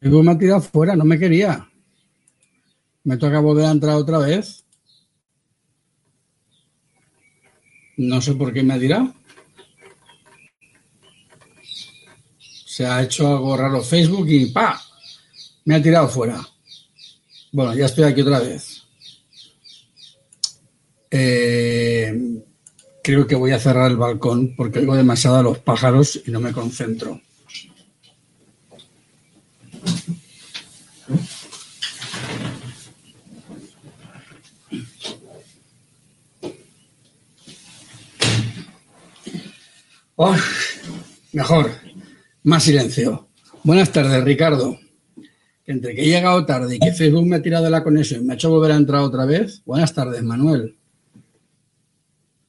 Facebook 0.00 0.24
me 0.24 0.32
ha 0.32 0.38
tirado 0.38 0.60
fuera, 0.60 0.94
no 0.94 1.04
me 1.04 1.18
quería. 1.18 1.68
Me 3.04 3.16
toca 3.16 3.40
volver 3.40 3.66
a 3.66 3.70
entrar 3.72 3.96
otra 3.96 4.18
vez. 4.18 4.64
No 7.96 8.20
sé 8.20 8.34
por 8.34 8.52
qué 8.52 8.62
me 8.62 8.74
ha 8.74 8.78
tirado. 8.78 9.14
Se 12.66 12.86
ha 12.86 13.02
hecho 13.02 13.26
algo 13.26 13.56
raro 13.56 13.82
Facebook 13.82 14.28
y 14.28 14.46
¡pa! 14.46 14.80
Me 15.64 15.74
ha 15.74 15.82
tirado 15.82 16.08
fuera. 16.08 16.40
Bueno, 17.50 17.74
ya 17.74 17.86
estoy 17.86 18.04
aquí 18.04 18.20
otra 18.20 18.38
vez. 18.38 18.84
Eh, 21.10 22.44
creo 23.02 23.26
que 23.26 23.34
voy 23.34 23.50
a 23.50 23.58
cerrar 23.58 23.90
el 23.90 23.96
balcón 23.96 24.54
porque 24.54 24.78
oigo 24.78 24.94
demasiado 24.94 25.38
a 25.38 25.42
los 25.42 25.58
pájaros 25.58 26.20
y 26.24 26.30
no 26.30 26.38
me 26.38 26.52
concentro. 26.52 27.20
Mejor, 41.32 41.70
más 42.42 42.64
silencio. 42.64 43.28
Buenas 43.62 43.92
tardes, 43.92 44.24
Ricardo. 44.24 44.78
Entre 45.64 45.94
que 45.94 46.02
he 46.02 46.06
llegado 46.06 46.44
tarde 46.44 46.76
y 46.76 46.78
que 46.78 46.92
Facebook 46.92 47.26
me 47.26 47.36
ha 47.36 47.42
tirado 47.42 47.64
de 47.64 47.70
la 47.70 47.84
conexión 47.84 48.22
y 48.22 48.24
me 48.24 48.32
ha 48.32 48.36
hecho 48.36 48.50
volver 48.50 48.72
a 48.72 48.76
entrar 48.76 49.02
otra 49.02 49.26
vez. 49.26 49.62
Buenas 49.64 49.94
tardes, 49.94 50.22
Manuel. 50.22 50.76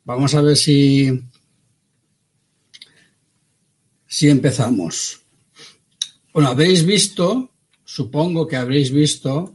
Vamos 0.03 0.33
a 0.33 0.41
ver 0.41 0.55
si, 0.55 1.21
si 4.07 4.29
empezamos. 4.29 5.21
Bueno, 6.33 6.49
habréis 6.49 6.85
visto, 6.85 7.51
supongo 7.83 8.47
que 8.47 8.55
habréis 8.55 8.91
visto 8.91 9.53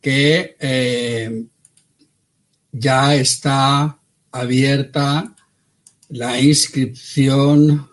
que 0.00 0.56
eh, 0.58 1.44
ya 2.72 3.14
está 3.14 4.00
abierta 4.32 5.35
la 6.08 6.40
inscripción 6.40 7.88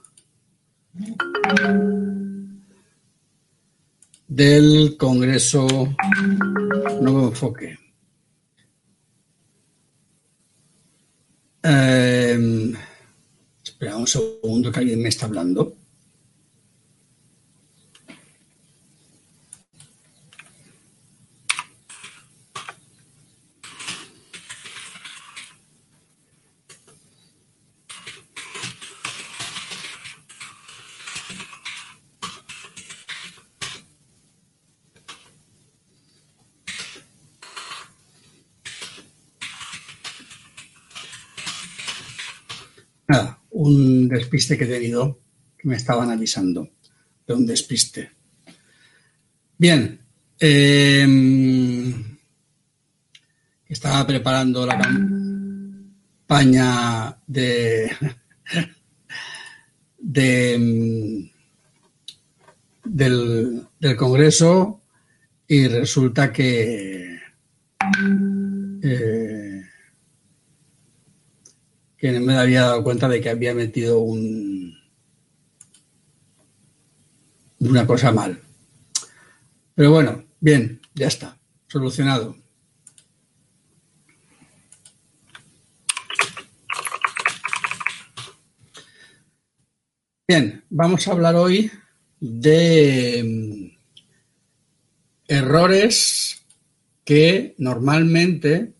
del 4.27 4.95
Congreso 4.97 5.67
Nuevo 7.01 7.27
Enfoque. 7.29 7.77
Eh, 11.63 12.73
espera 13.63 13.95
un 13.95 14.07
segundo 14.07 14.71
que 14.71 14.79
alguien 14.79 15.01
me 15.01 15.09
está 15.09 15.25
hablando. 15.25 15.75
Despiste 44.07 44.57
que 44.57 44.63
he 44.65 44.67
tenido, 44.67 45.19
que 45.57 45.67
me 45.67 45.75
estaban 45.75 46.09
avisando 46.09 46.69
de 47.25 47.33
un 47.33 47.45
despiste. 47.45 48.11
Bien, 49.57 49.99
em, 50.39 52.17
estaba 53.67 54.05
preparando 54.05 54.65
la 54.65 54.77
campaña 56.27 57.17
de, 57.27 57.91
de 59.97 61.29
del, 62.83 63.67
Congreso 63.97 64.81
y 65.47 65.67
resulta 65.67 66.31
que 66.31 67.19
eh, 68.81 69.52
que 72.03 72.11
me 72.19 72.35
había 72.35 72.63
dado 72.63 72.83
cuenta 72.83 73.07
de 73.07 73.21
que 73.21 73.29
había 73.29 73.55
metido 73.55 73.99
un, 73.99 74.77
una 77.59 77.87
cosa 77.87 78.11
mal. 78.11 78.41
Pero 79.73 79.91
bueno, 79.91 80.25
bien, 80.41 80.81
ya 80.95 81.07
está, 81.07 81.39
solucionado. 81.65 82.35
Bien, 90.27 90.61
vamos 90.69 91.07
a 91.07 91.11
hablar 91.13 91.35
hoy 91.35 91.71
de 92.19 93.23
mm, 93.23 93.77
errores 95.29 96.43
que 97.05 97.55
normalmente 97.57 98.73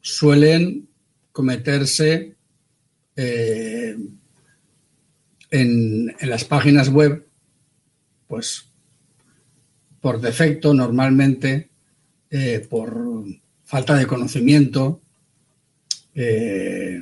suelen 0.00 0.88
cometerse 1.32 2.35
eh, 3.16 3.96
en, 5.50 6.14
las 6.20 6.44
páginas 6.44 6.90
web, 6.90 7.26
pues 8.28 8.68
por 10.00 10.20
defecto, 10.20 10.74
normalmente, 10.74 11.70
eh, 12.30 12.66
por 12.68 13.24
falta 13.64 13.96
de 13.96 14.06
conocimiento, 14.06 15.00
eh, 16.14 17.00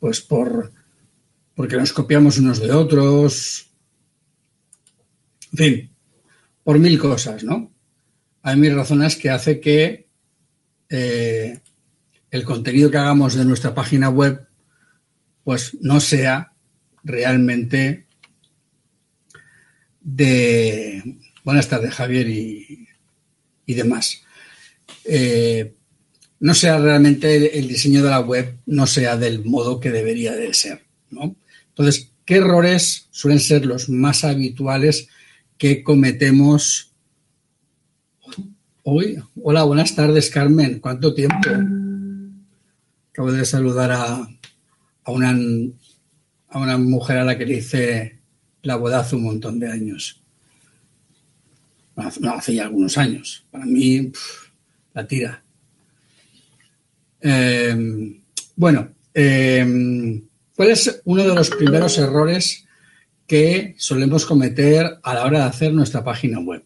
pues 0.00 0.20
por 0.20 0.72
porque 1.54 1.76
nos 1.76 1.92
copiamos 1.92 2.38
unos 2.38 2.60
de 2.60 2.70
otros, 2.70 3.66
en 5.52 5.58
fin, 5.58 5.90
por 6.62 6.78
mil 6.78 6.96
cosas, 7.00 7.42
¿no? 7.42 7.72
Hay 8.42 8.56
mil 8.56 8.76
razones 8.76 9.16
que 9.16 9.30
hace 9.30 9.58
que 9.58 10.06
el 10.88 12.44
contenido 12.44 12.90
que 12.90 12.98
hagamos 12.98 13.34
de 13.34 13.44
nuestra 13.44 13.74
página 13.74 14.08
web 14.08 14.47
pues 15.48 15.78
no 15.80 15.98
sea 15.98 16.52
realmente 17.02 18.04
de... 20.02 21.16
Buenas 21.42 21.68
tardes, 21.70 21.94
Javier 21.94 22.28
y, 22.28 22.86
demás. 23.66 24.24
Eh, 25.06 25.72
no 26.38 26.52
sea 26.52 26.78
realmente 26.78 27.58
el 27.58 27.66
diseño 27.66 28.04
de 28.04 28.10
la 28.10 28.20
web, 28.20 28.58
no 28.66 28.86
sea 28.86 29.16
del 29.16 29.42
modo 29.42 29.80
que 29.80 29.90
debería 29.90 30.34
de 30.34 30.52
ser. 30.52 30.84
¿no? 31.08 31.34
Entonces, 31.70 32.10
¿qué 32.26 32.36
errores 32.36 33.08
suelen 33.10 33.40
ser 33.40 33.64
los 33.64 33.88
más 33.88 34.24
habituales 34.24 35.08
que 35.56 35.82
cometemos 35.82 36.92
hoy? 38.82 39.16
Hola, 39.42 39.62
buenas 39.62 39.96
tardes, 39.96 40.28
Carmen. 40.28 40.78
¿Cuánto 40.78 41.14
tiempo? 41.14 41.48
Acabo 43.12 43.32
de 43.32 43.46
saludar 43.46 43.92
a, 43.92 44.28
a 45.08 45.10
una, 45.10 45.34
a 46.48 46.58
una 46.58 46.76
mujer 46.76 47.16
a 47.16 47.24
la 47.24 47.38
que 47.38 47.46
le 47.46 47.56
hice 47.56 48.20
la 48.60 48.76
boda 48.76 49.00
hace 49.00 49.16
un 49.16 49.22
montón 49.22 49.58
de 49.58 49.70
años. 49.70 50.22
No, 51.96 52.34
hace 52.34 52.54
ya 52.54 52.64
algunos 52.64 52.98
años. 52.98 53.46
Para 53.50 53.64
mí, 53.64 54.12
la 54.92 55.06
tira. 55.06 55.42
Em, 57.22 58.20
bueno, 58.54 58.90
em, 59.14 60.28
¿cuál 60.54 60.70
es 60.70 61.00
uno 61.06 61.24
de 61.24 61.34
los 61.34 61.50
primeros 61.50 61.96
errores 61.96 62.66
que 63.26 63.74
solemos 63.78 64.26
cometer 64.26 64.98
a 65.02 65.14
la 65.14 65.24
hora 65.24 65.38
de 65.38 65.44
hacer 65.46 65.72
nuestra 65.72 66.04
página 66.04 66.38
web? 66.38 66.62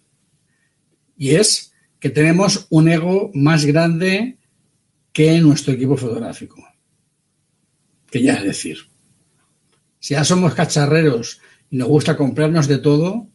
Y 1.17 1.37
es 1.37 1.73
que 2.01 2.11
tenemos 2.11 2.67
un 2.71 2.89
ego 2.89 3.31
más 3.35 3.65
grande 3.65 4.37
que 5.13 5.41
nuestro 5.41 5.75
equipo 5.75 5.97
fotográfico 5.97 6.72
que 8.13 8.23
ya 8.23 8.35
es 8.35 8.45
decir. 8.45 8.79
Si 9.99 10.15
ya 10.15 10.23
somos 10.23 10.55
cacharreros 10.55 11.41
y 11.71 11.79
nos 11.79 11.89
gusta 11.89 12.17
comprarnos 12.17 12.69
de 12.69 12.79
todo, 12.79 13.27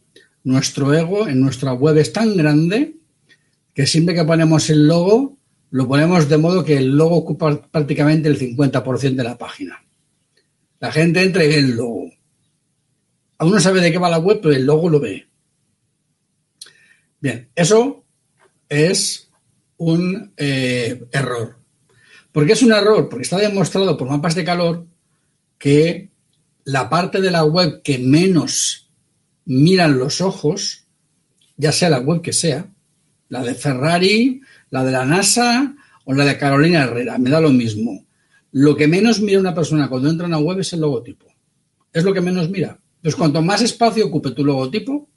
nuestro 0.44 0.94
ego 0.94 1.26
en 1.26 1.40
nuestra 1.40 1.72
web 1.72 1.98
es 1.98 2.12
tan 2.12 2.36
grande 2.36 2.94
que 3.74 3.86
siempre 3.86 4.14
que 4.14 4.24
ponemos 4.24 4.70
el 4.70 4.86
logo, 4.86 5.36
lo 5.70 5.88
ponemos 5.88 6.28
de 6.28 6.38
modo 6.38 6.64
que 6.64 6.78
el 6.78 6.96
logo 6.96 7.16
ocupa 7.16 7.60
prácticamente 7.70 8.28
el 8.28 8.38
50% 8.38 9.16
de 9.16 9.24
la 9.24 9.36
página. 9.36 9.84
La 10.78 10.92
gente 10.92 11.22
entra 11.22 11.44
y 11.44 11.48
ve 11.48 11.58
el 11.58 11.76
logo. 11.76 12.10
Aún 13.38 13.52
no 13.52 13.60
sabe 13.60 13.80
de 13.80 13.90
qué 13.90 13.98
va 13.98 14.08
la 14.08 14.18
web, 14.18 14.38
pero 14.40 14.54
el 14.54 14.64
logo 14.64 14.88
lo 14.88 15.00
ve. 15.00 15.26
Bien, 17.20 17.48
eso 17.56 18.04
es 18.68 19.28
un 19.76 20.32
eh, 20.36 21.04
error. 21.10 21.57
¿Por 22.38 22.46
qué 22.46 22.52
es 22.52 22.62
un 22.62 22.70
error? 22.70 23.08
Porque 23.08 23.24
está 23.24 23.36
demostrado 23.36 23.96
por 23.96 24.08
mapas 24.08 24.36
de 24.36 24.44
calor 24.44 24.86
que 25.58 26.12
la 26.62 26.88
parte 26.88 27.20
de 27.20 27.32
la 27.32 27.42
web 27.44 27.82
que 27.82 27.98
menos 27.98 28.88
miran 29.44 29.98
los 29.98 30.20
ojos 30.20 30.86
ya 31.56 31.72
sea 31.72 31.90
la 31.90 31.98
web 31.98 32.22
que 32.22 32.32
sea, 32.32 32.72
la 33.28 33.42
de 33.42 33.56
Ferrari, 33.56 34.40
la 34.70 34.84
de 34.84 34.92
la 34.92 35.04
NASA 35.04 35.74
o 36.04 36.14
la 36.14 36.24
de 36.24 36.38
Carolina 36.38 36.84
Herrera, 36.84 37.18
me 37.18 37.28
da 37.28 37.40
lo 37.40 37.50
mismo. 37.50 38.06
Lo 38.52 38.76
que 38.76 38.86
menos 38.86 39.20
mira 39.20 39.40
una 39.40 39.52
persona 39.52 39.88
cuando 39.88 40.08
entra 40.08 40.26
en 40.28 40.32
una 40.32 40.40
web 40.40 40.60
es 40.60 40.72
el 40.72 40.80
logotipo. 40.82 41.26
Es 41.92 42.04
lo 42.04 42.14
que 42.14 42.20
menos 42.20 42.48
mira. 42.50 42.78
Entonces, 42.98 43.18
cuanto 43.18 43.42
más 43.42 43.62
espacio 43.62 44.06
ocupe 44.06 44.30
tu 44.30 44.44
logotipo, 44.44 45.08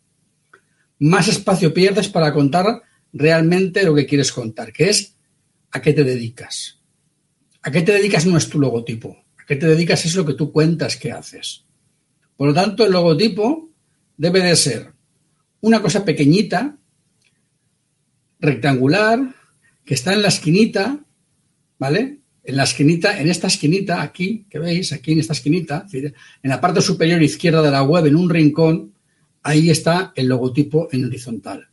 más 0.97 1.27
espacio 1.27 1.71
pierdes 1.71 2.07
para 2.07 2.33
contar 2.33 2.81
realmente 3.13 3.83
lo 3.83 3.93
que 3.93 4.07
quieres 4.07 4.31
contar, 4.31 4.73
que 4.73 4.89
es 4.89 5.15
a 5.69 5.79
qué 5.83 5.93
te 5.93 6.03
dedicas. 6.03 6.80
A 7.63 7.71
qué 7.71 7.81
te 7.81 7.93
dedicas 7.93 8.25
no 8.25 8.37
es 8.37 8.49
tu 8.49 8.59
logotipo. 8.59 9.17
A 9.37 9.45
qué 9.45 9.55
te 9.55 9.67
dedicas 9.67 10.05
es 10.05 10.15
lo 10.15 10.25
que 10.25 10.33
tú 10.33 10.51
cuentas 10.51 10.97
que 10.97 11.11
haces. 11.11 11.65
Por 12.35 12.47
lo 12.47 12.53
tanto, 12.53 12.85
el 12.85 12.91
logotipo 12.91 13.69
debe 14.17 14.41
de 14.41 14.55
ser 14.55 14.93
una 15.61 15.81
cosa 15.81 16.03
pequeñita, 16.03 16.77
rectangular, 18.39 19.35
que 19.85 19.93
está 19.93 20.13
en 20.13 20.23
la 20.23 20.29
esquinita, 20.29 20.99
¿vale? 21.77 22.21
En 22.43 22.57
la 22.57 22.63
esquinita, 22.63 23.19
en 23.19 23.29
esta 23.29 23.47
esquinita, 23.47 24.01
aquí, 24.01 24.47
que 24.49 24.57
veis, 24.57 24.91
aquí 24.91 25.11
en 25.11 25.19
esta 25.19 25.33
esquinita, 25.33 25.85
en 25.93 26.13
la 26.49 26.59
parte 26.59 26.81
superior 26.81 27.21
izquierda 27.21 27.61
de 27.61 27.69
la 27.69 27.83
web, 27.83 28.07
en 28.07 28.15
un 28.15 28.29
rincón, 28.29 28.93
ahí 29.43 29.69
está 29.69 30.11
el 30.15 30.27
logotipo 30.27 30.87
en 30.91 31.05
horizontal. 31.05 31.69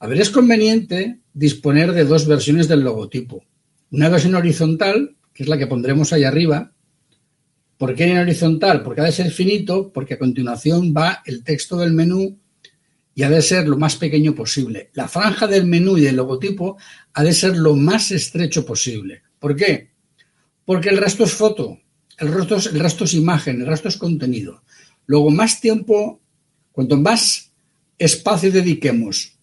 A 0.00 0.08
ver, 0.08 0.20
es 0.20 0.30
conveniente 0.30 1.20
disponer 1.32 1.92
de 1.92 2.04
dos 2.04 2.26
versiones 2.26 2.66
del 2.66 2.80
logotipo. 2.80 3.44
Una 3.94 4.08
versión 4.08 4.34
horizontal, 4.34 5.14
que 5.32 5.44
es 5.44 5.48
la 5.48 5.56
que 5.56 5.68
pondremos 5.68 6.12
ahí 6.12 6.24
arriba. 6.24 6.72
¿Por 7.78 7.94
qué 7.94 8.06
en 8.06 8.18
horizontal? 8.18 8.82
Porque 8.82 9.02
ha 9.02 9.04
de 9.04 9.12
ser 9.12 9.30
finito, 9.30 9.92
porque 9.92 10.14
a 10.14 10.18
continuación 10.18 10.92
va 10.92 11.22
el 11.24 11.44
texto 11.44 11.76
del 11.76 11.92
menú 11.92 12.36
y 13.14 13.22
ha 13.22 13.30
de 13.30 13.40
ser 13.40 13.68
lo 13.68 13.78
más 13.78 13.94
pequeño 13.94 14.34
posible. 14.34 14.90
La 14.94 15.06
franja 15.06 15.46
del 15.46 15.66
menú 15.66 15.96
y 15.96 16.00
del 16.00 16.16
logotipo 16.16 16.76
ha 17.12 17.22
de 17.22 17.32
ser 17.32 17.56
lo 17.56 17.76
más 17.76 18.10
estrecho 18.10 18.66
posible. 18.66 19.22
¿Por 19.38 19.54
qué? 19.54 19.92
Porque 20.64 20.88
el 20.88 20.96
resto 20.96 21.22
es 21.22 21.32
foto, 21.32 21.78
el 22.18 22.34
resto 22.34 22.56
es, 22.56 22.66
el 22.66 22.80
resto 22.80 23.04
es 23.04 23.14
imagen, 23.14 23.60
el 23.60 23.68
resto 23.68 23.86
es 23.86 23.96
contenido. 23.96 24.64
Luego, 25.06 25.30
más 25.30 25.60
tiempo, 25.60 26.20
cuanto 26.72 26.96
más 26.96 27.52
espacio 27.96 28.50
dediquemos 28.50 29.38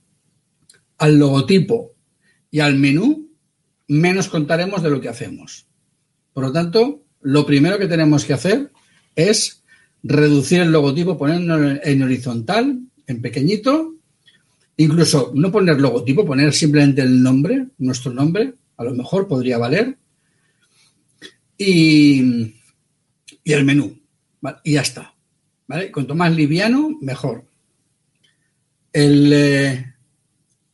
al 0.97 1.17
logotipo 1.17 1.93
y 2.51 2.59
al 2.59 2.75
menú, 2.75 3.30
menos 3.91 4.29
contaremos 4.29 4.81
de 4.81 4.89
lo 4.89 5.01
que 5.01 5.09
hacemos. 5.09 5.67
Por 6.31 6.45
lo 6.45 6.53
tanto, 6.53 7.03
lo 7.19 7.45
primero 7.45 7.77
que 7.77 7.89
tenemos 7.89 8.23
que 8.23 8.31
hacer 8.31 8.71
es 9.17 9.63
reducir 10.01 10.61
el 10.61 10.71
logotipo, 10.71 11.17
ponerlo 11.17 11.77
en 11.83 12.01
horizontal, 12.01 12.79
en 13.05 13.21
pequeñito, 13.21 13.95
incluso 14.77 15.33
no 15.35 15.51
poner 15.51 15.81
logotipo, 15.81 16.25
poner 16.25 16.53
simplemente 16.53 17.01
el 17.01 17.21
nombre, 17.21 17.67
nuestro 17.79 18.13
nombre, 18.13 18.53
a 18.77 18.85
lo 18.85 18.95
mejor 18.95 19.27
podría 19.27 19.57
valer, 19.57 19.97
y, 21.57 22.53
el 23.43 23.65
menú, 23.65 23.99
y 24.63 24.73
ya 24.73 24.81
está. 24.81 25.13
¿vale? 25.67 25.91
Cuanto 25.91 26.15
más 26.15 26.33
liviano, 26.33 26.97
mejor. 27.01 27.43
El 28.93 29.33
eh, 29.33 29.93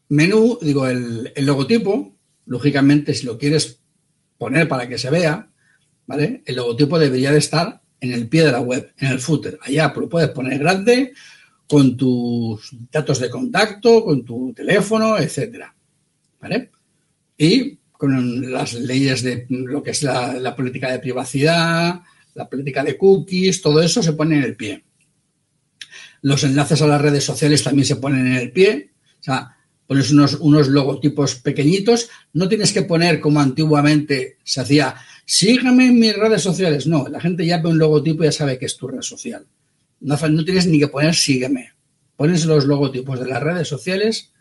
menú, 0.09 0.59
digo, 0.61 0.87
el, 0.87 1.33
el, 1.35 1.45
logotipo, 1.47 2.16
lógicamente, 2.47 3.13
si 3.13 3.25
lo 3.25 3.37
quieres 3.37 3.79
poner 4.37 4.67
para 4.67 4.87
que 4.87 4.97
se 4.97 5.09
vea, 5.09 5.49
¿vale? 6.05 6.41
El 6.45 6.55
logotipo 6.55 6.97
debería 6.97 7.31
de 7.31 7.39
estar 7.39 7.81
en 7.99 8.13
el 8.13 8.27
pie 8.27 8.45
de 8.45 8.51
la 8.51 8.61
web, 8.61 8.91
en 8.97 9.09
el 9.09 9.19
footer. 9.19 9.59
Allá 9.61 9.93
lo 9.95 10.09
puedes 10.09 10.29
poner 10.29 10.59
grande, 10.59 11.13
con 11.67 11.97
tus 11.97 12.75
datos 12.91 13.19
de 13.19 13.29
contacto, 13.29 14.03
con 14.03 14.23
tu 14.23 14.53
teléfono, 14.53 15.17
etcétera. 15.17 15.75
¿Vale? 16.39 16.71
Y 17.37 17.77
con 17.91 18.51
las 18.51 18.73
leyes 18.75 19.23
de 19.23 19.45
lo 19.49 19.83
que 19.83 19.91
es 19.91 20.03
la, 20.03 20.55
política 20.55 20.91
de 20.91 20.99
privacidad, 20.99 22.01
la 22.35 22.49
política 22.49 22.83
de 22.83 22.97
cookies, 22.97 23.61
todo 23.61 23.81
eso 23.81 24.01
se 24.01 24.13
pone 24.13 24.37
en 24.37 24.43
el 24.43 24.55
pie. 24.55 24.83
Los 26.21 26.43
enlaces 26.43 26.81
a 26.81 26.87
las 26.87 27.01
redes 27.01 27.23
sociales 27.23 27.63
también 27.63 27.85
se 27.85 27.95
ponen 27.97 28.27
en 28.27 28.33
el 28.33 28.51
pie. 28.51 28.91
O 29.19 29.23
sea, 29.23 29.56
pones 29.87 30.11
unos, 30.11 30.35
unos 30.35 30.67
logotipos 30.67 31.35
pequeñitos. 31.35 32.09
No 32.33 32.47
tienes 32.47 32.73
que 32.73 32.83
poner 32.83 33.19
como 33.19 33.39
antiguamente 33.39 34.37
se 34.43 34.61
hacía, 34.61 34.95
sígame 35.25 35.87
en 35.87 35.99
mis 35.99 36.15
redes 36.15 36.41
sociales. 36.41 36.85
No, 36.85 37.07
la 37.07 37.19
gente 37.19 37.45
ya 37.45 37.61
ve 37.61 37.69
un 37.69 37.79
logotipo 37.79 38.23
y 38.23 38.27
ya 38.27 38.31
sabe 38.31 38.59
que 38.59 38.65
es 38.65 38.77
tu 38.77 38.87
red 38.87 39.01
social. 39.01 39.47
No, 40.01 40.17
tienes 40.43 40.67
ni 40.67 40.79
que 40.79 40.89
poner 40.89 41.15
sígueme. 41.15 41.71
Pones 42.15 42.45
los 42.45 42.65
logotipos 42.65 43.19
de 43.19 43.27
las 43.27 43.41
redes 43.41 43.67
sociales 43.67 44.31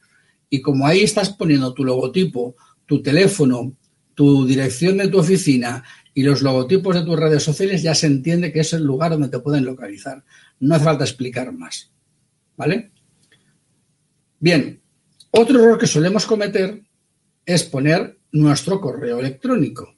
y 0.51 0.61
como 0.61 0.87
ahí 0.87 1.01
estás 1.01 1.31
poniendo 1.31 1.73
tu 1.73 1.85
logotipo, 1.85 2.57
tu 2.85 3.03
teléfono, 3.03 3.77
tu 4.15 4.47
dirección 4.47 4.97
de 4.97 5.09
tu 5.09 5.19
oficina 5.19 5.85
y 6.15 6.23
los 6.23 6.43
logotipos 6.43 6.95
de 6.95 7.03
tus 7.03 7.19
redes 7.19 7.43
sociales, 7.43 7.83
ya 7.83 7.95
se 7.95 8.07
entiende 8.07 8.53
que 8.53 8.61
es 8.61 8.73
el 8.73 8.83
lugar 8.83 9.11
donde 9.11 9.29
te 9.29 9.39
pueden 9.39 9.65
localizar. 9.65 10.25
No 10.61 10.75
hace 10.75 10.85
falta 10.85 11.05
explicar 11.05 11.53
más. 11.53 11.91
¿Vale? 12.57 12.91
Bien, 14.41 14.81
otro 15.37 15.61
error 15.61 15.79
que 15.79 15.87
solemos 15.87 16.27
cometer 16.27 16.83
es 17.45 17.63
poner 17.65 18.19
nuestro 18.33 18.81
correo 18.81 19.21
electrónico. 19.21 19.95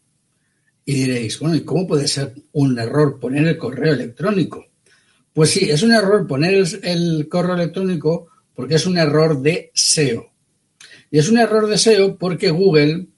Y 0.85 0.95
diréis, 0.95 1.39
bueno, 1.39 1.57
¿y 1.57 1.65
cómo 1.65 1.87
puede 1.87 2.09
ser 2.09 2.35
un 2.53 2.79
error 2.79 3.21
poner 3.21 3.47
el 3.47 3.59
correo 3.59 3.93
electrónico? 3.93 4.67
Pues 5.33 5.51
sí, 5.51 5.71
es 5.71 5.83
un 5.83 5.93
error 5.93 6.27
poner 6.27 6.65
el 6.83 7.29
correo 7.29 7.55
electrónico 7.55 8.29
porque 8.55 8.75
es 8.75 8.87
un 8.87 8.99
error 8.99 9.41
de 9.41 9.71
SEO. 9.75 10.33
Y 11.11 11.19
es 11.19 11.29
un 11.29 11.39
error 11.39 11.67
de 11.69 11.79
SEO 11.79 12.19
porque 12.19 12.51
Google 12.51 13.09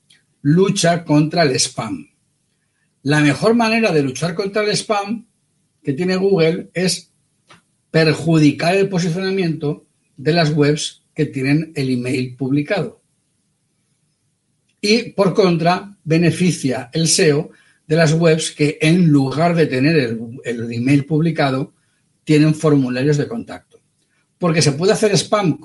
lucha 0.42 1.04
contra 1.04 1.42
el 1.42 1.58
spam. 1.58 2.10
La 3.02 3.20
mejor 3.20 3.54
manera 3.54 3.92
de 3.92 4.02
luchar 4.02 4.34
contra 4.34 4.62
el 4.62 4.70
spam 4.76 5.26
que 5.82 5.94
tiene 5.94 6.16
Google 6.16 6.70
es 6.74 7.12
perjudicar 7.90 8.74
el 8.74 8.88
posicionamiento 8.88 9.86
de 10.16 10.32
las 10.32 10.50
webs 10.50 11.02
que 11.20 11.26
tienen 11.26 11.70
el 11.74 11.90
email 11.90 12.34
publicado. 12.34 13.02
Y 14.80 15.10
por 15.10 15.34
contra, 15.34 15.94
beneficia 16.02 16.88
el 16.94 17.08
SEO 17.08 17.50
de 17.86 17.96
las 17.96 18.14
webs 18.14 18.52
que 18.52 18.78
en 18.80 19.08
lugar 19.08 19.54
de 19.54 19.66
tener 19.66 19.96
el, 19.96 20.18
el 20.46 20.72
email 20.72 21.04
publicado, 21.04 21.74
tienen 22.24 22.54
formularios 22.54 23.18
de 23.18 23.28
contacto. 23.28 23.82
Porque 24.38 24.62
se 24.62 24.72
puede 24.72 24.94
hacer 24.94 25.12
spam, 25.12 25.58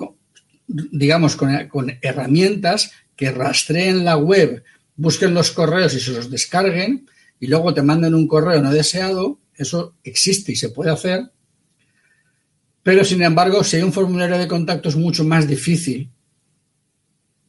digamos, 0.66 1.36
con, 1.36 1.96
herramientas 2.02 2.90
que 3.16 3.30
rastreen 3.30 4.04
la 4.04 4.18
web, 4.18 4.62
busquen 4.94 5.32
los 5.32 5.52
correos 5.52 5.94
y 5.94 6.00
se 6.00 6.10
los 6.10 6.30
descarguen 6.30 7.08
y 7.40 7.46
luego 7.46 7.72
te 7.72 7.80
manden 7.80 8.14
un 8.14 8.28
correo 8.28 8.60
no 8.60 8.72
deseado. 8.72 9.40
Eso 9.54 9.94
existe 10.04 10.52
y 10.52 10.56
se 10.56 10.68
puede 10.68 10.90
hacer. 10.90 11.30
Pero, 12.86 13.04
sin 13.04 13.20
embargo, 13.20 13.64
si 13.64 13.78
hay 13.78 13.82
un 13.82 13.92
formulario 13.92 14.38
de 14.38 14.46
contacto 14.46 14.88
es 14.88 14.94
mucho 14.94 15.24
más 15.24 15.48
difícil 15.48 16.08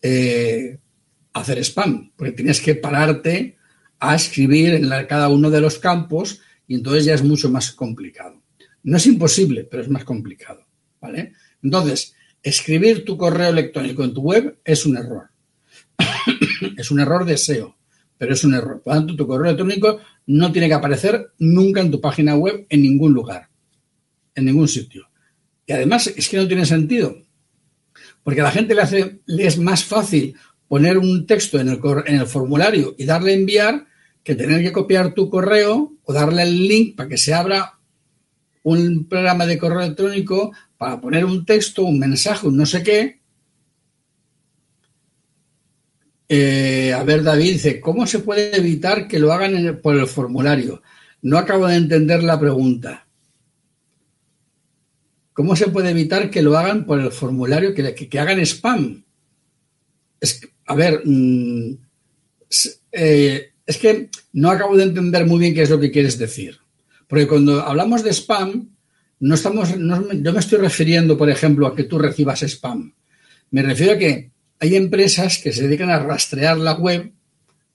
eh, 0.02 0.80
hacer 1.32 1.60
spam, 1.60 2.12
porque 2.16 2.32
tienes 2.32 2.60
que 2.60 2.74
pararte 2.74 3.56
a 4.00 4.16
escribir 4.16 4.74
en 4.74 4.90
cada 5.08 5.30
uno 5.30 5.52
de 5.52 5.62
los 5.62 5.78
campos 5.78 6.42
y 6.68 6.74
entonces 6.74 7.06
ya 7.06 7.14
es 7.14 7.24
mucho 7.24 7.52
más 7.52 7.72
complicado. 7.72 8.42
No 8.82 8.98
es 8.98 9.06
imposible, 9.06 9.64
pero 9.64 9.84
es 9.84 9.90
más 9.90 10.04
complicado. 10.04 10.66
¿vale? 11.00 11.34
Entonces, 11.62 12.16
escribir 12.42 13.06
tu 13.06 13.16
correo 13.16 13.50
electrónico 13.50 14.04
en 14.04 14.16
tu 14.16 14.22
web 14.22 14.58
es 14.66 14.88
un 14.88 14.98
error. 14.98 15.30
es 16.78 16.90
un 16.90 17.00
error 17.00 17.26
de 17.26 17.38
SEO, 17.38 17.78
pero 18.18 18.34
es 18.34 18.44
un 18.44 18.56
error. 18.56 18.82
Por 18.82 18.96
lo 18.96 19.00
tanto, 19.02 19.16
tu 19.16 19.28
correo 19.28 19.52
electrónico 19.52 20.00
no 20.26 20.52
tiene 20.52 20.68
que 20.68 20.74
aparecer 20.74 21.34
nunca 21.38 21.82
en 21.82 21.92
tu 21.92 22.02
página 22.02 22.36
web 22.36 22.66
en 22.70 22.82
ningún 22.82 23.14
lugar, 23.14 23.50
en 24.34 24.46
ningún 24.46 24.68
sitio. 24.68 25.07
Y 25.68 25.74
además 25.74 26.08
es 26.08 26.30
que 26.30 26.38
no 26.38 26.48
tiene 26.48 26.66
sentido, 26.66 27.18
porque 28.24 28.42
a 28.42 28.46
la 28.46 28.52
gente 28.52 28.74
le, 28.74 28.82
hace, 28.82 29.20
le 29.26 29.46
es 29.46 29.60
más 29.60 29.84
fácil 29.84 30.34
poner 30.68 30.98
un 30.98 31.28
texto 31.28 31.60
en 31.60 31.68
el, 31.70 31.80
en 32.06 32.16
el 32.16 32.26
formulario 32.26 32.96
y 32.98 33.06
darle 33.06 33.32
a 33.32 33.36
enviar 33.36 33.86
que 34.24 34.36
tener 34.36 34.62
que 34.62 34.72
copiar 34.72 35.14
tu 35.14 35.30
correo 35.30 35.94
o 36.04 36.14
darle 36.14 36.44
el 36.44 36.68
link 36.68 36.96
para 36.96 37.10
que 37.10 37.18
se 37.18 37.34
abra 37.34 37.80
un 38.64 39.08
programa 39.08 39.46
de 39.46 39.58
correo 39.58 39.82
electrónico 39.82 40.52
para 40.78 41.00
poner 41.00 41.24
un 41.24 41.46
texto, 41.46 41.84
un 41.84 42.00
mensaje, 42.00 42.48
un 42.48 42.58
no 42.58 42.66
sé 42.66 42.84
qué. 42.84 43.22
Eh, 46.30 46.94
a 46.94 47.04
ver, 47.04 47.24
David 47.24 47.54
dice, 47.54 47.80
¿cómo 47.80 48.06
se 48.06 48.20
puede 48.20 48.56
evitar 48.56 49.08
que 49.08 49.20
lo 49.20 49.32
hagan 49.32 49.80
por 49.82 49.96
el 49.96 50.08
formulario? 50.08 50.82
No 51.22 51.38
acabo 51.38 51.68
de 51.68 51.78
entender 51.78 52.24
la 52.24 52.40
pregunta. 52.40 53.07
¿Cómo 55.38 55.56
se 55.56 55.68
puede 55.68 55.92
evitar 55.92 56.32
que 56.32 56.42
lo 56.42 56.58
hagan 56.58 56.84
por 56.84 57.00
el 57.00 57.12
formulario, 57.12 57.76
que, 57.76 58.20
hagan 58.20 58.40
spam? 58.40 59.04
A 60.66 60.74
ver, 60.74 61.04
mm, 61.06 61.78
eh, 62.92 63.52
es 63.64 63.78
que 63.78 64.10
no 64.34 64.50
acabo 64.50 64.76
de 64.76 64.86
entender 64.86 65.28
muy 65.28 65.38
bien 65.38 65.54
qué 65.54 65.62
es 65.62 65.70
lo 65.70 65.80
que 65.80 65.92
quieres 65.92 66.18
decir. 66.18 66.58
Porque 67.08 67.28
cuando 67.28 67.62
hablamos 67.62 68.04
de 68.04 68.14
spam, 68.14 68.72
no 69.20 69.36
estamos, 69.36 69.78
no, 69.78 70.02
me 70.02 70.40
estoy 70.40 70.58
refiriendo, 70.58 71.20
por 71.20 71.30
ejemplo, 71.30 71.68
a 71.68 71.76
que 71.76 71.84
tú 71.84 72.00
recibas 72.00 72.42
spam. 72.42 72.96
Me 73.52 73.62
refiero 73.62 73.94
a 73.94 73.98
que 74.00 74.32
hay 74.60 74.76
empresas 74.76 75.38
que 75.38 75.54
se 75.54 75.68
dedican 75.68 75.92
a 75.92 76.00
rastrear 76.00 76.58
la 76.58 76.74
web, 76.74 77.12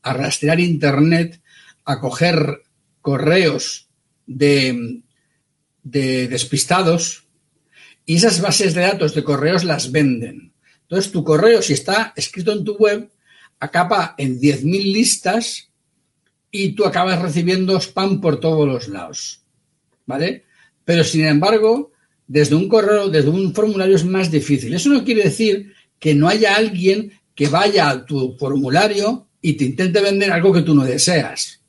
a 0.02 0.12
rastrear 0.12 0.58
Internet, 0.58 1.40
a 1.84 2.00
coger 2.00 2.64
correos 3.00 3.88
de 4.26 5.00
despistados 5.92 7.21
y 8.06 8.16
esas 8.16 8.40
bases 8.40 8.74
de 8.74 8.82
datos 8.82 9.14
de 9.14 9.24
correos 9.24 9.64
las 9.64 9.90
venden. 9.92 10.52
Entonces, 10.82 11.12
tu 11.12 11.24
correo, 11.24 11.62
si 11.62 11.72
está 11.72 12.12
escrito 12.16 12.52
en 12.52 12.64
tu 12.64 12.76
web, 12.76 13.10
acaba 13.60 14.14
en 14.18 14.40
10.000 14.40 14.92
listas 14.92 15.68
y 16.50 16.72
tú 16.72 16.84
acabas 16.84 17.22
recibiendo 17.22 17.76
spam 17.80 18.20
por 18.20 18.40
todos 18.40 18.66
los 18.66 18.88
lados. 18.88 19.40
¿Vale? 20.04 20.44
Pero, 20.84 21.04
sin 21.04 21.24
embargo, 21.26 21.92
desde 22.26 22.54
un 22.54 22.68
correo, 22.68 23.08
desde 23.08 23.30
un 23.30 23.54
formulario 23.54 23.96
es 23.96 24.04
más 24.04 24.30
difícil. 24.30 24.74
Eso 24.74 24.88
no 24.90 25.04
quiere 25.04 25.24
decir 25.24 25.72
que 25.98 26.14
no 26.14 26.28
haya 26.28 26.56
alguien 26.56 27.12
que 27.34 27.48
vaya 27.48 27.88
a 27.88 28.04
tu 28.04 28.36
formulario 28.38 29.28
y 29.40 29.54
te 29.54 29.64
intente 29.64 30.00
vender 30.00 30.32
algo 30.32 30.52
que 30.52 30.62
tú 30.62 30.74
no 30.74 30.84
deseas. 30.84 31.60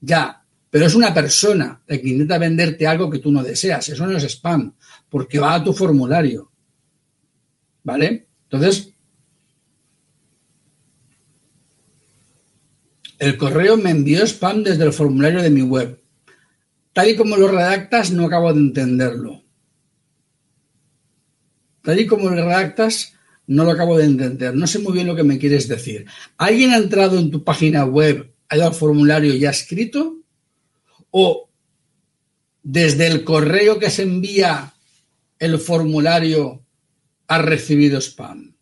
Ya, 0.00 0.42
pero 0.70 0.86
es 0.86 0.94
una 0.94 1.12
persona 1.14 1.80
la 1.86 1.98
que 1.98 2.08
intenta 2.08 2.38
venderte 2.38 2.86
algo 2.86 3.10
que 3.10 3.18
tú 3.18 3.32
no 3.32 3.42
deseas. 3.42 3.88
Eso 3.88 4.06
no 4.06 4.16
es 4.16 4.24
spam, 4.24 4.74
porque 5.08 5.38
va 5.38 5.54
a 5.54 5.64
tu 5.64 5.72
formulario. 5.72 6.50
¿Vale? 7.82 8.26
Entonces, 8.44 8.92
el 13.18 13.36
correo 13.36 13.76
me 13.76 13.90
envió 13.90 14.24
spam 14.26 14.62
desde 14.62 14.84
el 14.84 14.92
formulario 14.92 15.42
de 15.42 15.50
mi 15.50 15.62
web. 15.62 16.00
Tal 16.92 17.10
y 17.10 17.16
como 17.16 17.36
lo 17.36 17.48
redactas, 17.48 18.10
no 18.10 18.26
acabo 18.26 18.52
de 18.52 18.60
entenderlo. 18.60 19.42
Tal 21.82 22.00
y 22.00 22.06
como 22.06 22.28
lo 22.28 22.36
redactas, 22.36 23.14
no 23.46 23.64
lo 23.64 23.70
acabo 23.70 23.96
de 23.96 24.04
entender. 24.04 24.54
No 24.54 24.66
sé 24.66 24.78
muy 24.78 24.92
bien 24.92 25.06
lo 25.06 25.14
que 25.14 25.22
me 25.22 25.38
quieres 25.38 25.68
decir. 25.68 26.06
¿Alguien 26.36 26.72
ha 26.72 26.78
entrado 26.78 27.18
en 27.18 27.30
tu 27.30 27.44
página 27.44 27.84
web, 27.84 28.32
ha 28.48 28.56
ido 28.56 28.66
al 28.66 28.74
formulario 28.74 29.34
y 29.34 29.44
ha 29.44 29.50
escrito? 29.50 30.16
¿O 31.10 31.48
desde 32.62 33.06
el 33.06 33.24
correo 33.24 33.78
que 33.78 33.90
se 33.90 34.02
envía 34.02 34.74
el 35.38 35.58
formulario 35.58 36.62
ha 37.28 37.38
recibido 37.38 38.00
spam? 38.00 38.54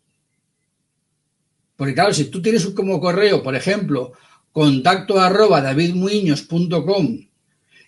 Porque 1.75 1.93
claro, 1.93 2.13
si 2.13 2.25
tú 2.25 2.41
tienes 2.41 2.65
como 2.67 2.99
correo, 2.99 3.43
por 3.43 3.55
ejemplo, 3.55 4.13
contacto 4.51 5.19
arroba 5.19 5.75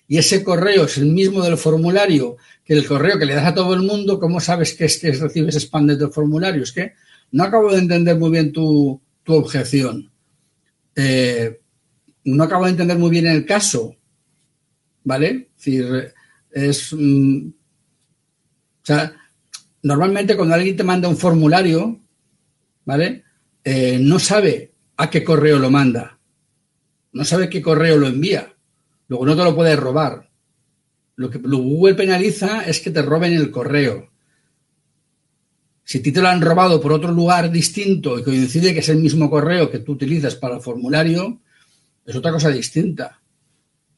y 0.09 0.17
ese 0.17 0.43
correo 0.43 0.85
es 0.85 0.97
el 0.97 1.07
mismo 1.07 1.41
del 1.41 1.57
formulario 1.57 2.37
que 2.63 2.73
el 2.73 2.85
correo 2.85 3.17
que 3.17 3.25
le 3.25 3.35
das 3.35 3.47
a 3.47 3.53
todo 3.53 3.73
el 3.73 3.81
mundo, 3.81 4.19
¿cómo 4.19 4.39
sabes 4.39 4.73
que, 4.73 4.85
es 4.85 4.99
que 4.99 5.11
recibes 5.11 5.55
spam 5.55 5.87
desde 5.87 6.05
el 6.05 6.11
formulario? 6.11 6.63
Es 6.63 6.71
que 6.71 6.93
no 7.31 7.43
acabo 7.43 7.71
de 7.71 7.79
entender 7.79 8.17
muy 8.17 8.31
bien 8.31 8.51
tu, 8.51 9.01
objeción. 9.27 10.09
Eh, 10.95 11.59
no 12.23 12.43
acabo 12.43 12.65
de 12.65 12.71
entender 12.71 12.97
muy 12.97 13.09
bien 13.09 13.27
el 13.27 13.45
caso, 13.45 13.95
¿vale? 15.03 15.49
Es 15.57 15.65
decir, 15.65 16.13
es... 16.51 16.93
Mm, 16.93 17.49
sea, 18.87 19.13
normalmente 19.83 20.37
cuando 20.37 20.55
alguien 20.55 20.77
te 20.77 20.83
manda 20.83 21.09
un 21.09 21.17
formulario, 21.17 21.99
¿vale? 22.85 23.23
Eh, 23.63 23.99
no 23.99 24.17
sabe 24.17 24.71
a 24.95 25.09
qué 25.09 25.23
correo 25.23 25.59
lo 25.59 25.69
manda, 25.69 26.17
no 27.11 27.25
sabe 27.25 27.49
qué 27.49 27.61
correo 27.61 27.97
lo 27.97 28.07
envía. 28.07 28.53
Luego 29.09 29.25
no 29.25 29.35
te 29.35 29.43
lo 29.43 29.55
puedes 29.55 29.77
robar. 29.77 30.29
Lo 31.17 31.29
que 31.29 31.39
Google 31.39 31.95
penaliza 31.95 32.61
es 32.61 32.79
que 32.79 32.91
te 32.91 33.01
roben 33.01 33.33
el 33.33 33.51
correo. 33.51 34.09
Si 35.83 35.99
a 35.99 36.01
ti 36.03 36.11
te 36.11 36.21
lo 36.21 36.27
han 36.27 36.41
robado 36.41 36.79
por 36.79 36.91
otro 36.93 37.11
lugar 37.11 37.51
distinto 37.51 38.19
y 38.19 38.23
coincide 38.23 38.73
que 38.73 38.79
es 38.79 38.89
el 38.89 38.97
mismo 38.97 39.29
correo 39.29 39.69
que 39.69 39.79
tú 39.79 39.93
utilizas 39.93 40.35
para 40.35 40.55
el 40.55 40.61
formulario, 40.61 41.41
es 42.05 42.15
otra 42.15 42.31
cosa 42.31 42.49
distinta. 42.49 43.19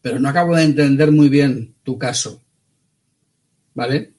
Pero 0.01 0.19
no 0.19 0.29
acabo 0.29 0.55
de 0.55 0.63
entender 0.63 1.12
muy 1.12 1.29
bien 1.29 1.75
tu 1.84 1.98
caso. 1.98 2.41
¿Vale? 3.74 4.13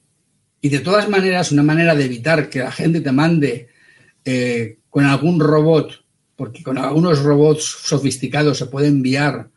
Y 0.61 0.69
de 0.69 0.79
todas 0.79 1.09
maneras, 1.09 1.51
una 1.51 1.63
manera 1.63 1.95
de 1.95 2.05
evitar 2.05 2.49
que 2.49 2.59
la 2.59 2.71
gente 2.71 3.01
te 3.01 3.11
mande 3.11 3.69
eh, 4.23 4.77
con 4.89 5.05
algún 5.05 5.39
robot, 5.39 6.03
porque 6.35 6.61
con 6.61 6.77
algunos 6.77 7.23
robots 7.23 7.63
sofisticados 7.63 8.59
se 8.59 8.67
puede 8.67 8.87
enviar 8.87 9.49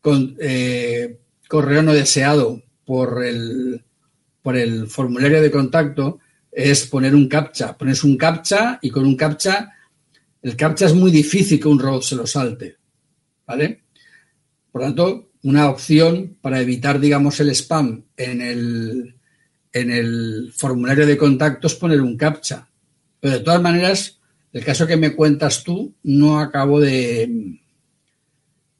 con 0.00 0.36
eh, 0.40 1.18
correo 1.48 1.82
no 1.82 1.92
deseado 1.92 2.62
por 2.84 3.24
el, 3.24 3.82
por 4.42 4.56
el 4.56 4.86
formulario 4.86 5.42
de 5.42 5.50
contacto 5.50 6.20
es 6.52 6.86
poner 6.86 7.14
un 7.14 7.28
captcha. 7.28 7.76
Pones 7.76 8.04
un 8.04 8.16
captcha 8.16 8.78
y 8.82 8.90
con 8.90 9.06
un 9.06 9.16
captcha, 9.16 9.72
el 10.42 10.56
captcha 10.56 10.86
es 10.86 10.94
muy 10.94 11.10
difícil 11.10 11.58
que 11.58 11.68
un 11.68 11.78
robot 11.78 12.02
se 12.02 12.16
lo 12.16 12.26
salte. 12.26 12.76
¿Vale? 13.46 13.82
Por 14.70 14.82
lo 14.82 14.86
tanto, 14.86 15.30
una 15.42 15.68
opción 15.68 16.36
para 16.40 16.60
evitar, 16.60 17.00
digamos, 17.00 17.40
el 17.40 17.50
spam 17.50 18.04
en 18.16 18.40
el, 18.40 19.14
en 19.72 19.90
el 19.90 20.52
formulario 20.54 21.06
de 21.06 21.16
contacto 21.16 21.66
es 21.66 21.74
poner 21.74 22.00
un 22.00 22.16
captcha. 22.16 22.68
Pero 23.20 23.38
de 23.38 23.44
todas 23.44 23.62
maneras, 23.62 24.20
el 24.52 24.64
caso 24.64 24.86
que 24.86 24.96
me 24.96 25.14
cuentas 25.14 25.64
tú 25.64 25.94
no 26.02 26.38
acabo 26.38 26.80
de, 26.80 27.58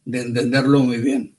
de 0.05 0.21
entenderlo 0.21 0.81
muy 0.81 0.99
bien. 0.99 1.35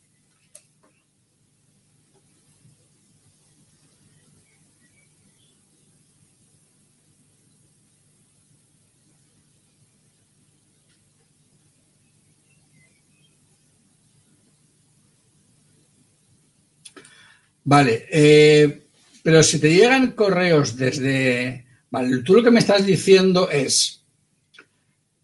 Vale, 17.66 18.06
eh, 18.12 18.83
pero 19.24 19.42
si 19.42 19.60
te 19.60 19.74
llegan 19.74 20.12
correos 20.12 20.78
desde... 20.78 21.66
Vale, 21.90 22.20
tú 22.20 22.36
lo 22.36 22.44
que 22.44 22.52
me 22.52 22.60
estás 22.60 22.86
diciendo 22.86 23.50
es 23.50 24.04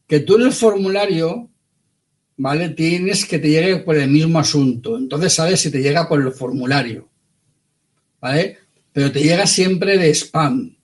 que 0.07 0.21
tú 0.21 0.37
en 0.37 0.43
el 0.43 0.51
formulario 0.51 1.49
¿vale? 2.39 2.69
Tienes 2.69 3.25
que 3.25 3.37
te 3.37 3.49
llegue 3.49 3.77
por 3.77 3.97
el 3.97 4.09
mismo 4.09 4.39
asunto. 4.39 4.97
Entonces 4.97 5.33
sabes 5.33 5.59
si 5.59 5.69
te 5.69 5.81
llega 5.81 6.07
por 6.07 6.21
el 6.21 6.31
formulario, 6.31 7.09
¿vale? 8.19 8.57
Pero 8.93 9.11
te 9.11 9.21
llega 9.21 9.45
siempre 9.45 9.97
de 9.97 10.09
spam, 10.09 10.77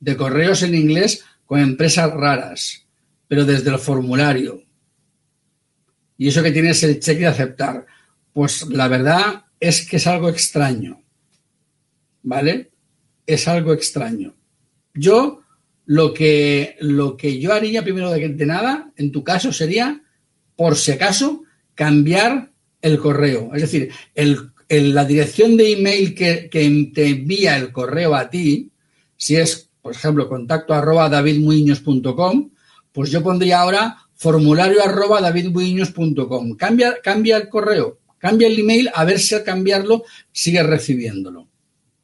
de 0.00 0.16
correos 0.16 0.62
en 0.62 0.74
inglés 0.74 1.22
con 1.44 1.60
empresas 1.60 2.10
raras, 2.10 2.86
pero 3.28 3.44
desde 3.44 3.70
el 3.70 3.78
formulario. 3.78 4.62
Y 6.16 6.28
eso 6.28 6.42
que 6.42 6.52
tienes 6.52 6.82
el 6.82 6.98
cheque 7.00 7.20
de 7.20 7.26
aceptar. 7.26 7.86
Pues 8.32 8.66
la 8.70 8.88
verdad 8.88 9.44
es 9.60 9.86
que 9.86 9.96
es 9.98 10.06
algo 10.06 10.30
extraño, 10.30 11.02
¿vale? 12.24 12.72
Es 13.26 13.46
algo 13.46 13.72
extraño. 13.72 14.34
Yo 14.92 15.40
lo 15.86 16.12
que, 16.12 16.76
lo 16.80 17.16
que 17.16 17.38
yo 17.38 17.52
haría 17.52 17.84
primero 17.84 18.10
de, 18.10 18.28
de 18.28 18.46
nada, 18.46 18.90
en 18.96 19.12
tu 19.12 19.22
caso, 19.22 19.52
sería 19.52 20.02
por 20.56 20.76
si 20.76 20.92
acaso, 20.92 21.42
cambiar 21.74 22.52
el 22.80 22.98
correo. 22.98 23.50
Es 23.54 23.62
decir, 23.62 23.90
el, 24.14 24.50
la 24.68 25.04
dirección 25.04 25.56
de 25.56 25.72
email 25.72 26.14
que, 26.14 26.48
te 26.94 27.06
envía 27.06 27.56
el 27.56 27.72
correo 27.72 28.14
a 28.14 28.30
ti, 28.30 28.70
si 29.16 29.36
es, 29.36 29.70
por 29.80 29.92
ejemplo, 29.92 30.28
contacto 30.28 30.74
arroba 30.74 31.08
davidmuiños.com, 31.08 32.50
pues 32.92 33.10
yo 33.10 33.22
pondría 33.22 33.60
ahora 33.60 33.96
formulario 34.14 34.82
arroba 34.82 35.20
davidmuiños.com. 35.20 36.56
Cambia, 36.56 36.96
cambia 37.02 37.36
el 37.36 37.48
correo, 37.48 37.98
cambia 38.18 38.46
el 38.46 38.58
email, 38.58 38.90
a 38.94 39.04
ver 39.04 39.18
si 39.18 39.34
al 39.34 39.42
cambiarlo 39.42 40.04
sigue 40.30 40.62
recibiéndolo. 40.62 41.48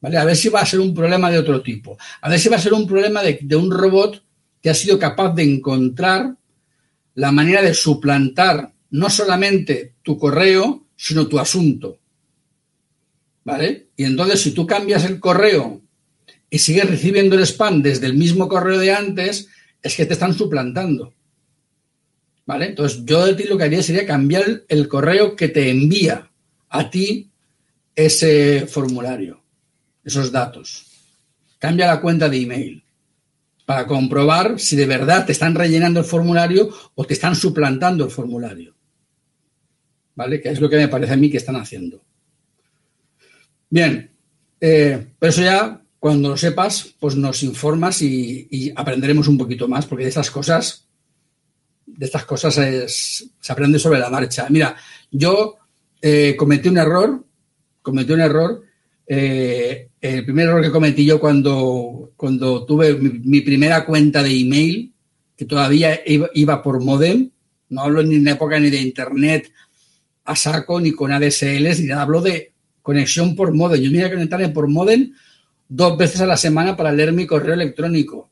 ¿Vale? 0.00 0.16
A 0.16 0.25
ver 0.25 0.37
si 0.37 0.49
va 0.49 0.61
a 0.61 0.66
ser 0.66 0.80
un 0.80 0.95
problema 0.95 1.30
de 1.30 1.38
otro 1.38 1.61
tipo. 1.62 1.99
A 2.21 2.28
ver 2.28 2.38
si 2.38 2.49
va 2.49 2.57
a 2.57 2.61
ser 2.61 2.73
un 2.73 2.87
problema 2.87 3.23
de, 3.23 3.57
un 3.57 3.71
robot 3.71 4.23
que 4.62 4.71
ha 4.71 4.75
sido 4.75 4.99
capaz 4.99 5.35
de 5.35 5.42
encontrar 5.42 6.37
la 7.14 7.33
manera 7.33 7.62
de 7.62 7.75
suplantar 7.75 8.73
no 8.90 9.11
solamente 9.11 9.95
tu 10.02 10.19
correo, 10.19 10.87
sino 10.97 11.26
tu 11.26 11.38
asunto. 11.38 11.99
¿Vale? 13.45 13.88
Y 13.97 14.04
entonces 14.04 14.40
si 14.40 14.52
tú 14.52 14.66
cambias 14.66 15.04
el 15.04 15.21
correo 15.21 15.83
y 16.49 16.59
sigues 16.59 16.88
recibiendo 16.88 17.37
el 17.37 17.42
spam 17.47 17.83
desde 17.83 18.07
el 18.07 18.14
mismo 18.14 18.49
correo 18.49 18.78
de 18.78 18.92
antes, 18.92 19.49
es 19.83 19.97
que 19.97 20.07
te 20.07 20.14
están 20.14 20.35
suplantando. 20.35 21.14
¿Vale? 22.47 22.66
Entonces 22.66 23.04
yo 23.04 23.26
de 23.26 23.35
ti 23.35 23.45
lo 23.45 23.57
que 23.57 23.64
haría 23.64 23.83
sería 23.83 24.07
cambiar 24.07 24.64
el 24.69 24.88
correo 24.88 25.37
que 25.37 25.49
te 25.49 25.71
envía 25.71 26.30
a 26.69 26.90
ti 26.90 27.30
ese 27.95 28.66
formulario, 28.66 29.42
esos 30.04 30.33
datos. 30.33 30.87
Cambia 31.59 31.87
la 31.87 32.00
cuenta 32.00 32.28
de 32.28 32.40
email 32.40 32.85
para 33.66 33.87
comprobar 33.87 34.59
si 34.59 34.76
de 34.76 34.87
verdad 34.87 35.26
te 35.26 35.33
están 35.33 35.54
rellenando 35.54 36.00
el 36.00 36.07
formulario 36.07 36.69
o 36.95 37.04
te 37.04 37.14
están 37.14 37.37
suplantando 37.37 38.04
el 38.04 38.11
formulario. 38.11 38.75
¿Vale? 40.14 40.40
Que 40.40 40.49
es 40.50 40.61
lo 40.61 40.69
que 40.69 40.76
me 40.76 40.88
parece 40.88 41.12
a 41.12 41.16
mí 41.16 41.30
que 41.30 41.37
están 41.37 41.57
haciendo. 41.57 42.02
Bien, 43.69 44.11
Eh, 44.62 45.07
pero 45.19 45.30
eso 45.30 45.42
ya, 45.42 45.80
cuando 45.99 46.28
lo 46.28 46.37
sepas, 46.37 46.95
pues 47.00 47.16
nos 47.16 47.42
informas 47.42 48.02
y, 48.02 48.71
aprenderemos 48.76 49.26
un 49.26 49.38
poquito 49.38 49.69
más, 49.69 49.87
porque 49.87 50.04
de 50.04 50.11
estas 50.11 50.30
cosas, 50.30 50.87
de 51.87 52.04
estas 52.04 52.26
cosas 52.26 52.54
se 52.54 53.52
aprende 53.52 53.78
sobre 53.78 53.99
la 53.99 54.11
marcha. 54.11 54.47
Mira, 54.50 54.76
yo 55.11 55.57
eh, 56.02 56.35
cometí 56.37 56.69
un 56.69 56.78
error, 56.78 57.25
cometí 57.83 58.12
un 58.12 58.21
error. 58.21 58.62
Eh, 59.07 59.89
el 60.00 60.25
primer 60.25 60.49
error 60.49 60.62
que 60.62 60.71
cometí 60.71 61.04
yo 61.04 61.21
cuando, 61.21 62.12
cuando 62.16 62.64
tuve 62.64 62.95
mi, 62.95 63.40
primera 63.42 63.85
cuenta 63.85 64.23
de 64.23 64.30
email, 64.30 64.92
que 65.37 65.45
todavía 65.45 66.00
iba, 66.07 66.62
por 66.62 66.83
modem, 66.83 67.30
no 67.69 67.83
hablo 67.83 68.02
ni 68.02 68.16
en 68.16 68.28
época 68.28 68.59
ni 68.59 68.71
de 68.71 68.80
internet 68.80 69.52
a 70.25 70.37
saco, 70.37 70.80
ni 70.80 70.92
con 70.92 71.12
ADSL, 71.12 71.80
ni 71.80 71.87
nada, 71.87 72.02
hablo 72.02 72.21
de 72.21 72.52
conexión 72.83 73.35
por 73.35 73.54
modem. 73.54 73.83
Yo 73.83 73.90
me 73.90 73.99
iba 73.99 74.07
a 74.07 74.11
conectar 74.11 74.52
por 74.52 74.69
modem 74.69 75.12
dos 75.69 75.97
veces 75.99 76.21
a 76.21 76.26
la 76.26 76.37
semana 76.37 76.76
para 76.76 76.92
leer 76.92 77.12
mi 77.12 77.26
correo 77.26 77.54
electrónico. 77.54 78.30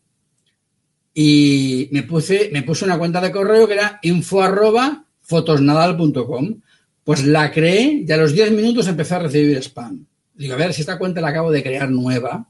Y 1.15 1.89
me 1.93 2.03
puse, 2.03 2.51
me 2.53 2.63
puse 2.63 2.85
una 2.85 2.99
cuenta 2.99 3.21
de 3.21 3.33
correo 3.33 3.67
que 3.67 3.75
era 3.75 3.99
info 4.03 4.43
arroba 4.43 5.05
fotosnadal.com. 5.23 6.61
Pues 7.05 7.25
la 7.25 7.51
creé 7.51 8.05
y 8.07 8.13
a 8.13 8.17
los 8.17 8.33
10 8.33 8.53
minutos 8.53 8.87
empecé 8.87 9.15
a 9.15 9.21
recibir 9.21 9.57
spam. 9.59 10.07
Digo, 10.39 10.55
a 10.55 10.57
ver, 10.57 10.73
si 10.73 10.83
esta 10.83 10.99
cuenta 10.99 11.21
la 11.21 11.31
acabo 11.31 11.51
de 11.51 11.65
crear 11.65 11.91
nueva, 11.91 12.49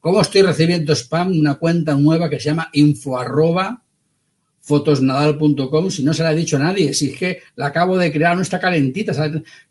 ¿cómo 0.00 0.22
estoy 0.22 0.40
recibiendo 0.40 0.94
spam 0.94 1.38
una 1.38 1.56
cuenta 1.56 1.94
nueva 1.94 2.30
que 2.30 2.40
se 2.40 2.48
llama 2.48 2.70
info 2.72 3.18
arroba 3.18 3.82
fotosnadal.com 4.62 5.90
si 5.90 6.02
no 6.04 6.14
se 6.14 6.22
la 6.22 6.30
ha 6.30 6.34
dicho 6.34 6.56
a 6.56 6.60
nadie? 6.60 6.94
Si 6.94 7.10
es 7.10 7.18
que 7.18 7.42
la 7.56 7.66
acabo 7.66 7.98
de 7.98 8.10
crear, 8.10 8.34
no 8.34 8.40
está 8.40 8.58
calentita, 8.58 9.12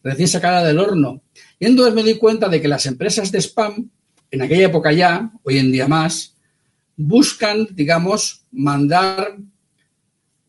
recién 0.03 0.27
sacada 0.27 0.63
del 0.63 0.77
horno. 0.77 1.23
Y 1.59 1.65
entonces 1.65 1.95
me 1.95 2.03
di 2.03 2.13
cuenta 2.13 2.47
de 2.47 2.61
que 2.61 2.67
las 2.67 2.85
empresas 2.85 3.31
de 3.31 3.41
spam, 3.41 3.89
en 4.29 4.41
aquella 4.43 4.67
época 4.67 4.91
ya, 4.91 5.31
hoy 5.41 5.57
en 5.57 5.71
día 5.71 5.87
más, 5.87 6.35
buscan, 6.95 7.67
digamos, 7.71 8.43
mandar, 8.51 9.35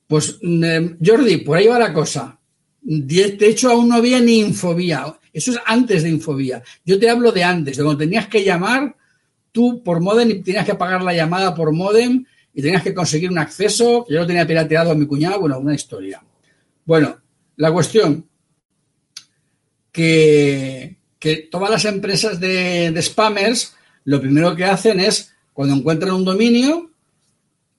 pues, 0.07 0.39
mm, 0.43 1.03
Jordi, 1.03 1.39
por 1.39 1.57
ahí 1.57 1.69
va 1.69 1.79
la 1.79 1.95
cosa. 1.95 2.39
De 2.83 3.39
hecho, 3.41 3.71
aún 3.71 3.89
no 3.89 3.95
había 3.95 4.21
ni 4.21 4.41
infobía. 4.41 5.17
Eso 5.33 5.53
es 5.53 5.59
antes 5.65 6.03
de 6.03 6.11
infobía. 6.11 6.63
Yo 6.85 6.99
te 6.99 7.09
hablo 7.09 7.33
de 7.33 7.45
antes, 7.45 7.77
de 7.77 7.83
cuando 7.83 7.99
tenías 7.99 8.27
que 8.29 8.45
llamar 8.45 8.97
tú 9.51 9.83
por 9.83 10.01
modem 10.01 10.31
y 10.31 10.43
tenías 10.43 10.67
que 10.67 10.75
pagar 10.75 11.03
la 11.03 11.15
llamada 11.15 11.55
por 11.55 11.73
modem 11.73 12.25
y 12.55 12.63
tenías 12.63 12.83
que 12.83 12.95
conseguir 12.95 13.31
un 13.31 13.39
acceso, 13.39 14.05
que 14.07 14.15
yo 14.15 14.21
lo 14.21 14.27
tenía 14.27 14.47
pirateado 14.47 14.91
a 14.91 14.95
mi 14.95 15.07
cuñado, 15.07 15.41
bueno, 15.41 15.59
una 15.59 15.75
historia. 15.75 16.23
Bueno, 16.85 17.17
la 17.57 17.73
cuestión 17.73 18.27
que, 19.91 20.97
que 21.19 21.49
todas 21.51 21.71
las 21.71 21.85
empresas 21.85 22.41
de, 22.41 22.91
de 22.91 23.03
spammers 23.03 23.75
lo 24.05 24.21
primero 24.21 24.55
que 24.57 24.65
hacen 24.65 25.01
es, 25.01 25.33
cuando 25.53 25.75
encuentran 25.75 26.13
un 26.13 26.25
dominio, 26.25 26.91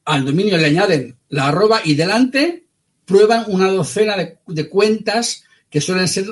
al 0.06 0.26
dominio 0.26 0.58
le 0.58 0.66
añaden 0.66 1.18
la 1.30 1.48
arroba 1.48 1.82
y 1.84 1.96
delante 1.96 2.66
prueban 3.06 3.46
una 3.48 3.70
docena 3.70 4.16
de, 4.48 4.70
cuentas 4.70 5.44
que 5.70 5.82
suelen 5.82 6.08
ser 6.08 6.26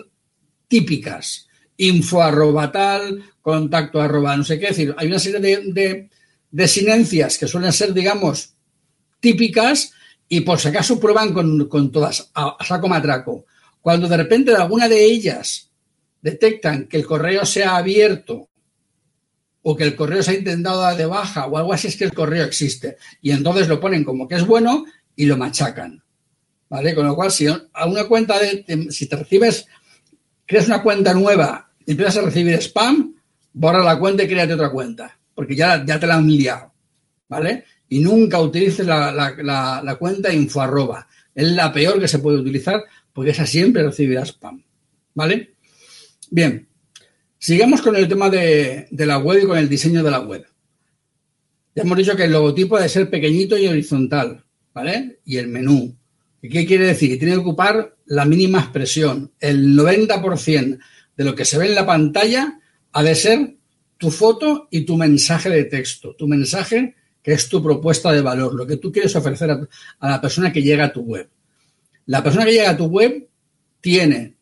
típicas. 0.71 1.49
Info 1.75 2.23
arroba 2.23 2.71
tal, 2.71 3.21
contacto 3.41 3.99
arroba 3.99 4.37
no 4.37 4.45
sé 4.45 4.57
qué. 4.57 4.67
decir, 4.67 4.95
hay 4.97 5.07
una 5.07 5.19
serie 5.19 5.39
de, 5.41 6.09
de, 6.49 6.67
sinencias 6.67 7.37
que 7.37 7.47
suelen 7.47 7.73
ser, 7.73 7.93
digamos, 7.93 8.53
típicas 9.19 9.91
y 10.29 10.41
por 10.41 10.59
si 10.59 10.69
acaso 10.69 10.97
prueban 10.97 11.33
con, 11.33 11.91
todas 11.91 12.31
a, 12.33 12.55
saco 12.65 12.87
matraco. 12.87 13.45
Cuando 13.81 14.07
de 14.07 14.15
repente 14.15 14.55
alguna 14.55 14.87
de 14.87 15.03
ellas 15.03 15.69
detectan 16.21 16.87
que 16.87 16.97
el 16.97 17.05
correo 17.05 17.45
se 17.45 17.65
ha 17.65 17.75
abierto 17.75 18.47
o 19.63 19.75
que 19.75 19.83
el 19.83 19.95
correo 19.95 20.23
se 20.23 20.31
ha 20.31 20.35
intentado 20.35 20.95
de 20.95 21.05
baja 21.05 21.47
o 21.47 21.57
algo 21.57 21.73
así 21.73 21.87
es 21.87 21.97
que 21.97 22.05
el 22.05 22.13
correo 22.13 22.45
existe. 22.45 22.95
Y 23.21 23.31
entonces 23.31 23.67
lo 23.67 23.81
ponen 23.81 24.05
como 24.05 24.25
que 24.25 24.35
es 24.35 24.45
bueno 24.45 24.85
y 25.17 25.25
lo 25.25 25.35
machacan. 25.35 26.01
¿Vale? 26.69 26.95
Con 26.95 27.05
lo 27.05 27.15
cual, 27.15 27.33
si 27.33 27.47
a 27.47 27.85
una 27.85 28.05
cuenta 28.05 28.39
de, 28.39 28.87
si 28.91 29.07
te 29.07 29.17
recibes, 29.17 29.67
creas 30.51 30.67
una 30.67 30.83
cuenta 30.83 31.13
nueva 31.13 31.71
y 31.85 31.91
empiezas 31.91 32.17
a 32.17 32.21
recibir 32.23 32.55
spam, 32.55 33.15
borra 33.53 33.81
la 33.85 33.97
cuenta 33.97 34.23
y 34.23 34.27
créate 34.27 34.53
otra 34.53 34.69
cuenta, 34.69 35.17
porque 35.33 35.55
ya, 35.55 35.85
ya 35.85 35.97
te 35.97 36.05
la 36.05 36.15
han 36.15 36.27
liado, 36.27 36.73
¿vale? 37.29 37.63
Y 37.87 37.99
nunca 37.99 38.37
utilices 38.37 38.85
la, 38.85 39.13
la, 39.13 39.95
cuenta 39.97 40.33
info 40.33 40.59
arroba. 40.59 41.07
Es 41.33 41.47
la 41.53 41.71
peor 41.71 42.01
que 42.01 42.07
se 42.09 42.19
puede 42.19 42.39
utilizar 42.39 42.83
porque 43.13 43.31
esa 43.31 43.45
siempre 43.45 43.81
recibirá 43.81 44.25
spam, 44.25 44.61
¿vale? 45.13 45.53
Bien, 46.29 46.67
sigamos 47.37 47.81
con 47.81 47.95
el 47.95 48.09
tema 48.09 48.29
de, 48.29 48.89
de 48.91 49.05
la 49.05 49.19
web 49.19 49.43
y 49.43 49.47
con 49.47 49.57
el 49.57 49.69
diseño 49.69 50.03
de 50.03 50.11
la 50.11 50.19
web. 50.19 50.45
Ya 51.73 51.83
hemos 51.83 51.97
dicho 51.97 52.17
que 52.17 52.25
el 52.25 52.31
logotipo 52.33 52.75
debe 52.75 52.89
ser 52.89 53.09
pequeñito 53.09 53.57
y 53.57 53.69
horizontal, 53.69 54.43
¿vale? 54.73 55.19
Y 55.23 55.37
el 55.37 55.47
menú. 55.47 55.95
¿Qué 56.41 56.65
quiere 56.65 56.87
decir? 56.87 57.09
Que 57.09 57.17
tiene 57.17 57.33
que 57.33 57.41
ocupar 57.41 57.95
la 58.05 58.25
mínima 58.25 58.59
expresión. 58.59 59.31
El 59.39 59.77
90% 59.77 60.79
de 61.15 61.23
lo 61.23 61.35
que 61.35 61.45
se 61.45 61.57
ve 61.57 61.67
en 61.67 61.75
la 61.75 61.85
pantalla 61.85 62.59
ha 62.91 63.03
de 63.03 63.15
ser 63.15 63.55
tu 63.97 64.09
foto 64.09 64.67
y 64.71 64.81
tu 64.81 64.97
mensaje 64.97 65.49
de 65.49 65.65
texto. 65.65 66.15
Tu 66.15 66.27
mensaje 66.27 66.95
que 67.21 67.33
es 67.33 67.47
tu 67.47 67.61
propuesta 67.61 68.11
de 68.11 68.21
valor, 68.21 68.55
lo 68.55 68.65
que 68.65 68.77
tú 68.77 68.91
quieres 68.91 69.15
ofrecer 69.15 69.51
a, 69.51 70.09
la 70.09 70.19
persona 70.19 70.51
que 70.51 70.63
llega 70.63 70.85
a 70.85 70.93
tu 70.93 71.01
web. 71.01 71.29
La 72.07 72.23
persona 72.23 72.45
que 72.45 72.53
llega 72.53 72.71
a 72.71 72.77
tu 72.77 72.85
web 72.85 73.27
tiene 73.79 74.35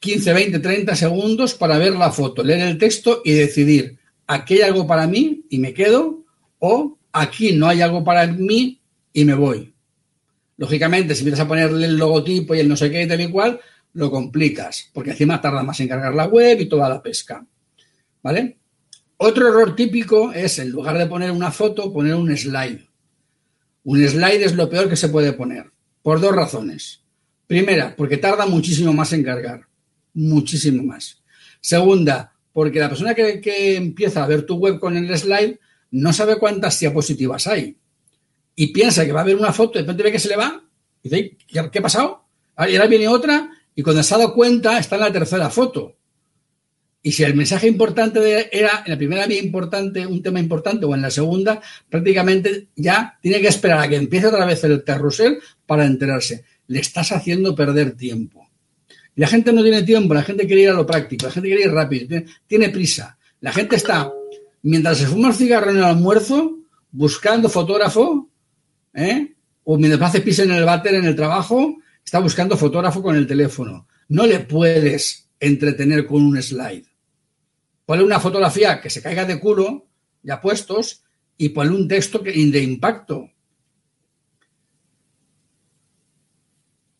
15, 0.00 0.32
20, 0.32 0.58
30 0.58 0.96
segundos 0.96 1.54
para 1.54 1.78
ver 1.78 1.92
la 1.92 2.10
foto, 2.10 2.42
leer 2.42 2.66
el 2.66 2.78
texto 2.78 3.22
y 3.24 3.32
decidir, 3.32 3.98
aquí 4.26 4.54
hay 4.54 4.62
algo 4.62 4.86
para 4.86 5.06
mí 5.06 5.44
y 5.48 5.58
me 5.58 5.72
quedo, 5.72 6.24
o 6.58 6.98
aquí 7.12 7.52
no 7.52 7.68
hay 7.68 7.80
algo 7.80 8.02
para 8.02 8.26
mí 8.26 8.80
y 9.12 9.24
me 9.24 9.34
voy. 9.34 9.72
Lógicamente, 10.58 11.14
si 11.14 11.20
empiezas 11.20 11.46
a 11.46 11.48
ponerle 11.48 11.86
el 11.86 11.96
logotipo 11.96 12.54
y 12.54 12.58
el 12.58 12.68
no 12.68 12.76
sé 12.76 12.90
qué 12.90 13.06
tal 13.06 13.20
y 13.20 13.30
cual, 13.30 13.60
lo 13.94 14.10
complicas, 14.10 14.90
porque 14.92 15.12
encima 15.12 15.40
tarda 15.40 15.62
más 15.62 15.78
en 15.80 15.88
cargar 15.88 16.14
la 16.14 16.26
web 16.26 16.60
y 16.60 16.66
toda 16.66 16.88
la 16.88 17.00
pesca. 17.00 17.46
¿Vale? 18.22 18.58
Otro 19.18 19.48
error 19.48 19.76
típico 19.76 20.32
es, 20.32 20.58
en 20.58 20.70
lugar 20.70 20.98
de 20.98 21.06
poner 21.06 21.30
una 21.30 21.52
foto, 21.52 21.92
poner 21.92 22.16
un 22.16 22.36
slide. 22.36 22.86
Un 23.84 24.06
slide 24.06 24.44
es 24.44 24.56
lo 24.56 24.68
peor 24.68 24.88
que 24.88 24.96
se 24.96 25.08
puede 25.08 25.32
poner, 25.32 25.70
por 26.02 26.20
dos 26.20 26.34
razones. 26.34 27.02
Primera, 27.46 27.94
porque 27.96 28.16
tarda 28.16 28.44
muchísimo 28.44 28.92
más 28.92 29.12
en 29.12 29.22
cargar, 29.22 29.62
muchísimo 30.12 30.82
más. 30.82 31.22
Segunda, 31.60 32.32
porque 32.52 32.80
la 32.80 32.88
persona 32.88 33.14
que, 33.14 33.40
que 33.40 33.76
empieza 33.76 34.24
a 34.24 34.26
ver 34.26 34.42
tu 34.42 34.56
web 34.56 34.80
con 34.80 34.96
el 34.96 35.16
slide 35.16 35.60
no 35.92 36.12
sabe 36.12 36.36
cuántas 36.36 36.78
diapositivas 36.80 37.46
hay 37.46 37.78
y 38.60 38.66
piensa 38.72 39.06
que 39.06 39.12
va 39.12 39.20
a 39.20 39.22
haber 39.22 39.36
una 39.36 39.52
foto, 39.52 39.74
de 39.74 39.82
repente 39.82 40.02
ve 40.02 40.10
que 40.10 40.18
se 40.18 40.28
le 40.28 40.34
va, 40.34 40.60
y 41.00 41.08
dice, 41.08 41.36
¿qué 41.46 41.78
ha 41.78 41.82
pasado? 41.82 42.24
Y 42.68 42.74
ahora 42.74 42.88
viene 42.88 43.06
otra, 43.06 43.50
y 43.72 43.82
cuando 43.84 44.02
se 44.02 44.12
ha 44.12 44.18
dado 44.18 44.34
cuenta 44.34 44.80
está 44.80 44.96
en 44.96 45.02
la 45.02 45.12
tercera 45.12 45.48
foto. 45.48 45.94
Y 47.00 47.12
si 47.12 47.22
el 47.22 47.36
mensaje 47.36 47.68
importante 47.68 48.48
era 48.50 48.82
en 48.84 48.90
la 48.90 48.98
primera 48.98 49.28
vía 49.28 49.40
importante, 49.40 50.04
un 50.04 50.20
tema 50.24 50.40
importante, 50.40 50.86
o 50.86 50.92
en 50.92 51.02
la 51.02 51.10
segunda, 51.12 51.62
prácticamente 51.88 52.66
ya 52.74 53.16
tiene 53.22 53.40
que 53.40 53.46
esperar 53.46 53.78
a 53.78 53.88
que 53.88 53.94
empiece 53.94 54.26
otra 54.26 54.44
vez 54.44 54.64
el 54.64 54.82
carrusel 54.82 55.38
para 55.64 55.86
enterarse. 55.86 56.44
Le 56.66 56.80
estás 56.80 57.12
haciendo 57.12 57.54
perder 57.54 57.92
tiempo. 57.92 58.50
Y 59.14 59.20
la 59.20 59.28
gente 59.28 59.52
no 59.52 59.62
tiene 59.62 59.84
tiempo, 59.84 60.14
la 60.14 60.24
gente 60.24 60.48
quiere 60.48 60.62
ir 60.62 60.70
a 60.70 60.74
lo 60.74 60.84
práctico, 60.84 61.26
la 61.26 61.32
gente 61.32 61.48
quiere 61.48 61.62
ir 61.62 61.70
rápido, 61.70 62.22
tiene 62.48 62.70
prisa. 62.70 63.16
La 63.40 63.52
gente 63.52 63.76
está, 63.76 64.10
mientras 64.62 64.98
se 64.98 65.06
fuma 65.06 65.28
el 65.28 65.34
cigarro 65.34 65.70
en 65.70 65.76
el 65.76 65.84
almuerzo, 65.84 66.58
buscando 66.90 67.48
fotógrafo 67.48 68.27
¿eh? 68.98 69.34
O 69.64 69.78
mientras 69.78 70.10
hace 70.10 70.20
pis 70.20 70.40
en 70.40 70.50
el 70.50 70.64
váter 70.64 70.94
en 70.94 71.04
el 71.04 71.16
trabajo, 71.16 71.76
está 72.04 72.18
buscando 72.18 72.56
fotógrafo 72.56 73.02
con 73.02 73.16
el 73.16 73.26
teléfono. 73.26 73.86
No 74.08 74.26
le 74.26 74.40
puedes 74.40 75.28
entretener 75.38 76.06
con 76.06 76.22
un 76.22 76.42
slide. 76.42 76.86
Ponle 77.86 78.04
una 78.04 78.20
fotografía 78.20 78.80
que 78.80 78.90
se 78.90 79.00
caiga 79.00 79.24
de 79.24 79.38
culo, 79.38 79.86
ya 80.22 80.40
puestos, 80.40 81.04
y 81.36 81.50
ponle 81.50 81.74
un 81.74 81.88
texto 81.88 82.22
que, 82.22 82.32
de 82.32 82.62
impacto. 82.62 83.30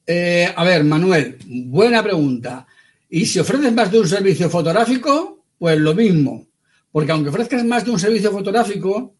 Eh, 0.07 0.51
a 0.55 0.65
ver, 0.65 0.85
Manuel, 0.85 1.37
buena 1.47 2.03
pregunta. 2.03 2.67
Y 3.11 3.27
si 3.27 3.39
ofreces 3.39 3.73
más 3.73 3.91
de 3.91 4.01
un 4.01 4.09
servicio 4.09 4.49
fotográfico, 4.49 5.45
pues 5.59 5.79
lo 5.79 5.95
mismo. 5.95 6.47
Porque 6.91 7.13
aunque 7.13 7.31
ofrezcas 7.31 7.65
más 7.65 7.85
de 7.85 7.91
un 7.91 7.99
servicio 7.99 8.31
fotográfico, 8.31 9.18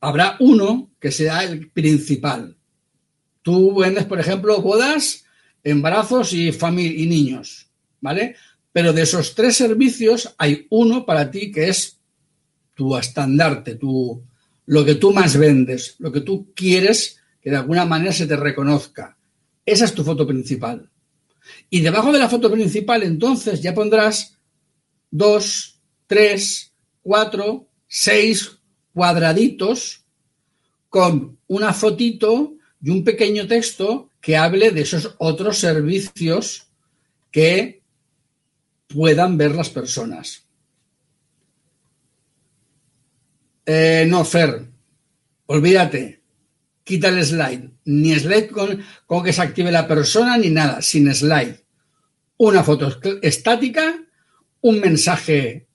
habrá 0.00 0.36
uno 0.40 0.90
que 1.00 1.10
sea 1.10 1.44
el 1.44 1.70
principal. 1.70 2.56
Tú 3.42 3.76
vendes, 3.76 4.04
por 4.04 4.20
ejemplo, 4.20 4.60
bodas, 4.60 5.24
embarazos 5.62 6.32
y, 6.32 6.48
y 6.48 7.06
niños, 7.06 7.68
¿vale? 8.00 8.36
Pero 8.72 8.92
de 8.92 9.02
esos 9.02 9.34
tres 9.34 9.56
servicios 9.56 10.34
hay 10.38 10.66
uno 10.70 11.04
para 11.06 11.30
ti 11.30 11.50
que 11.50 11.68
es 11.68 11.98
tu 12.74 12.96
estandarte, 12.96 13.74
tu, 13.74 14.22
lo 14.66 14.84
que 14.84 14.94
tú 14.96 15.12
más 15.12 15.36
vendes, 15.36 15.96
lo 15.98 16.12
que 16.12 16.20
tú 16.20 16.52
quieres 16.54 17.20
que 17.40 17.50
de 17.50 17.56
alguna 17.56 17.84
manera 17.84 18.12
se 18.12 18.26
te 18.26 18.36
reconozca. 18.36 19.16
Esa 19.64 19.84
es 19.84 19.94
tu 19.94 20.04
foto 20.04 20.26
principal. 20.26 20.90
Y 21.70 21.80
debajo 21.80 22.12
de 22.12 22.18
la 22.18 22.28
foto 22.28 22.50
principal, 22.50 23.02
entonces, 23.02 23.62
ya 23.62 23.74
pondrás 23.74 24.38
dos, 25.10 25.80
tres, 26.06 26.72
cuatro, 27.02 27.68
seis 27.86 28.57
cuadraditos 28.92 30.04
con 30.88 31.38
una 31.46 31.72
fotito 31.72 32.54
y 32.80 32.90
un 32.90 33.04
pequeño 33.04 33.46
texto 33.46 34.10
que 34.20 34.36
hable 34.36 34.70
de 34.70 34.82
esos 34.82 35.14
otros 35.18 35.58
servicios 35.58 36.66
que 37.30 37.82
puedan 38.86 39.36
ver 39.36 39.54
las 39.54 39.70
personas. 39.70 40.44
Eh, 43.66 44.06
no, 44.08 44.24
Fer, 44.24 44.66
olvídate, 45.46 46.22
quita 46.84 47.08
el 47.08 47.22
slide. 47.24 47.70
Ni 47.84 48.14
slide 48.14 48.48
con, 48.48 48.82
con 49.06 49.22
que 49.22 49.32
se 49.32 49.42
active 49.42 49.70
la 49.70 49.86
persona 49.86 50.38
ni 50.38 50.48
nada, 50.48 50.80
sin 50.80 51.12
slide. 51.14 51.60
Una 52.38 52.64
foto 52.64 52.98
estática, 53.20 54.02
un 54.62 54.80
mensaje 54.80 55.66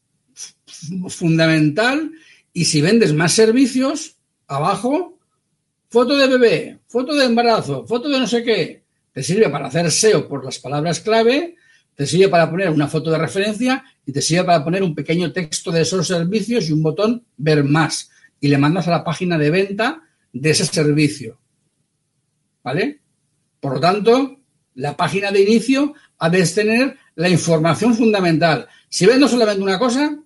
fundamental 1.10 2.12
y 2.54 2.66
si 2.66 2.82
vendes 2.82 3.14
más 3.14 3.34
servicios, 3.34 4.18
abajo, 4.48 5.18
foto 5.90 6.16
de 6.16 6.28
bebé, 6.28 6.80
foto 6.88 7.16
de 7.16 7.26
embarazo, 7.26 7.86
foto 7.88 8.08
de 8.08 8.20
no 8.20 8.28
sé 8.28 8.44
qué. 8.44 8.84
Te 9.12 9.24
sirve 9.24 9.50
para 9.50 9.68
hacer 9.68 9.92
SEO 9.92 10.28
por 10.28 10.46
las 10.46 10.60
palabras 10.60 11.00
clave, 11.00 11.56
te 11.96 12.06
sirve 12.06 12.30
para 12.30 12.50
poner 12.50 12.70
una 12.70 12.88
foto 12.88 13.12
de 13.12 13.18
referencia 13.18 13.84
y 14.06 14.12
te 14.12 14.22
sirve 14.22 14.46
para 14.46 14.64
poner 14.64 14.84
un 14.84 14.96
pequeño 14.96 15.32
texto 15.32 15.72
de 15.72 15.82
esos 15.82 16.08
servicios 16.08 16.70
y 16.70 16.74
un 16.74 16.84
botón 16.84 17.26
ver 17.38 17.64
más. 17.64 18.10
Y 18.40 18.48
le 18.48 18.58
mandas 18.58 18.88
a 18.88 18.92
la 18.92 19.04
página 19.04 19.38
de 19.38 19.50
venta 19.50 20.02
de 20.32 20.50
ese 20.50 20.66
servicio. 20.66 21.40
¿Vale? 22.64 23.02
Por 23.60 23.74
lo 23.74 23.80
tanto, 23.80 24.40
la 24.76 24.96
página 24.96 25.32
de 25.32 25.42
inicio 25.42 25.94
ha 26.20 26.30
de 26.30 26.46
tener 26.46 26.98
la 27.16 27.30
información 27.30 27.96
fundamental. 27.96 28.68
Si 28.90 29.06
vendo 29.06 29.28
solamente 29.28 29.62
una 29.62 29.80
cosa, 29.80 30.18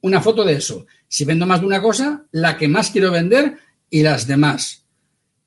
una 0.00 0.20
foto 0.20 0.44
de 0.44 0.54
eso. 0.54 0.86
Si 1.08 1.24
vendo 1.24 1.46
más 1.46 1.60
de 1.60 1.66
una 1.66 1.82
cosa, 1.82 2.24
la 2.32 2.56
que 2.56 2.68
más 2.68 2.90
quiero 2.90 3.10
vender 3.10 3.56
y 3.90 4.02
las 4.02 4.26
demás. 4.26 4.84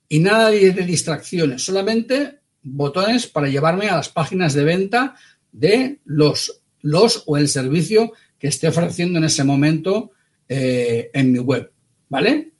Y 0.10 0.20
nada 0.20 0.50
de 0.50 0.72
distracciones, 0.74 1.64
solamente 1.64 2.40
botones 2.64 3.28
para 3.28 3.48
llevarme 3.48 3.90
a 3.90 3.96
las 3.96 4.10
páginas 4.10 4.54
de 4.54 4.64
venta 4.64 5.16
de 5.52 6.00
los, 6.06 6.62
los 6.82 7.24
o 7.26 7.38
el 7.38 7.48
servicio 7.48 8.14
que 8.38 8.48
esté 8.48 8.68
ofreciendo 8.68 9.20
en 9.20 9.26
ese 9.26 9.44
momento 9.44 10.12
eh, 10.48 11.10
en 11.14 11.32
mi 11.32 11.40
web. 11.40 11.72
¿Vale? 12.10 12.52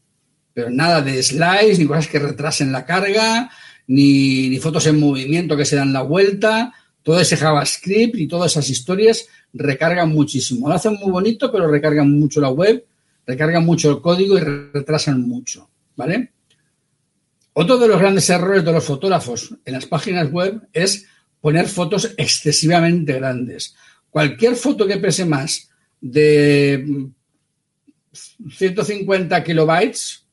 Pero 0.54 0.70
nada 0.70 1.02
de 1.02 1.22
slides, 1.22 1.80
ni 1.80 1.86
cosas 1.86 2.08
que 2.08 2.20
retrasen 2.20 2.72
la 2.72 2.86
carga, 2.86 3.50
ni, 3.88 4.50
ni 4.50 4.60
fotos 4.60 4.88
en 4.88 5.00
movimiento 5.00 5.58
que 5.58 5.66
se 5.66 5.76
dan 5.76 5.92
la 5.92 6.02
vuelta. 6.02 6.74
Todo 7.04 7.20
ese 7.20 7.38
JavaScript 7.38 8.16
y 8.16 8.28
todas 8.28 8.52
esas 8.52 8.70
historias 8.70 9.28
recargan 9.54 10.10
muchísimo. 10.10 10.68
Lo 10.68 10.76
hacen 10.76 10.96
muy 11.02 11.12
bonito, 11.12 11.52
pero 11.52 11.68
recargan 11.68 12.12
mucho 12.12 12.40
la 12.40 12.50
web, 12.50 12.86
recargan 13.26 13.66
mucho 13.66 13.90
el 13.90 14.02
código 14.02 14.38
y 14.38 14.42
retrasan 14.42 15.22
mucho. 15.22 15.70
¿Vale? 15.96 16.32
Otro 17.54 17.78
de 17.78 17.88
los 17.88 18.00
grandes 18.00 18.30
errores 18.30 18.64
de 18.64 18.72
los 18.72 18.84
fotógrafos 18.84 19.54
en 19.66 19.74
las 19.74 19.86
páginas 19.86 20.32
web 20.32 20.62
es 20.72 21.06
poner 21.42 21.68
fotos 21.68 22.14
excesivamente 22.18 23.14
grandes. 23.14 23.76
Cualquier 24.10 24.56
foto 24.56 24.88
que 24.88 24.98
pese 24.98 25.26
más 25.26 25.70
de 26.00 27.10
150 28.50 29.44
kilobytes 29.44 30.26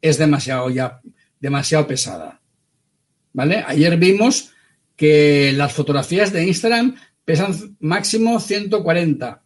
es 0.00 0.18
demasiado 0.18 0.70
ya 0.70 1.00
demasiado 1.42 1.86
pesada. 1.86 2.40
¿Vale? 3.32 3.64
Ayer 3.66 3.96
vimos 3.96 4.51
que 4.96 5.52
las 5.52 5.72
fotografías 5.72 6.32
de 6.32 6.46
Instagram 6.46 6.96
pesan 7.24 7.76
máximo 7.80 8.40
140. 8.40 9.42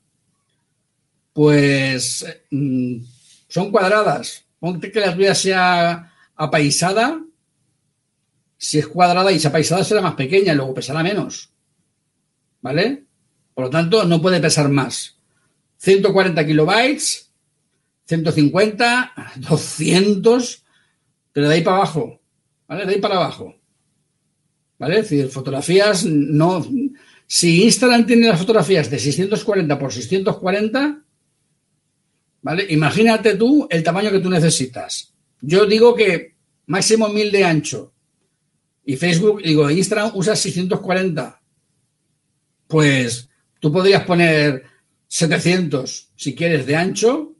Pues 1.32 2.26
mm, 2.50 2.96
son 3.48 3.70
cuadradas. 3.70 4.44
Ponte 4.59 4.90
que 4.90 5.00
la 5.00 5.12
vida 5.12 5.35
sea 5.35 6.12
apaisada. 6.35 7.20
Si 8.59 8.78
es 8.78 8.87
cuadrada 8.87 9.30
y 9.30 9.37
esa 9.37 9.48
apaisada 9.48 9.85
será 9.85 10.00
más 10.00 10.14
pequeña 10.14 10.52
y 10.52 10.56
luego 10.56 10.74
pesará 10.74 11.02
menos. 11.02 11.50
¿Vale? 12.62 13.04
Por 13.54 13.66
lo 13.66 13.70
tanto, 13.70 14.04
no 14.04 14.20
puede 14.20 14.40
pesar 14.40 14.68
más. 14.68 15.18
140 15.78 16.46
kilobytes, 16.46 17.30
150, 18.06 19.12
200, 19.37 20.64
pero 21.32 21.48
de 21.48 21.54
ahí 21.54 21.62
para 21.62 21.76
abajo. 21.76 22.20
¿Vale? 22.66 22.87
De 22.87 22.94
ahí 22.94 23.00
para 23.00 23.16
abajo. 23.16 23.54
¿Vale? 24.78 25.00
Es 25.00 25.08
decir, 25.08 25.28
fotografías 25.28 26.04
no. 26.04 26.66
Si 27.26 27.64
Instagram 27.64 28.06
tiene 28.06 28.28
las 28.28 28.38
fotografías 28.38 28.90
de 28.90 28.98
640 28.98 29.78
por 29.78 29.92
640, 29.92 31.02
¿vale? 32.42 32.66
Imagínate 32.70 33.34
tú 33.34 33.66
el 33.70 33.82
tamaño 33.82 34.10
que 34.10 34.20
tú 34.20 34.30
necesitas. 34.30 35.12
Yo 35.40 35.66
digo 35.66 35.94
que 35.94 36.34
máximo 36.66 37.08
1000 37.08 37.32
de 37.32 37.44
ancho. 37.44 37.92
Y 38.84 38.96
Facebook, 38.96 39.42
digo, 39.42 39.68
Instagram 39.68 40.12
usa 40.14 40.36
640. 40.36 41.40
Pues 42.68 43.28
tú 43.58 43.72
podrías 43.72 44.04
poner 44.04 44.62
700 45.08 46.12
si 46.14 46.34
quieres 46.34 46.66
de 46.66 46.76
ancho 46.76 47.34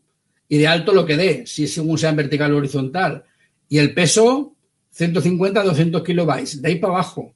y 0.49 0.59
de 0.59 0.67
alto 0.67 0.93
lo 0.93 1.07
que 1.07 1.17
dé, 1.17 1.47
si 1.47 1.67
según 1.67 1.99
sea 1.99 2.11
en 2.11 2.17
vertical 2.17 2.53
o 2.53 2.57
horizontal. 2.57 3.25
Y 3.69 3.79
el 3.79 3.95
peso, 3.95 4.56
150 4.97 5.63
200 5.63 6.03
kilobytes, 6.03 6.63
de 6.63 6.69
ahí 6.69 6.77
para 6.77 6.95
abajo. 6.95 7.35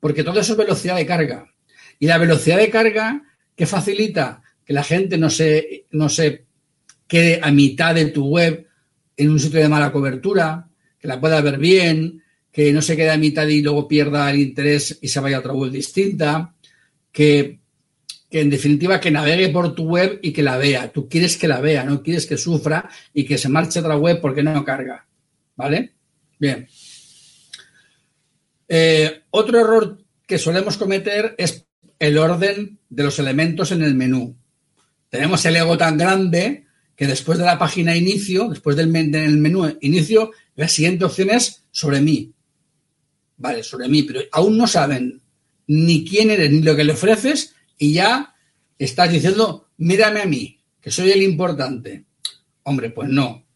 Porque 0.00 0.24
todo 0.24 0.40
eso 0.40 0.52
es 0.52 0.58
velocidad 0.58 0.96
de 0.96 1.04
carga. 1.04 1.46
Y 1.98 2.06
la 2.06 2.16
velocidad 2.16 2.56
de 2.56 2.70
carga 2.70 3.22
que 3.54 3.66
facilita 3.66 4.42
que 4.64 4.72
la 4.72 4.82
gente 4.82 5.18
no 5.18 5.28
se, 5.28 5.84
no 5.90 6.08
se 6.08 6.46
quede 7.06 7.38
a 7.42 7.50
mitad 7.50 7.94
de 7.94 8.06
tu 8.06 8.26
web 8.26 8.66
en 9.14 9.30
un 9.30 9.38
sitio 9.38 9.60
de 9.60 9.68
mala 9.68 9.92
cobertura, 9.92 10.66
que 10.98 11.06
la 11.06 11.20
pueda 11.20 11.42
ver 11.42 11.58
bien, 11.58 12.22
que 12.50 12.72
no 12.72 12.80
se 12.80 12.96
quede 12.96 13.10
a 13.10 13.18
mitad 13.18 13.46
y 13.46 13.60
luego 13.60 13.86
pierda 13.86 14.30
el 14.30 14.40
interés 14.40 14.98
y 15.02 15.08
se 15.08 15.20
vaya 15.20 15.36
a 15.36 15.40
otra 15.40 15.52
web 15.52 15.70
distinta, 15.70 16.54
que, 17.12 17.60
que 18.30 18.40
en 18.40 18.48
definitiva 18.48 19.00
que 19.00 19.10
navegue 19.10 19.50
por 19.50 19.74
tu 19.74 19.84
web 19.84 20.18
y 20.22 20.32
que 20.32 20.42
la 20.42 20.56
vea. 20.56 20.90
Tú 20.90 21.10
quieres 21.10 21.36
que 21.36 21.46
la 21.46 21.60
vea, 21.60 21.84
no 21.84 22.02
quieres 22.02 22.26
que 22.26 22.38
sufra 22.38 22.88
y 23.12 23.26
que 23.26 23.36
se 23.36 23.50
marche 23.50 23.78
a 23.78 23.82
otra 23.82 23.98
web 23.98 24.18
porque 24.22 24.42
no 24.42 24.64
carga. 24.64 25.06
¿Vale? 25.56 25.93
Bien. 26.44 26.68
Eh, 28.68 29.22
otro 29.30 29.60
error 29.60 29.98
que 30.26 30.36
solemos 30.36 30.76
cometer 30.76 31.34
es 31.38 31.64
el 31.98 32.18
orden 32.18 32.80
de 32.90 33.02
los 33.02 33.18
elementos 33.18 33.72
en 33.72 33.82
el 33.82 33.94
menú. 33.94 34.36
Tenemos 35.08 35.42
el 35.46 35.56
ego 35.56 35.78
tan 35.78 35.96
grande 35.96 36.66
que 36.94 37.06
después 37.06 37.38
de 37.38 37.46
la 37.46 37.58
página 37.58 37.96
inicio, 37.96 38.50
después 38.50 38.76
del, 38.76 38.88
menú 38.88 39.74
inicio, 39.80 40.32
la 40.54 40.68
siguiente 40.68 41.06
opción 41.06 41.30
es 41.30 41.64
sobre 41.70 42.02
mí. 42.02 42.34
Vale, 43.38 43.62
sobre 43.62 43.88
mí, 43.88 44.02
pero 44.02 44.20
aún 44.30 44.58
no 44.58 44.66
saben 44.66 45.22
ni 45.66 46.04
quién 46.04 46.30
eres 46.30 46.52
ni 46.52 46.60
lo 46.60 46.76
que 46.76 46.84
le 46.84 46.92
ofreces 46.92 47.54
y 47.78 47.94
ya 47.94 48.34
estás 48.78 49.10
diciendo, 49.10 49.70
mírame 49.78 50.20
a 50.20 50.26
mí, 50.26 50.60
que 50.78 50.90
soy 50.90 51.10
el 51.10 51.22
importante. 51.22 52.04
Hombre, 52.64 52.90
pues 52.90 53.08
no. 53.08 53.46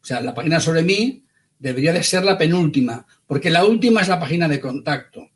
O 0.00 0.04
sea, 0.04 0.22
la 0.22 0.34
página 0.34 0.60
sobre 0.60 0.82
mí 0.82 1.27
debería 1.58 1.92
de 1.92 2.02
ser 2.02 2.24
la 2.24 2.38
penúltima, 2.38 3.06
porque 3.26 3.50
la 3.50 3.64
última 3.64 4.00
es 4.00 4.08
la 4.08 4.20
página 4.20 4.48
de 4.48 4.60
contacto. 4.60 5.28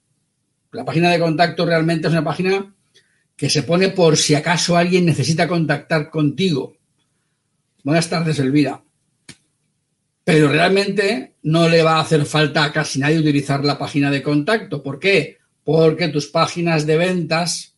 La 0.72 0.84
página 0.84 1.10
de 1.10 1.18
contacto 1.18 1.66
realmente 1.66 2.08
es 2.08 2.12
una 2.12 2.24
página 2.24 2.74
que 3.36 3.50
se 3.50 3.62
pone 3.62 3.90
por 3.90 4.16
si 4.16 4.34
acaso 4.34 4.76
alguien 4.76 5.04
necesita 5.04 5.48
contactar 5.48 6.10
contigo. 6.10 6.76
Buenas 7.82 8.08
tardes, 8.08 8.38
Elvira. 8.38 8.82
Pero 10.24 10.48
realmente 10.48 11.34
no 11.42 11.68
le 11.68 11.82
va 11.82 11.96
a 11.96 12.00
hacer 12.00 12.24
falta 12.24 12.64
a 12.64 12.72
casi 12.72 13.00
nadie 13.00 13.18
utilizar 13.18 13.64
la 13.64 13.76
página 13.76 14.10
de 14.10 14.22
contacto. 14.22 14.82
¿Por 14.82 15.00
qué? 15.00 15.38
Porque 15.64 16.08
tus 16.08 16.28
páginas 16.28 16.86
de 16.86 16.96
ventas, 16.96 17.74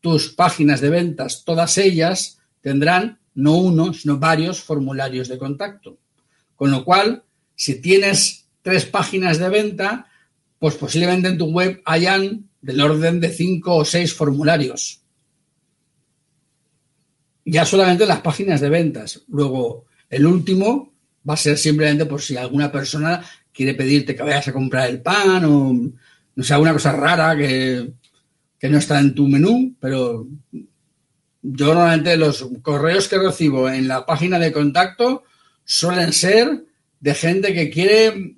tus 0.00 0.28
páginas 0.28 0.80
de 0.80 0.90
ventas, 0.90 1.44
todas 1.44 1.76
ellas 1.78 2.38
tendrán 2.60 3.18
no 3.34 3.56
uno, 3.56 3.92
sino 3.92 4.18
varios 4.18 4.62
formularios 4.62 5.26
de 5.28 5.38
contacto. 5.38 5.98
Con 6.54 6.70
lo 6.70 6.84
cual, 6.84 7.23
si 7.54 7.80
tienes 7.80 8.46
tres 8.62 8.84
páginas 8.84 9.38
de 9.38 9.48
venta, 9.48 10.06
pues 10.58 10.74
posiblemente 10.76 11.28
en 11.28 11.38
tu 11.38 11.46
web 11.46 11.82
hayan 11.84 12.48
del 12.60 12.80
orden 12.80 13.20
de 13.20 13.28
cinco 13.28 13.76
o 13.76 13.84
seis 13.84 14.14
formularios. 14.14 15.00
Ya 17.44 17.66
solamente 17.66 18.06
las 18.06 18.20
páginas 18.20 18.60
de 18.60 18.70
ventas. 18.70 19.22
Luego, 19.28 19.84
el 20.08 20.26
último 20.26 20.94
va 21.28 21.34
a 21.34 21.38
ser 21.38 21.58
simplemente 21.58 22.06
por 22.06 22.22
si 22.22 22.36
alguna 22.36 22.72
persona 22.72 23.22
quiere 23.52 23.74
pedirte 23.74 24.16
que 24.16 24.22
vayas 24.22 24.48
a 24.48 24.52
comprar 24.52 24.88
el 24.88 25.02
pan 25.02 25.44
o 25.44 25.74
no 26.36 26.42
sé, 26.42 26.54
alguna 26.54 26.72
cosa 26.72 26.92
rara 26.92 27.36
que, 27.36 27.92
que 28.58 28.68
no 28.68 28.78
está 28.78 28.98
en 28.98 29.14
tu 29.14 29.28
menú, 29.28 29.74
pero 29.78 30.26
yo 31.42 31.66
normalmente 31.66 32.16
los 32.16 32.48
correos 32.62 33.06
que 33.08 33.18
recibo 33.18 33.68
en 33.68 33.86
la 33.86 34.06
página 34.06 34.38
de 34.38 34.52
contacto 34.52 35.24
suelen 35.64 36.12
ser 36.12 36.64
de 37.04 37.14
gente 37.14 37.52
que 37.52 37.68
quiere 37.68 38.34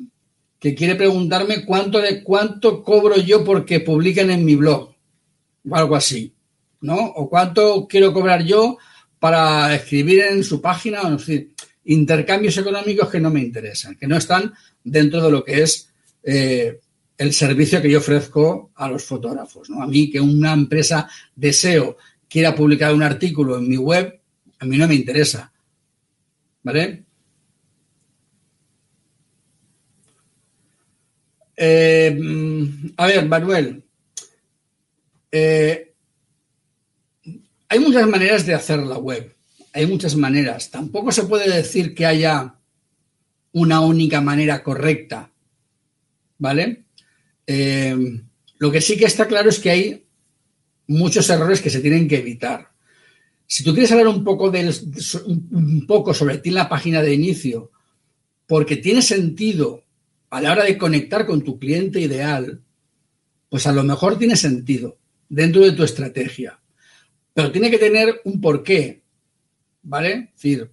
que 0.59 0.75
quiere 0.75 0.97
preguntarme 0.97 1.65
cuánto 1.65 2.01
de 2.01 2.25
cuánto 2.25 2.83
cobro 2.83 3.17
yo 3.17 3.45
porque 3.45 3.79
publiquen 3.79 4.33
en 4.33 4.45
mi 4.45 4.57
blog 4.57 4.93
o 5.71 5.77
algo 5.77 5.95
así. 5.95 6.35
¿no? 6.81 6.97
O 6.97 7.31
cuánto 7.31 7.87
quiero 7.89 8.13
cobrar 8.13 8.43
yo 8.43 8.77
para 9.21 9.73
escribir 9.73 10.23
en 10.23 10.43
su 10.43 10.61
página, 10.61 11.03
o 11.03 11.11
decir, 11.13 11.53
intercambios 11.85 12.59
económicos 12.59 13.09
que 13.09 13.21
no 13.21 13.31
me 13.31 13.41
interesan, 13.41 13.95
que 13.95 14.09
no 14.09 14.17
están 14.17 14.53
dentro 14.83 15.23
de 15.23 15.31
lo 15.31 15.45
que 15.45 15.63
es 15.63 15.89
eh, 16.25 16.81
el 17.17 17.33
servicio 17.33 17.81
que 17.81 17.91
yo 17.91 17.99
ofrezco 17.99 18.73
a 18.75 18.89
los 18.89 19.05
fotógrafos. 19.05 19.71
¿no? 19.71 19.81
A 19.81 19.87
mí 19.87 20.11
que 20.11 20.21
una 20.21 20.53
empresa 20.53 21.09
de 21.37 21.53
SEO 21.53 21.99
quiera 22.29 22.53
publicar 22.53 22.93
un 22.93 23.05
artículo 23.05 23.59
en 23.59 23.69
mi 23.69 23.77
web, 23.77 24.21
a 24.59 24.65
mí 24.65 24.77
no 24.77 24.89
me 24.89 24.97
interesa. 24.97 25.53
¿Vale? 26.65 27.06
Eh, 31.57 32.19
a 32.97 33.07
ver, 33.07 33.27
Manuel. 33.27 33.83
Eh, 35.33 35.95
hay 37.69 37.79
muchas 37.79 38.07
maneras 38.09 38.47
de 38.47 38.55
hacer 38.55 38.81
la 38.81 38.99
web. 38.99 39.35
Hay 39.73 39.87
muchas 39.87 40.17
maneras. 40.17 40.71
Tampoco 40.71 41.13
se 41.13 41.25
puede 41.25 41.51
decir 41.51 41.95
que 41.95 42.07
haya 42.07 42.55
una 43.53 43.81
única 43.81 44.21
manera 44.21 44.63
correcta. 44.63 45.31
¿Vale? 46.39 46.85
Eh, 47.47 48.21
lo 48.59 48.71
que 48.71 48.81
sí 48.81 48.97
que 48.97 49.07
está 49.07 49.27
claro 49.27 49.49
es 49.49 49.59
que 49.59 49.71
hay 49.71 50.07
muchos 50.89 51.29
errores 51.31 51.61
que 51.61 51.71
se 51.71 51.81
tienen 51.81 52.09
que 52.09 52.19
evitar. 52.19 52.71
Si 53.47 53.63
tú 53.63 53.73
quieres 53.73 53.93
hablar 53.93 54.09
un 54.09 54.25
poco, 54.25 54.51
un 54.51 55.87
poco 55.87 56.13
sobre 56.13 56.39
ti 56.39 56.49
en 56.49 56.57
la 56.57 56.69
página 56.69 57.01
de 57.01 57.15
inicio, 57.15 57.71
porque 58.47 58.77
tiene 58.77 59.03
sentido 59.03 59.86
a 60.31 60.41
la 60.41 60.53
hora 60.53 60.65
de 60.65 60.79
conectar 60.79 61.27
con 61.27 61.43
tu 61.43 61.59
cliente 61.59 62.01
ideal, 62.01 62.63
pues 63.49 63.67
a 63.67 63.73
lo 63.73 63.83
mejor 63.83 64.19
tiene 64.19 64.37
sentido 64.37 64.99
dentro 65.29 65.63
de 65.65 65.73
tu 65.73 65.83
estrategia. 65.83 66.61
Pero 67.33 67.53
tiene 67.53 67.71
que 67.71 67.79
tener 67.79 68.21
un 68.25 68.41
porqué, 68.41 69.03
¿vale? 69.83 70.13
Es 70.13 70.43
decir, 70.43 70.71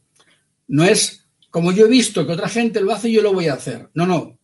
no 0.68 0.84
es 0.84 1.24
como 1.50 1.72
yo 1.72 1.86
he 1.86 1.90
visto 1.90 2.26
que 2.26 2.34
otra 2.34 2.50
gente 2.50 2.82
lo 2.82 2.92
hace, 2.92 3.12
yo 3.12 3.22
lo 3.22 3.32
voy 3.32 3.48
a 3.48 3.54
hacer. 3.54 3.90
No, 3.94 4.08
no. 4.08 4.40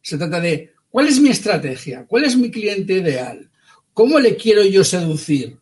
Se 0.00 0.16
trata 0.16 0.40
de 0.40 0.72
cuál 0.88 1.08
es 1.08 1.20
mi 1.20 1.28
estrategia, 1.28 2.06
cuál 2.06 2.24
es 2.24 2.36
mi 2.36 2.50
cliente 2.50 2.94
ideal, 2.94 3.50
cómo 3.92 4.18
le 4.18 4.36
quiero 4.36 4.64
yo 4.64 4.82
seducir. 4.82 5.58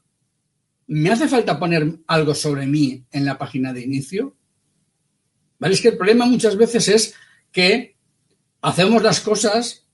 ¿Me 0.87 1.11
hace 1.11 1.27
falta 1.27 1.59
poner 1.59 1.99
algo 2.07 2.35
sobre 2.35 2.67
mí 2.67 3.05
en 3.11 3.25
la 3.25 3.37
página 3.37 3.73
de 3.73 3.81
inicio? 3.81 4.37
¿Vale? 5.59 5.75
Es 5.75 5.81
que 5.81 5.89
el 5.89 5.97
problema 5.97 6.27
muchas 6.27 6.57
veces 6.57 6.89
es 6.89 7.15
que 7.51 7.92
hacemos 8.63 9.03
las 9.03 9.21
cosas 9.21 9.85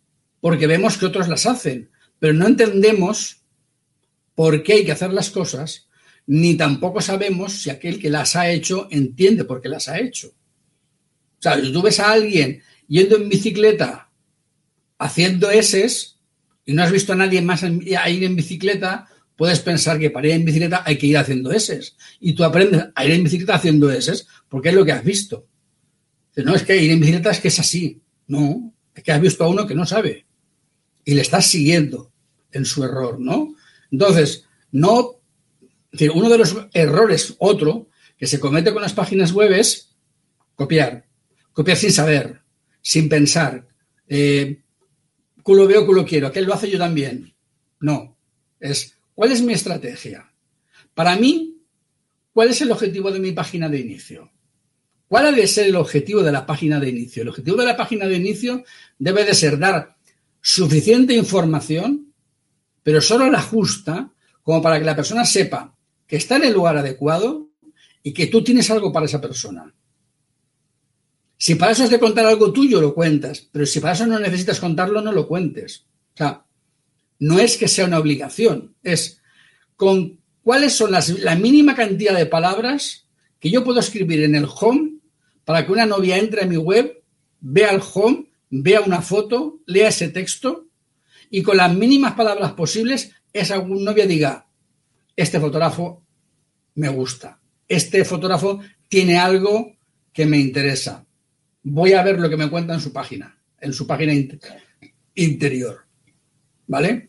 porque 0.40 0.66
vemos 0.66 0.96
que 0.96 1.07
otros 1.07 1.28
las 1.28 1.46
hacen, 1.46 1.90
pero 2.18 2.35
no 2.35 2.46
entendemos 2.46 3.42
por 4.35 4.62
qué 4.62 4.74
hay 4.74 4.85
que 4.85 4.92
hacer 4.92 5.12
las 5.12 5.31
cosas, 5.31 5.88
ni 6.26 6.57
tampoco 6.57 7.00
sabemos 7.00 7.62
si 7.62 7.70
aquel 7.70 7.98
que 7.98 8.11
las 8.11 8.37
ha 8.37 8.50
hecho 8.50 8.87
entiende 8.90 9.44
por 9.44 9.61
qué 9.61 9.68
las 9.68 9.88
ha 9.88 9.98
hecho. 9.98 10.28
O 10.28 11.42
sea, 11.42 11.61
si 11.61 11.72
tú 11.72 11.83
ves 11.83 11.98
a 11.98 12.12
alguien 12.12 12.62
yendo 12.87 13.16
en 13.16 13.28
bicicleta 13.28 14.11
haciendo 14.98 15.50
S 15.50 15.87
y 16.66 16.72
no 16.72 16.83
has 16.83 16.92
visto 16.92 17.12
a 17.12 17.16
nadie 17.16 17.40
más 17.40 17.62
ir 17.62 18.24
en 18.24 18.37
bicicleta, 18.37 19.09
puedes 19.37 19.61
pensar 19.61 19.98
que 19.98 20.11
para 20.11 20.28
ir 20.28 20.35
en 20.35 20.44
bicicleta 20.44 20.83
hay 20.85 20.98
que 20.98 21.07
ir 21.07 21.16
haciendo 21.16 21.50
S. 21.50 21.81
Y 22.20 22.35
tú 22.35 22.44
aprendes 22.44 22.87
a 22.94 23.04
ir 23.04 23.12
en 23.12 23.24
bicicleta 23.24 23.54
haciendo 23.54 23.90
S 23.90 24.24
porque 24.48 24.68
es 24.68 24.74
lo 24.74 24.85
que 24.85 24.92
has 24.92 25.04
visto. 25.04 25.46
No 26.37 26.54
es 26.54 26.62
que 26.62 26.76
ir 26.76 26.90
en 26.90 27.00
bicicleta 27.00 27.31
es 27.31 27.40
que 27.40 27.48
es 27.48 27.59
así. 27.59 28.00
No, 28.29 28.73
es 28.95 29.03
que 29.03 29.12
has 29.12 29.21
visto 29.21 29.45
a 29.45 29.49
uno 29.49 29.67
que 29.67 29.75
no 29.75 29.85
sabe 29.85 30.27
y 31.05 31.14
le 31.14 31.23
estás 31.23 31.47
siguiendo 31.47 32.12
en 32.53 32.64
su 32.64 32.85
error, 32.85 33.19
¿no? 33.19 33.55
Entonces, 33.91 34.45
no, 34.71 35.21
uno 36.14 36.29
de 36.29 36.38
los 36.38 36.57
errores, 36.73 37.35
otro, 37.38 37.88
que 38.17 38.27
se 38.27 38.38
comete 38.38 38.73
con 38.73 38.83
las 38.83 38.93
páginas 38.93 39.33
web 39.33 39.53
es 39.53 39.97
copiar, 40.55 41.07
copiar 41.53 41.77
sin 41.77 41.93
saber, 41.93 42.43
sin 42.83 43.09
pensar, 43.09 43.67
eh, 44.07 44.61
culo 45.43 45.67
veo, 45.67 45.87
culo 45.87 46.05
quiero, 46.05 46.27
aquel 46.27 46.45
lo 46.45 46.55
hace 46.55 46.71
yo 46.71 46.79
también. 46.79 47.35
No, 47.81 48.19
es, 48.61 48.95
¿cuál 49.14 49.33
es 49.33 49.41
mi 49.41 49.53
estrategia? 49.55 50.31
Para 50.95 51.17
mí, 51.17 51.62
¿cuál 52.33 52.49
es 52.49 52.61
el 52.61 52.73
objetivo 52.73 53.11
de 53.11 53.21
mi 53.21 53.33
página 53.33 53.69
de 53.69 53.81
inicio? 53.81 54.31
¿Cuál 55.09 55.27
ha 55.27 55.33
de 55.33 55.47
ser 55.47 55.66
el 55.66 55.77
objetivo 55.77 56.23
de 56.23 56.31
la 56.31 56.44
página 56.44 56.79
de 56.79 56.90
inicio? 56.90 57.23
El 57.23 57.31
objetivo 57.31 57.57
de 57.57 57.64
la 57.64 57.77
página 57.77 58.07
de 58.07 58.16
inicio 58.16 58.62
debe 58.99 59.25
de 59.25 59.35
ser 59.35 59.59
dar 59.59 59.97
suficiente 60.40 61.14
información, 61.14 62.12
pero 62.83 63.01
solo 63.01 63.31
la 63.31 63.40
justa, 63.40 64.11
como 64.42 64.61
para 64.61 64.79
que 64.79 64.85
la 64.85 64.94
persona 64.94 65.25
sepa 65.25 65.75
que 66.07 66.16
está 66.16 66.37
en 66.37 66.44
el 66.44 66.53
lugar 66.53 66.77
adecuado 66.77 67.49
y 68.03 68.12
que 68.12 68.27
tú 68.27 68.44
tienes 68.44 68.71
algo 68.71 68.92
para 68.92 69.07
esa 69.07 69.21
persona. 69.21 69.75
Si 71.37 71.55
para 71.55 71.73
eso 71.73 71.85
es 71.85 71.90
de 71.90 72.01
contar 72.01 72.27
algo 72.27 72.53
tuyo, 72.53 72.81
lo 72.81 72.94
cuentas, 72.94 73.49
pero 73.51 73.64
si 73.64 73.81
para 73.81 73.94
eso 73.94 74.07
no 74.07 74.18
necesitas 74.18 74.61
contarlo, 74.61 75.01
no 75.01 75.12
lo 75.12 75.27
cuentes. 75.27 75.87
O 76.14 76.16
sea, 76.16 76.44
no 77.21 77.38
es 77.38 77.57
que 77.57 77.68
sea 77.68 77.87
una 77.87 77.99
obligación, 77.99 78.75
es 78.83 79.21
con 79.77 80.21
cuáles 80.42 80.75
son 80.75 80.92
las, 80.92 81.09
la 81.21 81.37
mínima 81.37 81.75
cantidad 81.75 82.16
de 82.16 82.27
palabras 82.27 83.07
que 83.38 83.51
yo 83.51 83.64
puedo 83.64 83.81
escribir 83.81 84.25
en 84.25 84.35
el 84.35 84.47
home 84.49 84.98
para 85.49 85.65
que 85.65 85.73
una 85.73 85.87
novia 85.87 86.19
entre 86.19 86.43
a 86.43 86.47
mi 86.47 86.59
web, 86.59 87.03
vea 87.41 87.71
el 87.71 87.81
home, 87.95 88.27
vea 88.51 88.83
una 88.83 89.01
foto, 89.01 89.61
lea 89.65 89.89
ese 89.89 90.11
texto 90.11 90.67
y 91.31 91.43
con 91.43 91.57
las 91.57 91.75
mínimas 91.75 92.13
palabras 92.13 92.53
posibles 92.53 93.13
esa 93.33 93.57
novia 93.57 94.07
diga, 94.07 94.47
este 95.17 95.41
fotógrafo 95.41 96.05
me 96.75 96.91
gusta, 96.91 97.41
este 97.67 98.05
fotógrafo 98.05 98.61
tiene 98.89 99.17
algo 99.17 99.75
que 100.13 100.27
me 100.27 100.37
interesa, 100.37 101.07
voy 101.63 101.95
a 101.95 102.03
ver 102.03 102.21
lo 102.21 102.29
que 102.29 102.37
me 102.37 102.51
cuenta 102.51 102.75
en 102.75 102.81
su 102.81 102.93
página, 102.93 103.41
en 103.59 103.73
su 103.73 103.87
página 103.87 104.13
interior. 105.15 105.87
¿Vale? 106.67 107.09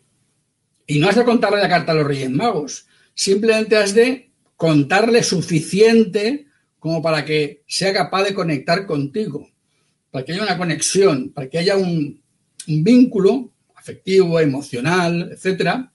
Y 0.88 1.00
no 1.00 1.10
has 1.10 1.18
de 1.18 1.26
contarle 1.26 1.58
la 1.58 1.68
carta 1.68 1.92
a 1.92 1.96
los 1.96 2.08
Reyes 2.08 2.32
Magos, 2.32 2.88
simplemente 3.14 3.76
has 3.76 3.94
de 3.94 4.32
contarle 4.56 5.24
suficiente 5.24 6.46
como 6.80 7.02
para 7.02 7.26
que 7.26 7.64
sea 7.68 7.94
capaz 7.94 8.24
de 8.24 8.34
conectar 8.34 8.86
contigo, 8.86 9.50
para 10.12 10.26
que 10.26 10.34
haya 10.34 10.44
una 10.44 10.58
conexión, 10.58 11.30
para 11.30 11.50
que 11.50 11.60
haya 11.60 11.78
un, 11.78 12.22
vínculo 12.66 13.52
afectivo, 13.76 14.40
emocional, 14.40 15.32
etcétera, 15.32 15.92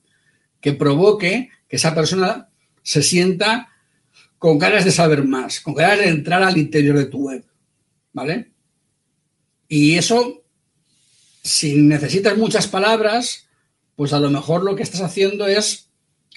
que 0.60 0.72
provoque 0.72 1.50
que 1.68 1.76
esa 1.76 1.94
persona 1.94 2.48
se 2.82 3.02
sienta 3.02 3.68
con 4.38 4.58
ganas 4.58 4.84
de 4.84 4.90
saber 4.90 5.24
más, 5.24 5.60
con 5.60 5.74
ganas 5.74 5.98
de 5.98 6.08
entrar 6.08 6.42
al 6.42 6.56
interior 6.58 6.98
de 6.98 7.04
tu 7.06 7.28
web. 7.28 7.44
¿Vale? 8.12 8.50
Y 9.68 9.94
eso, 9.94 10.42
si 11.42 11.76
necesitas 11.76 12.36
muchas 12.36 12.66
palabras, 12.66 13.46
pues 13.94 14.12
a 14.12 14.20
lo 14.20 14.30
mejor 14.30 14.64
lo 14.64 14.74
que 14.74 14.82
estás 14.82 15.02
haciendo 15.02 15.46
es 15.46 15.90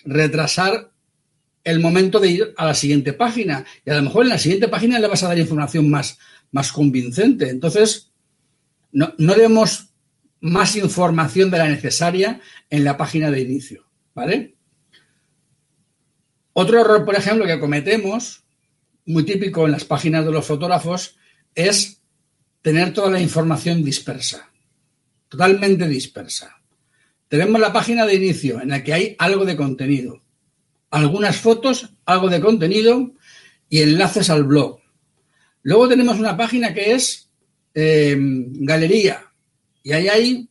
retrasar 0.05 0.91
el 1.67 1.81
momento 1.81 2.21
de 2.21 2.29
ir 2.29 2.53
a 2.55 2.65
la 2.65 2.73
siguiente 2.73 3.11
página. 3.11 3.65
Y 3.85 3.89
a 3.89 3.95
lo 3.95 4.03
mejor 4.03 4.23
en 4.23 4.29
la 4.29 4.37
siguiente 4.37 4.69
página 4.69 4.99
le 4.99 5.07
vas 5.07 5.21
a 5.23 5.27
dar 5.27 5.37
información 5.37 5.89
más, 5.89 6.17
más 6.51 6.71
convincente. 6.71 7.49
Entonces, 7.49 8.13
no, 8.93 9.13
no 9.17 9.33
demos 9.33 9.89
más 10.39 10.77
información 10.77 11.51
de 11.51 11.57
la 11.57 11.67
necesaria 11.67 12.39
en 12.69 12.85
la 12.85 12.95
página 12.95 13.29
de 13.31 13.41
inicio. 13.41 13.85
¿Vale? 14.15 14.55
Otro 16.53 16.79
error, 16.79 17.03
por 17.03 17.15
ejemplo, 17.15 17.45
que 17.45 17.59
cometemos, 17.59 18.45
muy 19.05 19.25
típico 19.25 19.65
en 19.65 19.73
las 19.73 19.83
páginas 19.83 20.25
de 20.25 20.31
los 20.31 20.45
fotógrafos, 20.45 21.17
es 21.53 22.01
tener 22.61 22.93
toda 22.93 23.11
la 23.11 23.19
información 23.19 23.83
dispersa, 23.83 24.49
totalmente 25.27 25.85
dispersa. 25.87 26.61
Tenemos 27.27 27.59
la 27.59 27.73
página 27.73 28.05
de 28.05 28.15
inicio 28.15 28.61
en 28.61 28.69
la 28.69 28.83
que 28.85 28.93
hay 28.93 29.15
algo 29.19 29.43
de 29.43 29.57
contenido 29.57 30.23
algunas 30.89 31.37
fotos, 31.37 31.89
algo 32.05 32.29
de 32.29 32.41
contenido 32.41 33.11
y 33.69 33.81
enlaces 33.81 34.29
al 34.29 34.43
blog. 34.43 34.79
Luego 35.63 35.87
tenemos 35.87 36.19
una 36.19 36.37
página 36.37 36.73
que 36.73 36.93
es 36.93 37.29
em, 37.73 38.53
galería 38.65 39.31
y 39.83 39.91
ahí 39.91 40.07
hay 40.07 40.49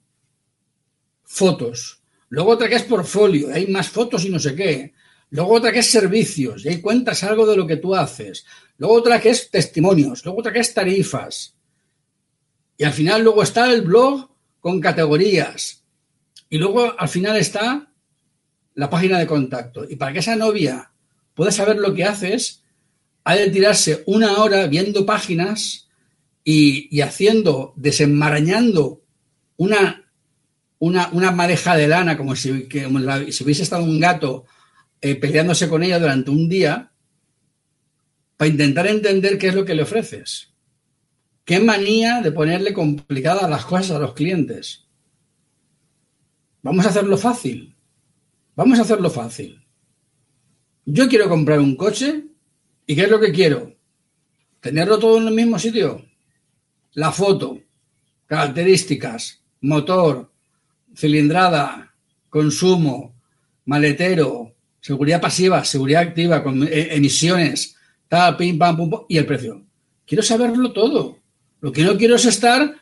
fotos. 1.24 2.02
Luego 2.28 2.50
otra 2.50 2.68
que 2.68 2.76
es 2.76 2.82
portfolio, 2.82 3.48
hay 3.52 3.66
más 3.68 3.88
fotos 3.88 4.24
y 4.24 4.30
no 4.30 4.38
sé 4.38 4.54
qué. 4.54 4.94
Luego 5.30 5.54
otra 5.54 5.72
que 5.72 5.80
es 5.80 5.90
servicios 5.90 6.64
y 6.64 6.68
ahí 6.68 6.80
cuentas 6.80 7.24
algo 7.24 7.46
de 7.46 7.56
lo 7.56 7.66
que 7.66 7.76
tú 7.76 7.94
haces. 7.94 8.44
Luego 8.78 8.94
otra 8.94 9.20
que 9.20 9.30
es 9.30 9.50
testimonios. 9.50 10.24
Luego 10.24 10.40
otra 10.40 10.52
que 10.52 10.60
es 10.60 10.74
tarifas. 10.74 11.54
Y 12.78 12.84
al 12.84 12.92
final 12.92 13.22
luego 13.22 13.42
está 13.42 13.72
el 13.72 13.82
blog 13.82 14.30
con 14.60 14.80
categorías. 14.80 15.82
Y 16.48 16.58
luego 16.58 16.94
al 16.98 17.08
final 17.08 17.36
está 17.36 17.90
la 18.76 18.88
página 18.88 19.18
de 19.18 19.26
contacto. 19.26 19.84
Y 19.88 19.96
para 19.96 20.12
que 20.12 20.20
esa 20.20 20.36
novia 20.36 20.92
pueda 21.34 21.50
saber 21.50 21.78
lo 21.78 21.92
que 21.92 22.04
haces, 22.04 22.62
ha 23.24 23.34
de 23.34 23.50
tirarse 23.50 24.04
una 24.06 24.36
hora 24.38 24.66
viendo 24.68 25.04
páginas 25.04 25.88
y, 26.44 27.00
haciendo, 27.00 27.72
desenmarañando 27.76 29.02
una, 29.56 30.04
una, 30.78 31.08
una, 31.08 31.32
madeja 31.32 31.76
de 31.76 31.88
lana, 31.88 32.16
como 32.16 32.36
si, 32.36 32.68
si 32.68 33.44
hubiese 33.44 33.64
estado 33.64 33.82
un 33.82 33.98
gato 33.98 34.44
eh, 35.00 35.16
peleándose 35.16 35.68
con 35.68 35.82
ella 35.82 35.98
durante 35.98 36.30
un 36.30 36.48
día 36.48 36.92
para 38.36 38.50
intentar 38.50 38.86
entender 38.86 39.38
qué 39.38 39.48
es 39.48 39.54
lo 39.54 39.64
que 39.64 39.74
le 39.74 39.82
ofreces. 39.82 40.52
Qué 41.44 41.60
manía 41.60 42.20
de 42.20 42.32
ponerle 42.32 42.74
complicadas 42.74 43.48
las 43.48 43.64
cosas 43.64 43.92
a 43.92 43.98
los 43.98 44.14
clientes. 44.14 44.86
Vamos 46.62 46.84
a 46.84 46.88
hacerlo 46.90 47.16
fácil. 47.16 47.75
Vamos 48.56 48.78
a 48.78 48.82
hacerlo 48.82 49.10
fácil. 49.10 49.62
Yo 50.86 51.08
quiero 51.08 51.28
comprar 51.28 51.60
un 51.60 51.76
coche 51.76 52.24
y 52.86 52.94
¿qué 52.96 53.02
es 53.02 53.10
lo 53.10 53.20
que 53.20 53.30
quiero? 53.30 53.76
Tenerlo 54.60 54.98
todo 54.98 55.18
en 55.20 55.28
el 55.28 55.34
mismo 55.34 55.58
sitio. 55.58 56.06
La 56.94 57.12
foto, 57.12 57.60
características, 58.24 59.42
motor, 59.60 60.32
cilindrada, 60.94 61.94
consumo, 62.30 63.14
maletero, 63.66 64.54
seguridad 64.80 65.20
pasiva, 65.20 65.62
seguridad 65.62 66.02
activa, 66.02 66.42
eh, 66.70 66.88
emisiones, 66.92 67.76
tal, 68.08 68.38
pim, 68.38 68.56
pam, 68.56 68.76
pum, 68.76 68.90
y 69.06 69.18
el 69.18 69.26
precio. 69.26 69.66
Quiero 70.06 70.22
saberlo 70.22 70.72
todo. 70.72 71.18
Lo 71.60 71.72
que 71.72 71.82
no 71.82 71.98
quiero 71.98 72.16
es 72.16 72.24
estar 72.24 72.74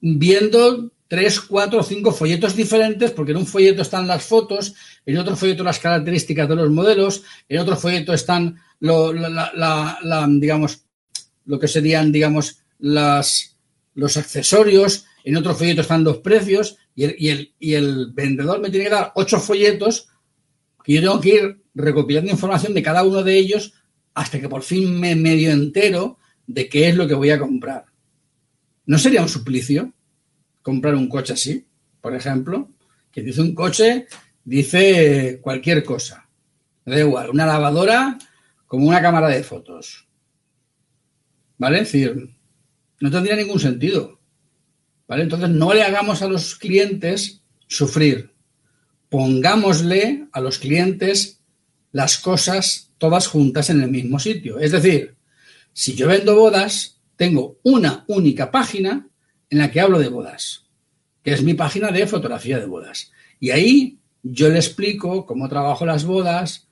viendo 0.00 0.90
tres, 1.08 1.40
cuatro 1.40 1.82
cinco 1.82 2.12
folletos 2.12 2.56
diferentes, 2.56 3.10
porque 3.10 3.32
en 3.32 3.38
un 3.38 3.46
folleto 3.46 3.82
están 3.82 4.06
las 4.06 4.24
fotos, 4.24 4.74
en 5.04 5.18
otro 5.18 5.36
folleto 5.36 5.62
las 5.62 5.78
características 5.78 6.48
de 6.48 6.56
los 6.56 6.70
modelos, 6.70 7.22
en 7.48 7.58
otro 7.58 7.76
folleto 7.76 8.12
están 8.12 8.58
lo, 8.80 9.12
digamos, 9.12 10.82
lo 11.44 11.58
que 11.58 11.68
serían, 11.68 12.12
digamos, 12.12 12.58
las, 12.78 13.56
los 13.94 14.16
accesorios, 14.16 15.06
en 15.24 15.36
otro 15.36 15.54
folleto 15.54 15.82
están 15.82 16.04
los 16.04 16.18
precios, 16.18 16.76
y 16.94 17.04
el, 17.04 17.16
y, 17.18 17.28
el, 17.28 17.54
y 17.58 17.74
el 17.74 18.12
vendedor 18.12 18.60
me 18.60 18.70
tiene 18.70 18.86
que 18.86 18.90
dar 18.90 19.12
ocho 19.14 19.38
folletos 19.38 20.08
que 20.82 20.94
yo 20.94 21.00
tengo 21.00 21.20
que 21.20 21.34
ir 21.34 21.62
recopilando 21.74 22.30
información 22.30 22.72
de 22.72 22.82
cada 22.82 23.02
uno 23.02 23.22
de 23.22 23.36
ellos 23.36 23.74
hasta 24.14 24.40
que 24.40 24.48
por 24.48 24.62
fin 24.62 24.98
me 24.98 25.14
medio 25.14 25.50
entero 25.50 26.18
de 26.46 26.68
qué 26.68 26.88
es 26.88 26.96
lo 26.96 27.06
que 27.06 27.14
voy 27.14 27.30
a 27.30 27.38
comprar. 27.38 27.84
¿No 28.86 28.98
sería 28.98 29.20
un 29.20 29.28
suplicio 29.28 29.92
comprar 30.66 30.96
un 30.96 31.08
coche 31.08 31.34
así, 31.34 31.64
por 32.00 32.12
ejemplo? 32.12 32.68
Que 33.12 33.22
dice 33.22 33.40
un 33.40 33.54
coche, 33.54 34.08
dice 34.42 35.38
cualquier 35.40 35.84
cosa. 35.84 36.28
Da 36.84 36.98
igual, 36.98 37.30
una 37.30 37.46
lavadora 37.46 38.18
como 38.66 38.88
una 38.88 39.00
cámara 39.00 39.28
de 39.28 39.44
fotos. 39.44 40.08
¿Vale? 41.56 41.82
Es 41.82 41.92
decir, 41.92 42.30
no 42.98 43.12
tendría 43.12 43.36
ningún 43.36 43.60
sentido. 43.60 44.18
¿Vale? 45.06 45.22
Entonces 45.22 45.50
no 45.50 45.72
le 45.72 45.84
hagamos 45.84 46.20
a 46.22 46.26
los 46.26 46.56
clientes 46.56 47.42
sufrir. 47.68 48.34
Pongámosle 49.08 50.26
a 50.32 50.40
los 50.40 50.58
clientes 50.58 51.42
las 51.92 52.18
cosas 52.18 52.90
todas 52.98 53.28
juntas 53.28 53.70
en 53.70 53.82
el 53.82 53.90
mismo 53.92 54.18
sitio. 54.18 54.58
Es 54.58 54.72
decir, 54.72 55.14
si 55.72 55.94
yo 55.94 56.08
vendo 56.08 56.34
bodas, 56.34 57.00
tengo 57.14 57.60
una 57.62 58.04
única 58.08 58.50
página 58.50 59.08
en 59.50 59.58
la 59.58 59.70
que 59.70 59.80
hablo 59.80 59.98
de 59.98 60.08
bodas, 60.08 60.64
que 61.22 61.32
es 61.32 61.42
mi 61.42 61.54
página 61.54 61.90
de 61.90 62.06
fotografía 62.06 62.58
de 62.58 62.66
bodas. 62.66 63.12
Y 63.40 63.50
ahí 63.50 63.98
yo 64.22 64.48
le 64.48 64.56
explico 64.56 65.24
cómo 65.26 65.48
trabajo 65.48 65.86
las 65.86 66.04
bodas, 66.04 66.66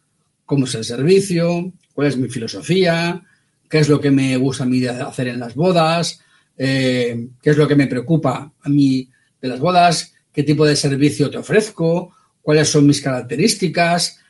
cómo 0.45 0.65
es 0.67 0.75
el 0.75 0.85
servicio, 0.85 1.73
cuál 1.93 2.09
es 2.09 2.17
mi 2.17 2.29
filosofía, 2.29 3.23
qué 3.69 3.79
es 3.79 3.89
lo 3.89 4.01
que 4.01 4.11
me 4.11 4.37
gusta 4.37 4.65
a 4.65 4.67
mí 4.67 4.85
hacer 4.87 5.29
en 5.29 5.41
las 5.41 5.55
bodas, 5.55 6.21
eh, 6.57 7.29
qué 7.43 7.51
es 7.51 7.57
lo 7.57 7.67
que 7.67 7.77
me 7.77 7.87
preocupa 7.87 8.53
a 8.61 8.69
mí 8.69 9.09
de 9.41 9.49
las 9.49 9.61
bodas, 9.61 10.15
qué 10.33 10.43
tipo 10.43 10.67
de 10.67 10.77
servicio 10.77 11.31
te 11.31 11.39
ofrezco, 11.39 12.15
cuáles 12.43 12.69
son 12.69 12.87
mis 12.87 13.01
características, 13.01 14.21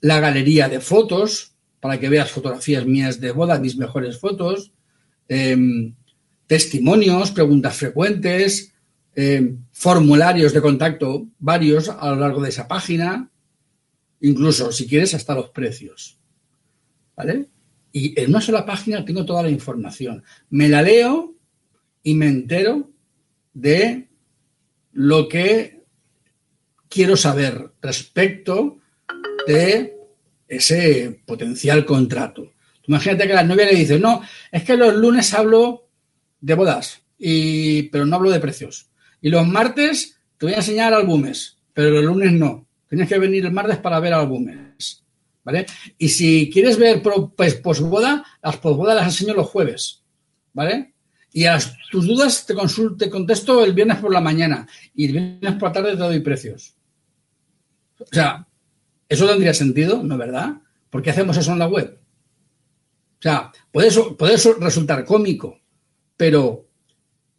la 0.00 0.20
galería 0.20 0.68
de 0.68 0.80
fotos, 0.80 1.52
para 1.80 1.98
que 1.98 2.08
veas 2.08 2.30
fotografías 2.30 2.86
mías 2.86 3.20
de 3.20 3.32
boda, 3.32 3.58
mis 3.58 3.76
mejores 3.76 4.18
fotos, 4.18 4.72
em, 5.28 5.94
testimonios, 6.52 7.30
preguntas 7.30 7.74
frecuentes, 7.74 8.74
em, 9.14 9.64
formularios 9.72 10.52
de 10.52 10.60
contacto 10.60 11.26
varios 11.38 11.88
a 11.88 12.10
lo 12.10 12.16
largo 12.16 12.42
de 12.42 12.50
esa 12.50 12.68
página, 12.68 13.30
incluso 14.20 14.70
si 14.70 14.86
quieres 14.86 15.14
hasta 15.14 15.34
los 15.34 15.48
precios. 15.48 16.18
¿Vale? 17.16 17.48
Y 17.90 18.20
en 18.20 18.28
una 18.28 18.42
sola 18.42 18.66
página 18.66 19.02
tengo 19.02 19.24
toda 19.24 19.44
la 19.44 19.48
información. 19.48 20.22
Me 20.50 20.68
la 20.68 20.82
leo 20.82 21.34
y 22.02 22.14
me 22.16 22.26
entero 22.26 22.90
de 23.54 24.10
lo 24.92 25.30
que 25.30 25.86
quiero 26.90 27.16
saber 27.16 27.72
respecto 27.80 28.76
de 29.46 29.96
ese 30.46 31.22
potencial 31.24 31.86
contrato. 31.86 32.52
Imagínate 32.86 33.26
que 33.26 33.32
la 33.32 33.42
novia 33.42 33.64
le 33.64 33.76
dice, 33.76 33.98
no, 33.98 34.20
es 34.50 34.64
que 34.64 34.76
los 34.76 34.94
lunes 34.94 35.32
hablo 35.32 35.88
de 36.42 36.54
bodas, 36.54 37.00
y, 37.18 37.84
pero 37.84 38.04
no 38.04 38.16
hablo 38.16 38.30
de 38.30 38.38
precios. 38.38 38.90
Y 39.22 39.30
los 39.30 39.48
martes 39.48 40.18
te 40.36 40.44
voy 40.44 40.52
a 40.52 40.58
enseñar 40.58 40.92
álbumes, 40.92 41.56
pero 41.72 41.90
los 41.90 42.04
lunes 42.04 42.32
no. 42.32 42.66
Tienes 42.86 43.08
que 43.08 43.18
venir 43.18 43.46
el 43.46 43.52
martes 43.52 43.78
para 43.78 43.98
ver 44.00 44.12
álbumes. 44.12 45.02
¿Vale? 45.42 45.64
Y 45.96 46.10
si 46.10 46.50
quieres 46.52 46.76
ver 46.76 47.02
pues, 47.34 47.54
posboda, 47.54 48.22
las 48.42 48.58
posbodas 48.58 48.94
las 48.94 49.06
enseño 49.06 49.32
los 49.32 49.48
jueves. 49.48 50.02
¿Vale? 50.52 50.92
Y 51.32 51.46
a 51.46 51.58
tus 51.90 52.06
dudas 52.06 52.44
te, 52.44 52.52
consulto, 52.52 52.96
te 52.96 53.08
contesto 53.08 53.64
el 53.64 53.72
viernes 53.72 53.96
por 53.96 54.12
la 54.12 54.20
mañana 54.20 54.68
y 54.94 55.06
el 55.06 55.12
viernes 55.12 55.54
por 55.54 55.70
la 55.70 55.72
tarde 55.72 55.92
te 55.92 55.96
doy 55.96 56.20
precios. 56.20 56.74
O 57.98 58.04
sea, 58.10 58.46
¿Eso 59.12 59.26
tendría 59.26 59.52
sentido? 59.52 60.02
¿No 60.02 60.14
es 60.14 60.18
verdad? 60.18 60.54
¿Por 60.88 61.02
qué 61.02 61.10
hacemos 61.10 61.36
eso 61.36 61.52
en 61.52 61.58
la 61.58 61.68
web? 61.68 62.00
O 62.00 63.20
sea, 63.20 63.52
puede, 63.70 63.90
puede 64.14 64.38
resultar 64.58 65.04
cómico, 65.04 65.60
pero 66.16 66.68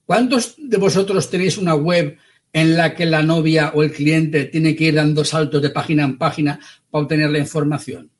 ¿cuántos 0.05 0.55
de 0.57 0.77
vosotros 0.77 1.29
tenéis 1.29 1.57
una 1.57 1.75
web 1.75 2.17
en 2.51 2.77
la 2.77 2.93
que 2.95 3.05
la 3.05 3.23
novia 3.23 3.71
o 3.73 3.83
el 3.83 3.91
cliente 3.91 4.45
tiene 4.45 4.75
que 4.75 4.85
ir 4.85 4.95
dando 4.95 5.25
saltos 5.25 5.61
de 5.61 5.69
página 5.69 6.03
en 6.03 6.17
página 6.17 6.59
para 6.89 7.03
obtener 7.03 7.29
la 7.29 7.39
información? 7.39 8.11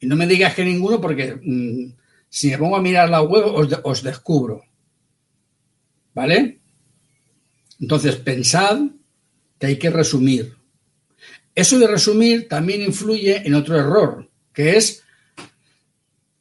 Y 0.00 0.06
no 0.06 0.16
me 0.16 0.26
digas 0.26 0.54
que 0.54 0.64
ninguno 0.64 1.00
porque 1.00 1.38
mm, 1.42 1.92
si 2.28 2.50
me 2.50 2.58
pongo 2.58 2.76
a 2.76 2.82
mirar 2.82 3.08
la 3.08 3.22
web 3.22 3.44
os, 3.46 3.68
os 3.82 4.02
descubro. 4.02 4.62
¿Vale? 6.14 6.60
Entonces 7.80 8.16
pensad 8.16 8.80
que 9.58 9.66
hay 9.66 9.78
que 9.78 9.90
resumir. 9.90 10.56
Eso 11.54 11.78
de 11.78 11.86
resumir 11.86 12.48
también 12.48 12.82
influye 12.82 13.46
en 13.46 13.54
otro 13.54 13.78
error, 13.78 14.28
que 14.52 14.76
es, 14.76 15.02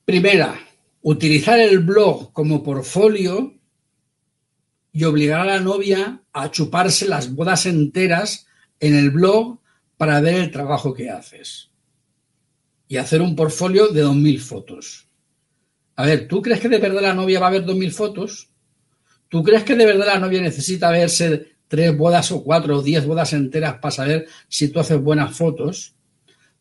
primera, 0.03 0.59
utilizar 1.07 1.59
el 1.59 1.79
blog 1.79 2.33
como 2.33 2.63
portfolio 2.63 3.53
y 4.91 5.03
obligar 5.03 5.41
a 5.41 5.45
la 5.45 5.59
novia 5.59 6.23
a 6.33 6.49
chuparse 6.49 7.07
las 7.07 7.31
bodas 7.35 7.67
enteras 7.67 8.47
en 8.79 8.95
el 8.95 9.11
blog 9.11 9.59
para 9.97 10.19
ver 10.19 10.33
el 10.33 10.49
trabajo 10.49 10.95
que 10.95 11.11
haces. 11.11 11.69
Y 12.87 12.97
hacer 12.97 13.21
un 13.21 13.35
portfolio 13.35 13.89
de 13.89 14.03
2.000 14.03 14.39
fotos. 14.39 15.07
A 15.95 16.07
ver, 16.07 16.27
¿tú 16.27 16.41
crees 16.41 16.59
que 16.59 16.69
de 16.69 16.79
verdad 16.79 17.03
la 17.03 17.13
novia 17.13 17.39
va 17.39 17.47
a 17.47 17.51
ver 17.51 17.65
2.000 17.65 17.91
fotos? 17.91 18.49
¿Tú 19.29 19.43
crees 19.43 19.63
que 19.63 19.75
de 19.75 19.85
verdad 19.85 20.07
la 20.07 20.19
novia 20.19 20.41
necesita 20.41 20.89
verse 20.89 21.55
tres 21.67 21.95
bodas 21.95 22.31
o 22.31 22.43
cuatro 22.43 22.77
o 22.77 22.81
diez 22.81 23.05
bodas 23.05 23.33
enteras 23.33 23.75
para 23.75 23.91
saber 23.91 24.27
si 24.47 24.69
tú 24.69 24.79
haces 24.79 24.99
buenas 24.99 25.37
fotos. 25.37 25.93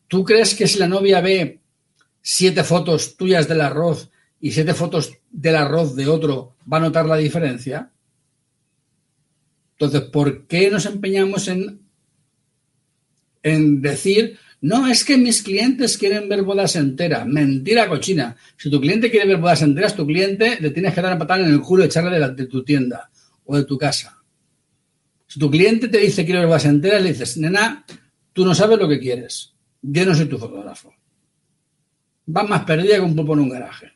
¿Tú 0.07 0.23
crees 0.23 0.53
que 0.53 0.67
si 0.67 0.77
la 0.77 0.87
novia 0.87 1.19
ve 1.19 1.61
siete 2.21 2.63
fotos 2.63 3.17
tuyas 3.17 3.47
del 3.47 3.61
arroz 3.61 4.11
y 4.45 4.51
siete 4.51 4.75
fotos 4.75 5.11
del 5.31 5.55
arroz 5.55 5.95
de 5.95 6.07
otro, 6.07 6.55
va 6.71 6.77
a 6.77 6.81
notar 6.81 7.07
la 7.07 7.17
diferencia? 7.17 7.89
Entonces, 9.71 10.01
¿por 10.01 10.45
qué 10.45 10.69
nos 10.69 10.85
empeñamos 10.85 11.47
en, 11.47 11.81
en 13.41 13.81
decir, 13.81 14.37
no, 14.61 14.85
es 14.85 15.03
que 15.03 15.17
mis 15.17 15.41
clientes 15.41 15.97
quieren 15.97 16.29
ver 16.29 16.43
bodas 16.43 16.75
enteras? 16.75 17.25
Mentira 17.25 17.89
cochina. 17.89 18.35
Si 18.55 18.69
tu 18.69 18.79
cliente 18.79 19.09
quiere 19.09 19.29
ver 19.29 19.37
bodas 19.37 19.63
enteras, 19.63 19.95
tu 19.95 20.05
cliente 20.05 20.59
le 20.61 20.69
tienes 20.69 20.93
que 20.93 21.01
dar 21.01 21.13
a 21.13 21.17
patada 21.17 21.43
en 21.43 21.51
el 21.51 21.61
culo 21.61 21.81
y 21.81 21.87
echarle 21.87 22.19
de, 22.19 22.35
de 22.35 22.45
tu 22.45 22.63
tienda 22.63 23.09
o 23.45 23.57
de 23.57 23.63
tu 23.63 23.79
casa. 23.79 24.21
Si 25.25 25.39
tu 25.39 25.49
cliente 25.49 25.87
te 25.87 25.97
dice 25.97 26.23
quiero 26.23 26.47
ver 26.47 26.65
enteras, 26.67 27.01
le 27.01 27.13
dices, 27.13 27.35
nena, 27.37 27.83
tú 28.31 28.45
no 28.45 28.53
sabes 28.53 28.77
lo 28.77 28.87
que 28.87 28.99
quieres. 28.99 29.55
Yo 29.81 30.05
no 30.05 30.13
soy 30.13 30.27
tu 30.27 30.37
fotógrafo. 30.37 30.93
Vas 32.27 32.47
más 32.47 32.63
perdida 32.63 32.97
que 32.97 33.01
un 33.01 33.15
pulpo 33.15 33.33
en 33.33 33.39
un 33.39 33.49
garaje. 33.49 33.94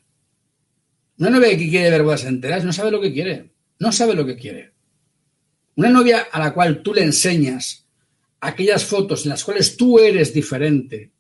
Una 1.20 1.30
novia 1.30 1.58
que 1.58 1.70
quiere 1.70 1.90
ver 1.90 2.04
bodas 2.04 2.24
enteras 2.24 2.64
no 2.64 2.72
sabe 2.72 2.92
lo 2.92 3.02
que 3.02 3.14
quiere. 3.14 3.52
No 3.80 3.92
sabe 3.92 4.16
lo 4.16 4.26
que 4.26 4.38
quiere. 4.38 4.72
Una 5.76 5.90
novia 5.90 6.28
a 6.32 6.40
la 6.40 6.54
cual 6.54 6.82
tú 6.82 6.94
le 6.94 7.04
enseñas 7.04 7.86
aquellas 8.40 8.86
fotos 8.86 9.26
en 9.26 9.30
las 9.30 9.44
cuales 9.44 9.76
tú 9.76 10.00
eres 10.00 10.34
diferente, 10.34 11.12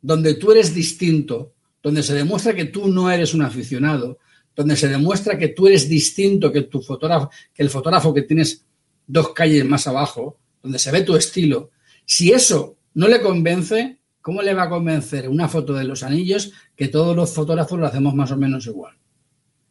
donde 0.00 0.34
tú 0.34 0.52
eres 0.52 0.74
distinto, 0.74 1.54
donde 1.82 2.02
se 2.02 2.14
demuestra 2.14 2.54
que 2.54 2.66
tú 2.66 2.88
no 2.88 3.10
eres 3.10 3.32
un 3.32 3.42
aficionado, 3.42 4.18
donde 4.54 4.76
se 4.76 4.88
demuestra 4.88 5.38
que 5.38 5.48
tú 5.48 5.68
eres 5.68 5.88
distinto 5.88 6.52
que 6.52 6.62
tu 6.62 6.80
fotógrafo, 6.82 7.30
que 7.54 7.62
el 7.62 7.70
fotógrafo 7.70 8.12
que 8.12 8.22
tienes 8.22 8.64
dos 9.06 9.32
calles 9.32 9.64
más 9.64 9.86
abajo, 9.86 10.38
donde 10.62 10.78
se 10.78 10.90
ve 10.90 11.02
tu 11.02 11.16
estilo, 11.16 11.70
si 12.04 12.32
eso 12.32 12.76
no 12.94 13.08
le 13.08 13.20
convence, 13.20 13.98
¿Cómo 14.22 14.40
le 14.40 14.54
va 14.54 14.62
a 14.62 14.68
convencer 14.70 15.28
una 15.28 15.48
foto 15.48 15.74
de 15.74 15.82
los 15.82 16.04
anillos 16.04 16.52
que 16.76 16.86
todos 16.86 17.16
los 17.16 17.34
fotógrafos 17.34 17.76
lo 17.76 17.86
hacemos 17.86 18.14
más 18.14 18.30
o 18.30 18.36
menos 18.36 18.66
igual? 18.68 18.94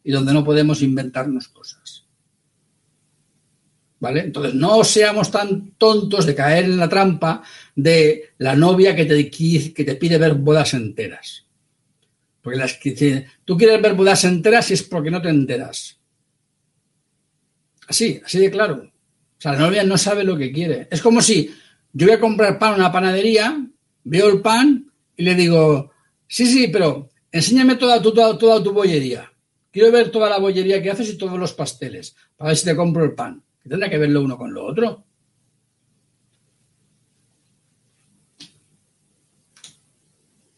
Y 0.04 0.12
donde 0.12 0.32
no 0.32 0.44
podemos 0.44 0.82
inventarnos 0.82 1.48
cosas. 1.48 2.04
¿Vale? 4.00 4.20
Entonces, 4.20 4.54
no 4.54 4.82
seamos 4.82 5.30
tan 5.30 5.72
tontos 5.78 6.26
de 6.26 6.34
caer 6.34 6.64
en 6.64 6.76
la 6.76 6.88
trampa 6.88 7.42
de 7.76 8.30
la 8.38 8.56
novia 8.56 8.96
que 8.96 9.04
te, 9.04 9.30
que 9.30 9.84
te 9.84 9.94
pide 9.94 10.18
ver 10.18 10.34
bodas 10.34 10.74
enteras. 10.74 11.46
Porque 12.40 12.58
las 12.58 12.74
que 12.74 13.26
tú 13.44 13.56
quieres 13.56 13.80
ver 13.80 13.94
bodas 13.94 14.24
enteras 14.24 14.70
y 14.70 14.74
es 14.74 14.82
porque 14.82 15.10
no 15.10 15.22
te 15.22 15.28
enteras. 15.28 15.96
Así, 17.86 18.20
así 18.24 18.38
de 18.38 18.50
claro. 18.50 18.82
O 18.84 19.40
sea, 19.40 19.52
la 19.52 19.60
novia 19.60 19.84
no 19.84 19.96
sabe 19.96 20.24
lo 20.24 20.36
que 20.36 20.52
quiere. 20.52 20.88
Es 20.90 21.00
como 21.00 21.22
si 21.22 21.52
yo 21.92 22.06
voy 22.06 22.16
a 22.16 22.20
comprar 22.20 22.58
pan 22.58 22.74
a 22.74 22.76
una 22.76 22.92
panadería, 22.92 23.64
veo 24.04 24.28
el 24.28 24.40
pan 24.40 24.90
y 25.16 25.22
le 25.24 25.34
digo, 25.34 25.92
sí, 26.26 26.46
sí, 26.46 26.68
pero 26.68 27.10
enséñame 27.30 27.76
toda 27.76 28.00
tu, 28.00 28.12
toda, 28.12 28.62
tu 28.62 28.72
bollería. 28.72 29.31
Quiero 29.72 29.90
ver 29.90 30.10
toda 30.10 30.28
la 30.28 30.38
bollería 30.38 30.82
que 30.82 30.90
haces 30.90 31.08
y 31.08 31.18
todos 31.18 31.38
los 31.38 31.54
pasteles, 31.54 32.14
para 32.36 32.48
ver 32.48 32.56
si 32.58 32.66
te 32.66 32.76
compro 32.76 33.04
el 33.04 33.14
pan. 33.14 33.42
Que 33.62 33.68
tendrá 33.68 33.88
que 33.88 33.98
verlo 33.98 34.22
uno 34.22 34.36
con 34.36 34.52
lo 34.52 34.66
otro. 34.66 35.04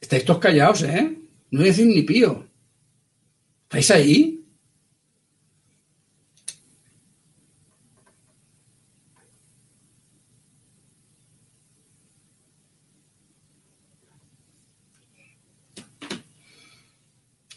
Estáis 0.00 0.24
todos 0.24 0.40
callados, 0.40 0.82
¿eh? 0.82 1.16
No 1.50 1.62
decís 1.62 1.86
ni 1.86 2.02
pío. 2.02 2.46
¿Estáis 3.62 3.90
ahí? 3.92 4.43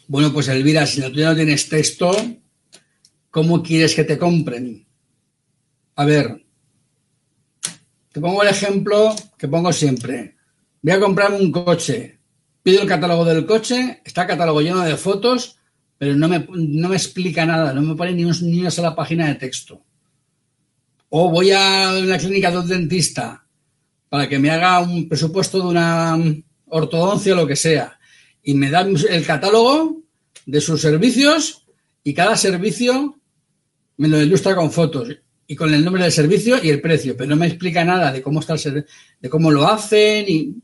Bueno, 0.08 0.32
pues 0.32 0.48
Elvira, 0.48 0.86
si 0.86 1.02
tú 1.02 1.18
ya 1.18 1.28
no 1.28 1.36
tienes 1.36 1.68
texto, 1.68 2.10
¿cómo 3.30 3.62
quieres 3.62 3.94
que 3.94 4.04
te 4.04 4.16
compren? 4.16 4.88
A 5.96 6.04
ver, 6.06 6.46
te 8.10 8.18
pongo 8.18 8.42
el 8.42 8.48
ejemplo 8.48 9.14
que 9.36 9.48
pongo 9.48 9.70
siempre. 9.70 10.36
Voy 10.80 10.92
a 10.92 11.00
comprarme 11.00 11.36
un 11.36 11.52
coche. 11.52 12.20
Pido 12.62 12.80
el 12.80 12.88
catálogo 12.88 13.22
del 13.26 13.44
coche, 13.44 14.00
está 14.02 14.26
catálogo 14.26 14.62
lleno 14.62 14.80
de 14.80 14.96
fotos, 14.96 15.58
pero 15.98 16.14
no 16.16 16.26
me, 16.26 16.46
no 16.48 16.88
me 16.88 16.96
explica 16.96 17.44
nada, 17.44 17.74
no 17.74 17.82
me 17.82 17.94
pone 17.94 18.14
ni, 18.14 18.24
ni, 18.24 18.60
una 18.60 18.70
sola 18.70 18.96
página 18.96 19.28
de 19.28 19.34
texto. 19.34 19.84
O 21.10 21.30
voy 21.30 21.50
a 21.50 21.92
una 22.02 22.16
clínica 22.16 22.50
de 22.50 22.58
un 22.58 22.68
dentista 22.68 23.46
para 24.08 24.26
que 24.26 24.38
me 24.38 24.48
haga 24.48 24.80
un 24.80 25.06
presupuesto 25.06 25.58
de 25.58 25.64
una 25.64 26.18
ortodoncia 26.68 27.34
o 27.34 27.36
lo 27.36 27.46
que 27.46 27.56
sea 27.56 27.97
y 28.42 28.54
me 28.54 28.70
dan 28.70 28.94
el 29.08 29.26
catálogo 29.26 30.02
de 30.46 30.60
sus 30.60 30.80
servicios 30.80 31.66
y 32.02 32.14
cada 32.14 32.36
servicio 32.36 33.18
me 33.96 34.08
lo 34.08 34.20
ilustra 34.20 34.54
con 34.54 34.70
fotos 34.70 35.08
y 35.46 35.56
con 35.56 35.72
el 35.72 35.84
nombre 35.84 36.02
del 36.02 36.12
servicio 36.12 36.62
y 36.62 36.70
el 36.70 36.80
precio, 36.80 37.16
pero 37.16 37.30
no 37.30 37.36
me 37.36 37.46
explica 37.46 37.84
nada 37.84 38.12
de 38.12 38.22
cómo 38.22 38.40
está 38.40 38.54
el 38.54 38.86
de 39.20 39.28
cómo 39.30 39.50
lo 39.50 39.66
hacen 39.66 40.24
y 40.28 40.54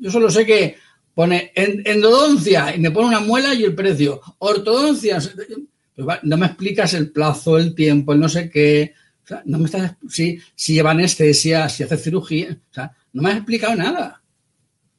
yo 0.00 0.10
solo 0.10 0.30
sé 0.30 0.44
que 0.44 0.76
pone 1.14 1.52
endodoncia 1.54 2.74
y 2.74 2.80
me 2.80 2.90
pone 2.90 3.08
una 3.08 3.20
muela 3.20 3.54
y 3.54 3.64
el 3.64 3.74
precio, 3.74 4.20
ortodoncia, 4.38 5.18
no 6.22 6.36
me 6.36 6.46
explicas 6.46 6.94
el 6.94 7.10
plazo, 7.10 7.56
el 7.56 7.74
tiempo, 7.74 8.12
el 8.12 8.20
no 8.20 8.28
sé 8.28 8.50
qué, 8.50 8.94
no 9.44 9.58
me 9.58 9.66
estás 9.66 9.94
si, 10.08 10.38
si 10.54 10.74
lleva 10.74 10.90
anestesia, 10.90 11.68
si 11.68 11.84
hace 11.84 11.96
cirugía, 11.96 12.58
o 12.70 12.74
sea, 12.74 12.92
no 13.12 13.22
me 13.22 13.30
has 13.30 13.36
explicado 13.36 13.76
nada. 13.76 14.20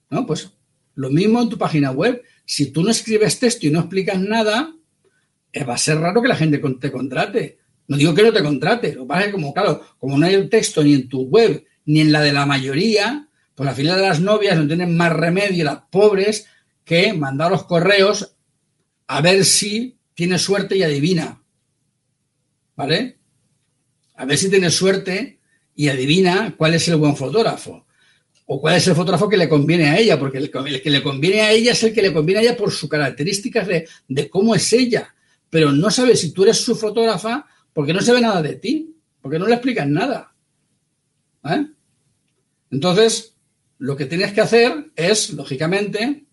No, 0.10 0.26
pues 0.26 0.50
lo 0.96 1.10
mismo 1.10 1.42
en 1.42 1.50
tu 1.50 1.58
página 1.58 1.92
web. 1.92 2.24
Si 2.46 2.72
tú 2.72 2.84
no 2.84 2.92
escribes 2.92 3.40
texto 3.40 3.68
y 3.68 3.72
no 3.72 3.82
explicas 3.82 4.20
nada, 4.20 4.74
eh, 5.52 5.64
va 5.64 5.76
a 5.76 5.78
ser 5.78 6.00
raro 6.00 6.22
que 6.22 6.28
la 6.28 6.36
gente 6.36 6.58
te 6.80 6.92
contrate. 6.92 7.60
No 7.88 7.98
digo 7.98 8.14
que 8.14 8.24
no 8.24 8.34
te 8.34 8.42
contrate, 8.42 8.94
lo 8.94 9.04
que 9.04 9.08
pasa 9.08 9.22
es 9.22 9.26
que 9.28 9.32
como, 9.34 9.54
claro, 9.54 9.82
como 10.00 10.18
no 10.18 10.26
hay 10.26 10.50
texto 10.50 10.84
ni 10.84 10.94
en 10.94 11.08
tu 11.08 11.24
web 11.24 11.64
ni 11.86 12.02
en 12.02 12.12
la 12.12 12.22
de 12.22 12.34
la 12.34 12.48
mayoría, 12.48 13.28
pues 13.54 13.70
al 13.70 13.76
final 13.76 13.98
de 13.98 14.08
las 14.08 14.20
novias 14.20 14.58
no 14.58 14.66
tienen 14.66 14.98
más 14.98 15.14
remedio, 15.14 15.64
las 15.66 15.84
pobres, 15.92 16.48
que 16.84 17.14
mandar 17.14 17.52
los 17.52 17.66
correos 17.66 18.36
a 19.08 19.22
ver 19.22 19.46
si 19.46 20.00
tiene 20.16 20.40
suerte 20.40 20.78
y 20.78 20.84
adivina. 20.84 21.44
¿Vale? 22.76 23.20
A 24.16 24.26
ver 24.26 24.38
si 24.38 24.50
tiene 24.50 24.72
suerte 24.72 25.40
y 25.76 25.90
adivina 25.90 26.56
cuál 26.58 26.74
es 26.74 26.88
el 26.88 26.96
buen 26.96 27.16
fotógrafo 27.16 27.85
o 28.48 28.62
cuál 28.62 28.76
es 28.76 28.88
el 28.88 28.96
fotógrafo 28.96 29.28
que 29.28 29.38
le 29.38 29.50
conviene 29.50 29.90
a 29.90 29.98
ella, 29.98 30.20
porque 30.20 30.38
el, 30.38 30.52
que 30.52 30.90
le 30.90 31.02
conviene 31.02 31.42
a 31.42 31.52
ella 31.52 31.72
es 31.72 31.84
el 31.84 31.94
que 31.94 32.02
le 32.02 32.14
conviene 32.14 32.40
a 32.40 32.44
ella 32.44 32.58
por 32.58 32.72
sus 32.72 32.90
características 32.90 33.68
de, 33.68 34.30
cómo 34.30 34.54
es 34.54 34.72
ella, 34.74 35.14
pero 35.50 35.72
no 35.72 35.90
sabe 35.90 36.16
si 36.16 36.32
tú 36.32 36.44
eres 36.44 36.58
su 36.58 36.76
fotógrafa 36.76 37.48
porque 37.74 37.94
no 37.94 38.02
sabe 38.02 38.22
nada 38.22 38.42
de 38.42 38.56
ti, 38.56 38.96
porque 39.22 39.40
no 39.40 39.48
le 39.48 39.54
explicas 39.54 39.88
nada. 39.88 40.34
¿eh? 41.44 41.66
Entonces, 42.70 43.36
lo 43.80 43.98
que 43.98 44.06
tienes 44.06 44.32
que 44.32 44.42
hacer 44.42 44.92
es, 44.96 45.32
lógicamente, 45.32 46.26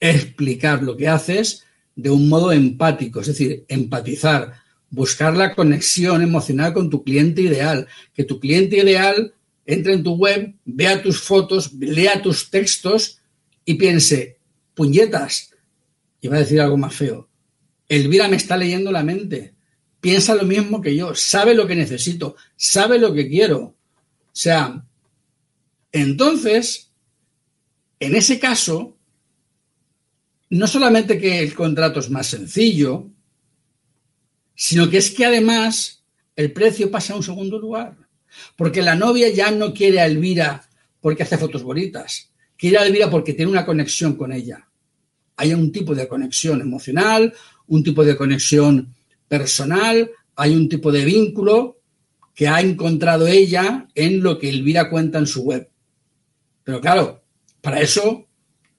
explicar 0.00 0.82
lo 0.82 0.96
que 0.96 1.08
haces 1.08 1.64
de 1.94 2.10
un 2.10 2.28
modo 2.28 2.52
empático, 2.52 3.20
es 3.20 3.26
decir, 3.26 3.64
empatizar, 3.68 4.54
buscar 4.90 5.36
la 5.36 5.54
conexión 5.54 6.22
emocional 6.22 6.72
con 6.72 6.88
tu 6.88 7.04
cliente 7.04 7.42
ideal, 7.42 7.86
que 8.14 8.24
tu 8.24 8.40
cliente 8.40 8.78
ideal 8.78 9.34
entre 9.68 9.92
en 9.92 10.02
tu 10.02 10.14
web, 10.14 10.54
vea 10.64 11.02
tus 11.02 11.20
fotos, 11.20 11.74
lea 11.74 12.22
tus 12.22 12.48
textos 12.48 13.20
y 13.66 13.74
piense, 13.74 14.38
puñetas, 14.74 15.50
y 16.22 16.28
va 16.28 16.36
a 16.36 16.40
decir 16.40 16.58
algo 16.58 16.78
más 16.78 16.94
feo, 16.94 17.28
Elvira 17.86 18.28
me 18.28 18.36
está 18.36 18.56
leyendo 18.56 18.90
la 18.90 19.02
mente, 19.02 19.54
piensa 20.00 20.34
lo 20.34 20.44
mismo 20.44 20.80
que 20.80 20.96
yo, 20.96 21.14
sabe 21.14 21.54
lo 21.54 21.66
que 21.66 21.76
necesito, 21.76 22.34
sabe 22.56 22.98
lo 22.98 23.12
que 23.12 23.28
quiero. 23.28 23.60
O 23.60 23.76
sea, 24.32 24.86
entonces, 25.92 26.90
en 28.00 28.16
ese 28.16 28.38
caso, 28.38 28.96
no 30.48 30.66
solamente 30.66 31.18
que 31.18 31.40
el 31.40 31.54
contrato 31.54 32.00
es 32.00 32.08
más 32.08 32.28
sencillo, 32.28 33.10
sino 34.54 34.88
que 34.88 34.96
es 34.96 35.10
que 35.10 35.26
además 35.26 36.02
el 36.36 36.52
precio 36.52 36.90
pasa 36.90 37.12
a 37.12 37.16
un 37.16 37.22
segundo 37.22 37.58
lugar. 37.58 38.07
Porque 38.56 38.82
la 38.82 38.94
novia 38.94 39.28
ya 39.28 39.50
no 39.50 39.72
quiere 39.72 40.00
a 40.00 40.06
Elvira 40.06 40.62
porque 41.00 41.22
hace 41.22 41.38
fotos 41.38 41.62
bonitas. 41.62 42.30
Quiere 42.56 42.78
a 42.78 42.86
Elvira 42.86 43.10
porque 43.10 43.34
tiene 43.34 43.50
una 43.50 43.64
conexión 43.64 44.14
con 44.16 44.32
ella. 44.32 44.68
Hay 45.36 45.54
un 45.54 45.70
tipo 45.70 45.94
de 45.94 46.08
conexión 46.08 46.60
emocional, 46.60 47.32
un 47.68 47.84
tipo 47.84 48.04
de 48.04 48.16
conexión 48.16 48.94
personal, 49.28 50.10
hay 50.34 50.54
un 50.54 50.68
tipo 50.68 50.90
de 50.90 51.04
vínculo 51.04 51.80
que 52.34 52.48
ha 52.48 52.60
encontrado 52.60 53.26
ella 53.26 53.88
en 53.94 54.22
lo 54.22 54.38
que 54.38 54.48
Elvira 54.48 54.88
cuenta 54.90 55.18
en 55.18 55.26
su 55.26 55.42
web. 55.42 55.68
Pero 56.64 56.80
claro, 56.80 57.22
para 57.60 57.80
eso 57.80 58.26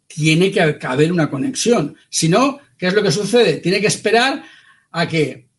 tiene 0.08 0.52
que 0.52 0.62
haber 0.62 1.12
una 1.12 1.30
conexión. 1.30 1.96
Si 2.10 2.30
no, 2.30 2.60
¿qué 2.78 2.88
es 2.88 2.94
lo 2.94 3.04
que 3.04 3.12
sucede? 3.12 3.58
Tiene 3.58 3.82
que 3.82 3.88
esperar 3.88 4.44
a 4.92 5.08
que 5.08 5.50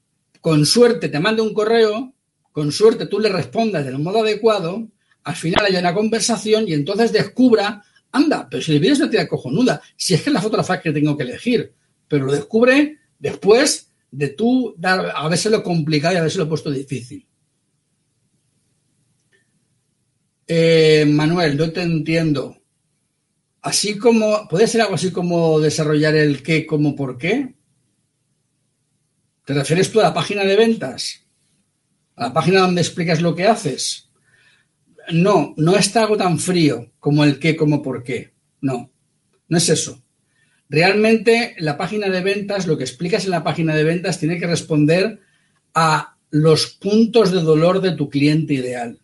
con 0.40 0.64
suerte 0.66 1.08
te 1.08 1.20
mande 1.20 1.42
un 1.42 1.54
correo 1.54 2.14
con 2.52 2.72
suerte 2.72 3.06
tú 3.06 3.20
le 3.20 3.28
respondas 3.28 3.84
del 3.84 3.98
modo 3.98 4.20
adecuado, 4.20 4.88
al 5.24 5.36
final 5.36 5.66
haya 5.66 5.80
una 5.80 5.94
conversación 5.94 6.66
y 6.66 6.72
entonces 6.72 7.12
descubra, 7.12 7.82
anda, 8.12 8.48
pero 8.50 8.62
si 8.62 8.72
el 8.72 8.80
vídeo 8.80 8.94
es 8.94 9.00
una 9.00 9.10
tira 9.10 9.28
cojonuda, 9.28 9.80
si 9.96 10.14
es 10.14 10.22
que 10.22 10.30
es 10.30 10.34
la 10.34 10.42
fotografía 10.42 10.80
que 10.80 10.92
tengo 10.92 11.16
que 11.16 11.22
elegir, 11.22 11.72
pero 12.08 12.26
lo 12.26 12.32
descubre 12.32 12.98
después 13.18 13.92
de 14.10 14.28
tú 14.28 14.74
dar, 14.76 15.12
a 15.14 15.28
veces 15.28 15.52
lo 15.52 15.62
complicado 15.62 16.14
y 16.14 16.18
a 16.18 16.22
veces 16.22 16.38
lo 16.38 16.44
he 16.44 16.48
puesto 16.48 16.70
difícil. 16.70 17.26
Eh, 20.46 21.04
Manuel, 21.06 21.56
no 21.56 21.70
te 21.70 21.82
entiendo. 21.82 22.56
Así 23.62 23.96
como, 23.98 24.48
¿puede 24.48 24.66
ser 24.66 24.80
algo 24.80 24.94
así 24.94 25.12
como 25.12 25.60
desarrollar 25.60 26.16
el 26.16 26.42
qué 26.42 26.66
como 26.66 26.96
por 26.96 27.18
qué? 27.18 27.54
¿Te 29.44 29.54
refieres 29.54 29.92
tú 29.92 30.00
a 30.00 30.04
la 30.04 30.14
página 30.14 30.42
de 30.42 30.56
ventas? 30.56 31.24
La 32.20 32.34
página 32.34 32.60
donde 32.60 32.82
explicas 32.82 33.22
lo 33.22 33.34
que 33.34 33.46
haces. 33.46 34.10
No, 35.10 35.54
no 35.56 35.74
está 35.74 36.02
algo 36.02 36.18
tan 36.18 36.38
frío 36.38 36.92
como 37.00 37.24
el 37.24 37.38
qué, 37.38 37.56
como 37.56 37.82
por 37.82 38.04
qué. 38.04 38.34
No, 38.60 38.92
no 39.48 39.56
es 39.56 39.70
eso. 39.70 40.02
Realmente 40.68 41.56
la 41.58 41.78
página 41.78 42.10
de 42.10 42.20
ventas, 42.20 42.66
lo 42.66 42.76
que 42.76 42.84
explicas 42.84 43.24
en 43.24 43.30
la 43.30 43.42
página 43.42 43.74
de 43.74 43.84
ventas 43.84 44.20
tiene 44.20 44.38
que 44.38 44.46
responder 44.46 45.18
a 45.72 46.18
los 46.28 46.66
puntos 46.66 47.32
de 47.32 47.40
dolor 47.40 47.80
de 47.80 47.92
tu 47.92 48.10
cliente 48.10 48.52
ideal, 48.52 49.00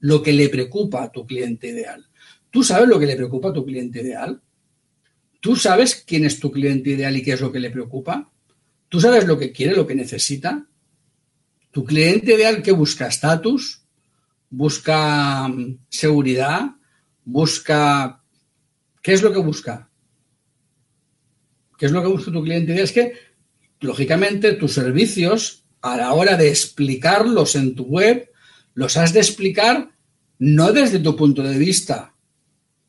lo 0.00 0.20
que 0.24 0.32
le 0.32 0.48
preocupa 0.48 1.04
a 1.04 1.12
tu 1.12 1.24
cliente 1.24 1.68
ideal. 1.68 2.04
¿Tú 2.50 2.64
sabes 2.64 2.88
lo 2.88 2.98
que 2.98 3.06
le 3.06 3.16
preocupa 3.16 3.50
a 3.50 3.52
tu 3.52 3.64
cliente 3.64 4.02
ideal? 4.02 4.40
¿Tú 5.38 5.54
sabes 5.54 6.02
quién 6.04 6.24
es 6.24 6.40
tu 6.40 6.50
cliente 6.50 6.90
ideal 6.90 7.16
y 7.16 7.22
qué 7.22 7.34
es 7.34 7.40
lo 7.40 7.52
que 7.52 7.60
le 7.60 7.70
preocupa? 7.70 8.28
¿Tú 8.88 9.00
sabes 9.00 9.24
lo 9.24 9.38
que 9.38 9.52
quiere, 9.52 9.76
lo 9.76 9.86
que 9.86 9.94
necesita? 9.94 10.66
Tu 11.76 11.84
cliente 11.84 12.32
ideal 12.32 12.62
que 12.62 12.72
busca 12.72 13.06
estatus, 13.06 13.82
busca 14.48 15.46
mm, 15.46 15.80
seguridad, 15.90 16.70
busca 17.22 18.22
¿Qué 19.02 19.12
es 19.12 19.20
lo 19.20 19.30
que 19.30 19.40
busca? 19.40 19.90
¿Qué 21.76 21.84
es 21.84 21.92
lo 21.92 22.00
que 22.00 22.08
busca 22.08 22.32
tu 22.32 22.42
cliente 22.42 22.72
ideal? 22.72 22.84
Es 22.84 22.92
que, 22.92 23.12
lógicamente, 23.80 24.54
tus 24.54 24.72
servicios, 24.72 25.64
a 25.82 25.98
la 25.98 26.14
hora 26.14 26.38
de 26.38 26.48
explicarlos 26.48 27.56
en 27.56 27.74
tu 27.74 27.84
web, 27.84 28.30
los 28.72 28.96
has 28.96 29.12
de 29.12 29.20
explicar 29.20 29.90
no 30.38 30.72
desde 30.72 31.00
tu 31.00 31.14
punto 31.14 31.42
de 31.42 31.58
vista, 31.58 32.14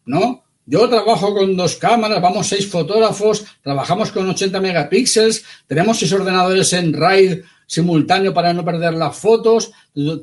¿no? 0.05 0.45
Yo 0.65 0.87
trabajo 0.87 1.35
con 1.35 1.57
dos 1.57 1.75
cámaras, 1.75 2.21
vamos 2.21 2.47
seis 2.47 2.65
fotógrafos, 2.65 3.45
trabajamos 3.61 4.13
con 4.13 4.29
80 4.29 4.61
megapíxeles, 4.61 5.43
tenemos 5.67 5.99
seis 5.99 6.13
ordenadores 6.13 6.71
en 6.71 6.93
RAID 6.93 7.41
simultáneo 7.67 8.33
para 8.33 8.53
no 8.53 8.65
perder 8.65 8.93
las 8.93 9.15
fotos, 9.15 9.71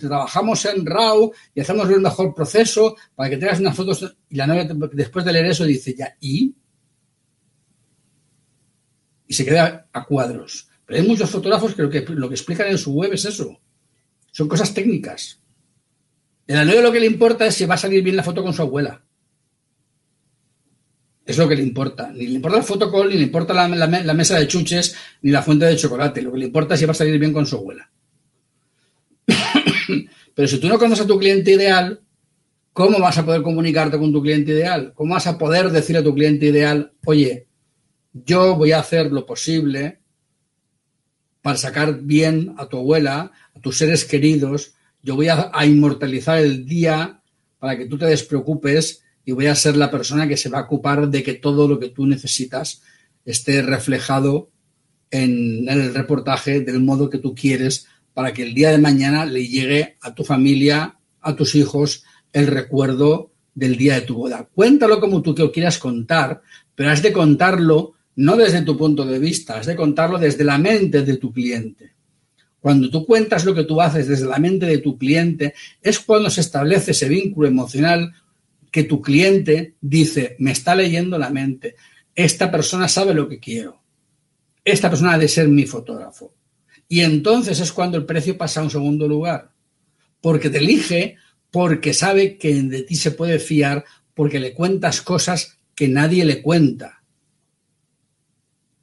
trabajamos 0.01 0.65
en 0.65 0.85
RAW 0.85 1.31
y 1.55 1.61
hacemos 1.61 1.89
el 1.91 2.01
mejor 2.01 2.35
proceso 2.35 2.97
para 3.15 3.31
que 3.31 3.37
tengas 3.37 3.61
unas 3.61 3.77
fotos 3.77 4.17
y 4.31 4.37
la 4.37 4.47
novia 4.47 4.67
después 4.93 5.25
de 5.25 5.33
leer 5.33 5.47
eso 5.47 5.65
dice 5.65 5.95
ya, 5.95 6.17
¿y? 6.21 6.55
Y 9.29 9.35
se 9.35 9.45
queda 9.45 9.87
a 9.93 10.05
cuadros. 10.05 10.69
Pero 10.87 11.01
hay 11.01 11.07
muchos 11.07 11.31
fotógrafos 11.31 11.75
que 11.75 11.83
lo 11.83 11.91
que, 11.91 12.01
lo 12.01 12.29
que 12.29 12.35
explican 12.35 12.69
en 12.69 12.79
su 12.79 12.93
web 12.93 13.13
es 13.13 13.27
eso. 13.27 13.61
Son 14.33 14.49
cosas 14.49 14.73
técnicas. 14.73 15.41
En 16.47 16.57
la 16.57 16.65
novia 16.65 16.81
lo 16.81 16.93
que 16.93 17.01
le 17.01 17.07
importa 17.07 17.47
es 17.47 17.55
si 17.55 17.67
va 17.67 17.75
a 17.75 17.79
salir 17.79 18.03
bien 18.03 18.17
la 18.17 18.23
foto 18.23 18.43
con 18.43 18.55
su 18.55 18.63
abuela. 18.63 19.04
Es 21.27 21.39
lo 21.39 21.49
que 21.49 21.57
le 21.57 21.63
importa. 21.63 22.13
Ni 22.13 22.27
le 22.27 22.35
importa 22.35 22.59
el 22.59 22.65
fotocall, 22.65 23.09
ni 23.09 23.17
le 23.17 23.23
importa 23.23 23.55
la, 23.55 24.15
mesa 24.15 24.39
de 24.39 24.47
chuches, 24.47 24.95
ni 25.23 25.31
la 25.31 25.43
fuente 25.43 25.65
de 25.65 25.77
chocolate. 25.77 26.21
Lo 26.21 26.33
que 26.33 26.39
le 26.39 26.47
importa 26.47 26.75
es 26.75 26.81
si 26.81 26.87
va 26.87 26.93
a 26.93 26.95
salir 26.95 27.19
bien 27.19 27.33
con 27.33 27.47
su 27.47 27.57
abuela. 27.57 27.91
Pero 30.35 30.49
si 30.49 30.59
tú 30.59 30.69
no 30.69 30.79
conoces 30.79 31.05
a 31.05 31.09
tu 31.09 31.19
cliente 31.19 31.53
ideal, 31.53 32.01
¿cómo 32.73 32.99
vas 32.99 33.17
a 33.17 33.25
poder 33.25 33.43
comunicarte 33.43 33.99
con 33.99 34.13
tu 34.13 34.21
cliente 34.21 34.53
ideal? 34.53 34.93
¿Cómo 34.95 35.15
vas 35.15 35.27
a 35.27 35.39
poder 35.39 35.71
decir 35.71 35.97
a 35.97 36.03
tu 36.03 36.15
cliente 36.15 36.47
ideal, 36.47 36.93
oye, 37.07 37.47
yo 38.13 38.57
voy 38.57 38.73
a 38.73 38.81
hacer 38.81 39.11
lo 39.11 39.25
posible 39.25 40.01
para 41.41 41.57
sacar 41.57 42.01
bien 42.01 42.55
a 42.59 42.67
tu 42.67 42.79
abuela, 42.79 43.33
a 43.55 43.61
tus 43.61 43.79
seres 43.79 44.05
queridos, 44.05 44.75
yo 45.03 45.15
voy 45.15 45.29
a, 45.29 45.51
a 45.53 45.67
inmortalizar 45.67 46.39
el 46.39 46.65
día 46.67 47.21
para 47.59 47.77
que 47.77 47.87
tú 47.87 47.99
te 47.99 48.07
despreocupes 48.07 49.04
y 49.25 49.33
voy 49.33 49.47
a 49.47 49.55
ser 49.55 49.77
la 49.77 49.91
persona 49.91 50.29
que 50.29 50.37
se 50.37 50.49
va 50.49 50.61
a 50.61 50.63
ocupar 50.63 51.09
de 51.09 51.23
que 51.23 51.35
todo 51.35 51.67
lo 51.67 51.79
que 51.79 51.89
tú 51.89 52.07
necesitas 52.07 52.83
esté 53.25 53.63
reflejado 53.63 54.51
en, 55.11 55.69
el 55.69 55.95
reportaje 55.95 56.61
del 56.61 56.81
modo 56.81 57.09
que 57.09 57.19
tú 57.19 57.35
quieres 57.35 57.87
para 58.13 58.33
que 58.33 58.43
el 58.43 58.55
día 58.55 58.71
de 58.71 58.79
mañana 58.79 59.25
le 59.25 59.47
llegue 59.47 59.97
a 60.01 60.15
tu 60.15 60.25
familia, 60.25 60.99
a 61.21 61.35
tus 61.35 61.55
hijos, 61.55 62.05
el 62.33 62.47
recuerdo 62.47 63.33
del 63.55 63.77
día 63.77 63.95
de 63.95 64.03
tu 64.03 64.15
boda. 64.15 64.49
Cuéntalo 64.53 65.01
como 65.01 65.23
tú 65.23 65.35
que 65.35 65.51
quieras 65.51 65.79
contar, 65.79 66.43
pero 66.75 66.91
has 66.91 67.03
de 67.03 67.13
contarlo 67.13 67.95
no 68.17 68.37
desde 68.37 68.63
tu 68.63 68.77
punto 68.77 69.05
de 69.05 69.19
vista, 69.19 69.59
has 69.59 69.67
de 69.67 69.77
contarlo 69.77 70.19
desde 70.19 70.45
la 70.45 70.59
mente 70.59 71.03
de 71.03 71.17
tu 71.17 71.33
cliente. 71.33 71.93
Cuando 72.61 72.89
tú 72.89 73.05
cuentas 73.05 73.45
lo 73.45 73.55
que 73.55 73.65
tú 73.65 73.81
haces 73.81 74.09
desde 74.09 74.27
la 74.27 74.39
mente 74.39 74.67
de 74.67 74.79
tu 74.79 74.97
cliente, 74.97 75.55
es 75.83 76.01
cuando 76.01 76.31
se 76.31 76.41
establece 76.41 76.93
ese 76.93 77.09
vínculo 77.09 77.47
emocional 77.47 78.13
que 78.75 78.83
tu 78.83 79.01
cliente 79.01 79.77
dice, 79.81 80.35
me 80.41 80.51
está 80.51 80.75
leyendo 80.75 81.17
la 81.17 81.31
mente, 81.31 81.77
esta 82.13 82.51
persona 82.51 82.89
sabe 82.89 83.15
lo 83.15 83.29
que 83.29 83.39
quiero, 83.39 83.81
esta 84.65 84.91
persona 84.91 85.13
ha 85.13 85.19
de 85.19 85.29
ser 85.29 85.47
mi 85.47 85.65
fotógrafo. 85.65 86.35
Y 86.89 87.03
entonces 87.03 87.61
es 87.61 87.71
cuando 87.71 87.97
el 87.97 88.05
precio 88.05 88.37
pasa 88.37 88.59
a 88.59 88.65
un 88.65 88.71
segundo 88.71 89.07
lugar, 89.07 89.53
porque 90.21 90.51
te 90.51 90.59
elige, 90.59 91.19
porque 91.53 91.95
sabe 91.95 92.37
que 92.37 92.53
de 92.53 92.83
ti 92.83 92.97
se 92.97 93.13
puede 93.13 93.39
fiar, 93.39 93.85
porque 94.13 94.41
le 94.41 94.55
cuentas 94.55 95.03
cosas 95.03 95.57
que 95.77 95.87
nadie 95.87 96.25
le 96.25 96.43
cuenta. 96.43 97.05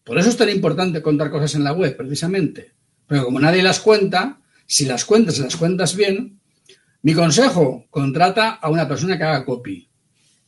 Por 0.05 0.17
eso 0.17 0.29
es 0.29 0.37
tan 0.37 0.47
importante 0.47 1.01
contar 1.01 1.29
cosas 1.29 1.53
en 1.55 1.65
la 1.65 1.73
web, 1.73 1.97
precisamente. 1.97 2.71
Pero 3.07 3.25
como 3.25 3.41
nadie 3.41 3.61
las 3.61 3.81
cuenta, 3.81 4.39
si 4.65 4.85
las 4.85 5.03
cuentas 5.03 5.37
las 5.39 5.57
cuentas 5.57 5.97
bien, 5.97 6.39
mi 7.03 7.13
consejo, 7.13 7.85
contrata 7.89 8.51
a 8.51 8.69
una 8.69 8.87
persona 8.87 9.17
que 9.17 9.23
haga 9.23 9.45
copy. 9.45 9.89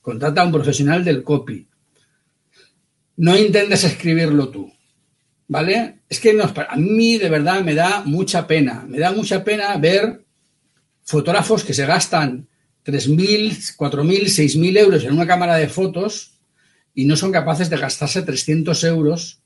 Contrata 0.01 0.41
a 0.41 0.45
un 0.45 0.51
profesional 0.51 1.04
del 1.04 1.24
copy. 1.24 1.68
No 3.18 3.38
intentes 3.38 3.84
escribirlo 3.84 4.49
tú. 4.49 4.72
¿Vale? 5.47 6.01
Es 6.08 6.20
que 6.20 6.39
a 6.39 6.76
mí 6.76 7.18
de 7.18 7.30
verdad 7.30 7.64
me 7.64 7.74
da 7.74 8.04
mucha 8.06 8.45
pena. 8.45 8.86
Me 8.88 8.99
da 8.99 9.12
mucha 9.12 9.43
pena 9.43 9.76
ver 9.78 10.26
fotógrafos 11.04 11.64
que 11.64 11.74
se 11.74 11.86
gastan 11.86 12.47
3.000, 12.86 13.76
4.000, 13.76 14.24
6.000 14.26 14.78
euros 14.78 15.04
en 15.04 15.14
una 15.14 15.28
cámara 15.28 15.56
de 15.56 15.70
fotos 15.70 16.39
y 16.93 17.06
no 17.06 17.16
son 17.16 17.32
capaces 17.32 17.70
de 17.70 17.78
gastarse 17.78 18.22
300 18.22 18.84
euros 18.84 19.41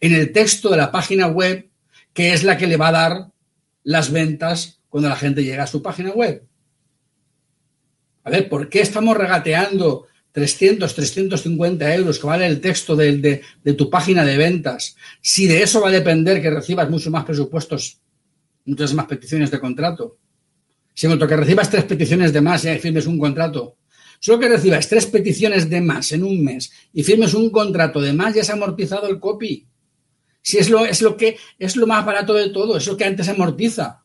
en 0.00 0.14
el 0.14 0.32
texto 0.32 0.70
de 0.70 0.76
la 0.76 0.92
página 0.92 1.26
web 1.26 1.68
que 2.12 2.32
es 2.32 2.44
la 2.44 2.56
que 2.56 2.66
le 2.66 2.76
va 2.76 2.88
a 2.88 2.92
dar 2.92 3.28
las 3.82 4.10
ventas 4.10 4.80
cuando 4.88 5.08
la 5.08 5.16
gente 5.16 5.42
llega 5.42 5.64
a 5.64 5.66
su 5.66 5.82
página 5.82 6.10
web. 6.10 6.46
A 8.24 8.30
ver, 8.30 8.48
¿por 8.48 8.68
qué 8.68 8.80
estamos 8.80 9.16
regateando 9.16 10.06
300, 10.32 10.94
350 10.94 11.94
euros 11.94 12.18
que 12.18 12.26
vale 12.26 12.46
el 12.46 12.60
texto 12.60 12.94
de, 12.94 13.42
tu 13.76 13.90
página 13.90 14.24
de 14.24 14.36
ventas? 14.36 14.96
Si 15.20 15.46
de 15.46 15.62
eso 15.62 15.80
va 15.80 15.88
a 15.88 15.92
depender 15.92 16.40
que 16.40 16.50
recibas 16.50 16.88
mucho 16.88 17.10
más 17.10 17.24
presupuestos, 17.24 17.98
muchas 18.64 18.94
más 18.94 19.06
peticiones 19.06 19.50
de 19.50 19.60
contrato. 19.60 20.18
Si 20.94 21.06
en 21.06 21.18
que 21.18 21.36
recibas 21.36 21.70
tres 21.70 21.84
peticiones 21.84 22.32
de 22.32 22.40
más 22.40 22.64
y 22.64 22.78
firmes 22.78 23.06
un 23.06 23.18
contrato, 23.18 23.76
solo 24.20 24.38
que 24.38 24.48
recibas 24.48 24.88
tres 24.88 25.06
peticiones 25.06 25.68
de 25.68 25.80
más 25.80 26.12
en 26.12 26.22
un 26.22 26.44
mes 26.44 26.70
y 26.92 27.02
firmes 27.02 27.34
un 27.34 27.50
contrato 27.50 28.00
de 28.00 28.12
más, 28.12 28.34
ya 28.34 28.44
se 28.44 28.52
ha 28.52 28.54
amortizado 28.54 29.08
el 29.08 29.18
copy. 29.18 29.66
Si 30.42 30.58
es 30.58 30.68
lo, 30.68 30.84
es 30.84 31.00
lo 31.02 31.16
que 31.16 31.38
es 31.58 31.76
lo 31.76 31.86
más 31.86 32.04
barato 32.04 32.34
de 32.34 32.50
todo, 32.50 32.76
es 32.76 32.86
lo 32.86 32.96
que 32.96 33.04
antes 33.04 33.28
amortiza. 33.28 34.02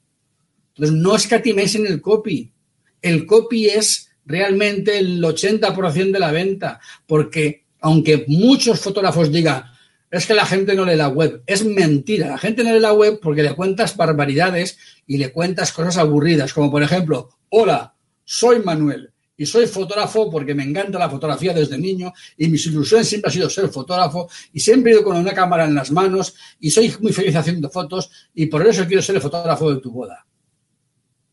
Entonces, 0.75 0.95
no 0.95 1.15
escatiméis 1.15 1.75
en 1.75 1.87
el 1.87 2.01
copy. 2.01 2.53
El 3.01 3.25
copy 3.25 3.67
es 3.67 4.06
realmente 4.27 4.97
el 4.97 5.23
80% 5.23 6.11
de 6.11 6.19
la 6.19 6.31
venta, 6.31 6.79
porque 7.05 7.65
aunque 7.79 8.25
muchos 8.27 8.79
fotógrafos 8.79 9.31
digan, 9.31 9.63
es 10.11 10.25
que 10.25 10.33
la 10.33 10.45
gente 10.45 10.75
no 10.75 10.85
lee 10.85 10.95
la 10.95 11.09
web, 11.09 11.43
es 11.45 11.65
mentira, 11.65 12.27
la 12.27 12.37
gente 12.37 12.63
no 12.63 12.73
lee 12.73 12.79
la 12.79 12.93
web 12.93 13.19
porque 13.21 13.43
le 13.43 13.55
cuentas 13.55 13.95
barbaridades 13.97 14.77
y 15.05 15.17
le 15.17 15.31
cuentas 15.31 15.71
cosas 15.71 15.97
aburridas, 15.97 16.53
como 16.53 16.71
por 16.71 16.83
ejemplo, 16.83 17.29
hola, 17.49 17.93
soy 18.23 18.59
Manuel 18.59 19.11
y 19.35 19.45
soy 19.45 19.67
fotógrafo 19.67 20.29
porque 20.31 20.55
me 20.55 20.63
encanta 20.63 20.97
la 20.97 21.09
fotografía 21.09 21.53
desde 21.53 21.77
niño 21.77 22.11
y 22.37 22.47
mis 22.47 22.65
ilusiones 22.65 23.07
siempre 23.07 23.29
ha 23.29 23.31
sido 23.33 23.49
ser 23.49 23.69
fotógrafo 23.69 24.29
y 24.51 24.59
siempre 24.59 24.91
he 24.91 24.95
ido 24.95 25.03
con 25.03 25.17
una 25.17 25.33
cámara 25.33 25.65
en 25.65 25.75
las 25.75 25.91
manos 25.91 26.35
y 26.59 26.71
soy 26.71 26.93
muy 26.99 27.13
feliz 27.13 27.35
haciendo 27.35 27.69
fotos 27.69 28.09
y 28.33 28.47
por 28.47 28.65
eso 28.65 28.85
quiero 28.87 29.01
ser 29.01 29.15
el 29.15 29.21
fotógrafo 29.21 29.73
de 29.73 29.81
tu 29.81 29.91
boda. 29.91 30.25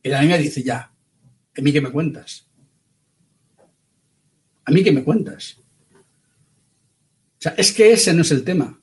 Y 0.02 0.10
la 0.10 0.20
niña 0.20 0.36
dice, 0.36 0.62
ya, 0.62 0.92
¿a 1.56 1.60
mí 1.62 1.72
qué 1.72 1.80
me 1.80 1.90
cuentas? 1.90 2.46
¿A 4.66 4.70
mí 4.70 4.82
qué 4.82 4.92
me 4.92 5.04
cuentas? 5.04 5.58
O 7.38 7.42
sea, 7.44 7.54
es 7.58 7.72
que 7.72 7.92
ese 7.92 8.14
no 8.14 8.22
es 8.22 8.30
el 8.30 8.44
tema. 8.44 8.80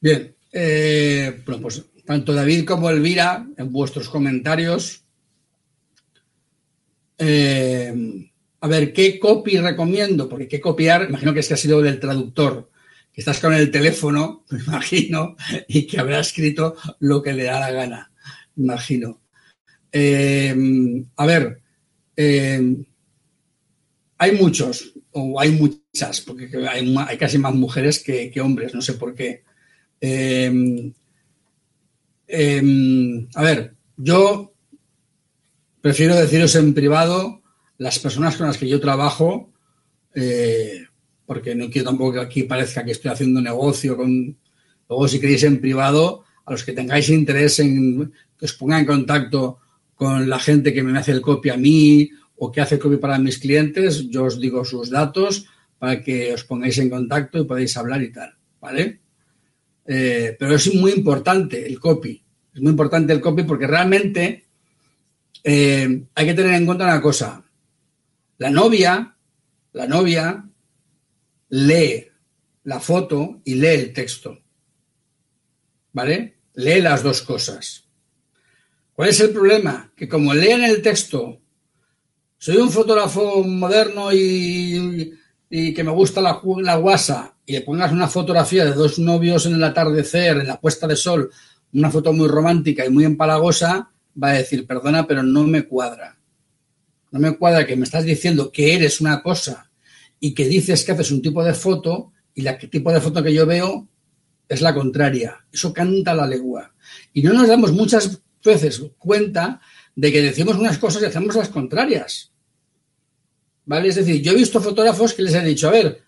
Bien, 0.00 0.34
eh, 0.52 1.42
bueno, 1.44 1.62
pues 1.62 1.84
tanto 2.06 2.32
David 2.32 2.64
como 2.64 2.88
Elvira, 2.88 3.46
en 3.56 3.72
vuestros 3.72 4.08
comentarios, 4.08 5.02
eh, 7.18 8.30
a 8.60 8.68
ver, 8.68 8.92
¿qué 8.92 9.18
copy 9.18 9.58
recomiendo? 9.58 10.28
Porque 10.28 10.48
qué 10.48 10.60
copiar, 10.60 11.06
imagino 11.08 11.32
que 11.32 11.40
es 11.40 11.48
que 11.48 11.54
ha 11.54 11.58
sido 11.58 11.80
del 11.80 12.00
traductor, 12.00 12.70
que 13.12 13.20
estás 13.20 13.38
con 13.38 13.54
el 13.54 13.70
teléfono, 13.70 14.44
me 14.50 14.60
imagino, 14.60 15.36
y 15.68 15.86
que 15.86 16.00
habrá 16.00 16.20
escrito 16.20 16.76
lo 17.00 17.22
que 17.22 17.32
le 17.32 17.44
da 17.44 17.60
la 17.60 17.70
gana, 17.70 18.12
imagino. 18.56 19.20
Em, 19.92 21.04
a 21.16 21.26
ver, 21.26 21.62
em, 22.16 22.84
hay 24.18 24.32
muchos, 24.32 24.92
o 25.12 25.40
hay 25.40 25.52
muchas, 25.52 26.20
porque 26.20 26.50
hay, 26.68 27.16
casi 27.16 27.38
más 27.38 27.54
mujeres 27.54 28.02
que, 28.02 28.32
hombres, 28.40 28.74
no 28.74 28.82
sé 28.82 28.94
por 28.94 29.14
qué. 29.14 29.44
Em, 30.00 30.92
a 33.34 33.42
ver, 33.42 33.74
yo 33.96 34.52
prefiero 35.80 36.16
deciros 36.16 36.54
en 36.56 36.74
privado 36.74 37.37
las 37.78 37.98
personas 37.98 38.36
con 38.36 38.46
las 38.46 38.58
que 38.58 38.68
yo 38.68 38.80
trabajo, 38.80 39.52
eh, 40.14 40.84
porque 41.24 41.54
no 41.54 41.70
quiero 41.70 41.90
tampoco 41.90 42.12
que 42.12 42.20
aquí 42.20 42.42
parezca 42.42 42.84
que 42.84 42.92
estoy 42.92 43.10
haciendo 43.10 43.40
negocio 43.40 43.96
con... 43.96 44.36
Luego, 44.88 45.08
si 45.08 45.20
queréis 45.20 45.44
en 45.44 45.60
privado, 45.60 46.24
a 46.44 46.52
los 46.52 46.64
que 46.64 46.72
tengáis 46.72 47.08
interés 47.10 47.58
en 47.60 48.12
que 48.38 48.46
os 48.46 48.54
ponga 48.54 48.78
en 48.78 48.86
contacto 48.86 49.58
con 49.94 50.28
la 50.28 50.38
gente 50.38 50.72
que 50.72 50.82
me 50.82 50.98
hace 50.98 51.12
el 51.12 51.20
copy 51.20 51.50
a 51.50 51.56
mí 51.56 52.10
o 52.36 52.50
que 52.50 52.60
hace 52.60 52.76
el 52.76 52.80
copy 52.80 52.96
para 52.96 53.18
mis 53.18 53.38
clientes, 53.38 54.08
yo 54.08 54.24
os 54.24 54.40
digo 54.40 54.64
sus 54.64 54.90
datos 54.90 55.46
para 55.78 56.02
que 56.02 56.32
os 56.32 56.44
pongáis 56.44 56.78
en 56.78 56.88
contacto 56.88 57.38
y 57.38 57.44
podáis 57.44 57.76
hablar 57.76 58.02
y 58.02 58.12
tal, 58.12 58.34
¿vale? 58.60 59.00
Eh, 59.86 60.36
pero 60.38 60.54
es 60.54 60.72
muy 60.74 60.92
importante 60.92 61.66
el 61.66 61.78
copy. 61.78 62.22
Es 62.54 62.60
muy 62.60 62.70
importante 62.70 63.12
el 63.12 63.20
copy 63.20 63.42
porque 63.42 63.66
realmente 63.66 64.44
eh, 65.44 66.02
hay 66.14 66.26
que 66.26 66.34
tener 66.34 66.54
en 66.54 66.66
cuenta 66.66 66.84
una 66.84 67.00
cosa. 67.00 67.44
La 68.38 68.50
novia, 68.50 69.16
la 69.72 69.86
novia 69.86 70.48
lee 71.48 72.06
la 72.64 72.80
foto 72.80 73.40
y 73.44 73.54
lee 73.54 73.66
el 73.68 73.92
texto. 73.92 74.38
¿Vale? 75.92 76.38
Lee 76.54 76.80
las 76.80 77.02
dos 77.02 77.22
cosas. 77.22 77.84
¿Cuál 78.92 79.08
es 79.08 79.20
el 79.20 79.30
problema? 79.30 79.92
Que 79.96 80.08
como 80.08 80.34
leen 80.34 80.62
el 80.62 80.82
texto, 80.82 81.40
soy 82.36 82.56
un 82.58 82.70
fotógrafo 82.70 83.42
moderno 83.42 84.12
y, 84.12 85.14
que 85.48 85.82
me 85.84 85.90
gusta 85.90 86.20
la, 86.20 86.40
la 86.62 86.76
guasa 86.76 87.34
y 87.44 87.52
le 87.54 87.62
pongas 87.62 87.90
una 87.90 88.06
fotografía 88.06 88.64
de 88.64 88.72
dos 88.72 88.98
novios 88.98 89.46
en 89.46 89.54
el 89.54 89.64
atardecer, 89.64 90.36
en 90.36 90.46
la 90.46 90.60
puesta 90.60 90.86
de 90.86 90.96
sol, 90.96 91.30
una 91.72 91.90
foto 91.90 92.12
muy 92.12 92.28
romántica 92.28 92.84
y 92.84 92.90
muy 92.90 93.04
empalagosa, 93.04 93.90
va 94.22 94.28
a 94.28 94.34
decir, 94.34 94.66
perdona, 94.66 95.06
pero 95.06 95.22
no 95.22 95.44
me 95.44 95.62
cuadra. 95.62 96.17
No 97.10 97.20
me 97.20 97.36
cuadra 97.36 97.66
que 97.66 97.76
me 97.76 97.84
estás 97.84 98.04
diciendo 98.04 98.52
que 98.52 98.74
eres 98.74 99.00
una 99.00 99.22
cosa 99.22 99.70
y 100.20 100.34
que 100.34 100.46
dices 100.46 100.84
que 100.84 100.92
haces 100.92 101.10
un 101.10 101.22
tipo 101.22 101.42
de 101.42 101.54
foto 101.54 102.12
y 102.34 102.46
el 102.46 102.58
tipo 102.70 102.92
de 102.92 103.00
foto 103.00 103.22
que 103.22 103.32
yo 103.32 103.46
veo 103.46 103.88
es 104.48 104.60
la 104.62 104.74
contraria. 104.74 105.44
Eso 105.52 105.72
canta 105.72 106.14
la 106.14 106.26
legua. 106.26 106.74
Y 107.12 107.22
no 107.22 107.32
nos 107.32 107.48
damos 107.48 107.72
muchas 107.72 108.20
veces 108.44 108.82
cuenta 108.98 109.60
de 109.94 110.12
que 110.12 110.22
decimos 110.22 110.56
unas 110.56 110.78
cosas 110.78 111.02
y 111.02 111.06
hacemos 111.06 111.34
las 111.34 111.48
contrarias. 111.48 112.30
¿Vale? 113.64 113.88
Es 113.88 113.96
decir, 113.96 114.22
yo 114.22 114.32
he 114.32 114.36
visto 114.36 114.60
fotógrafos 114.60 115.12
que 115.12 115.22
les 115.22 115.34
he 115.34 115.42
dicho, 115.42 115.68
a 115.68 115.72
ver, 115.72 116.02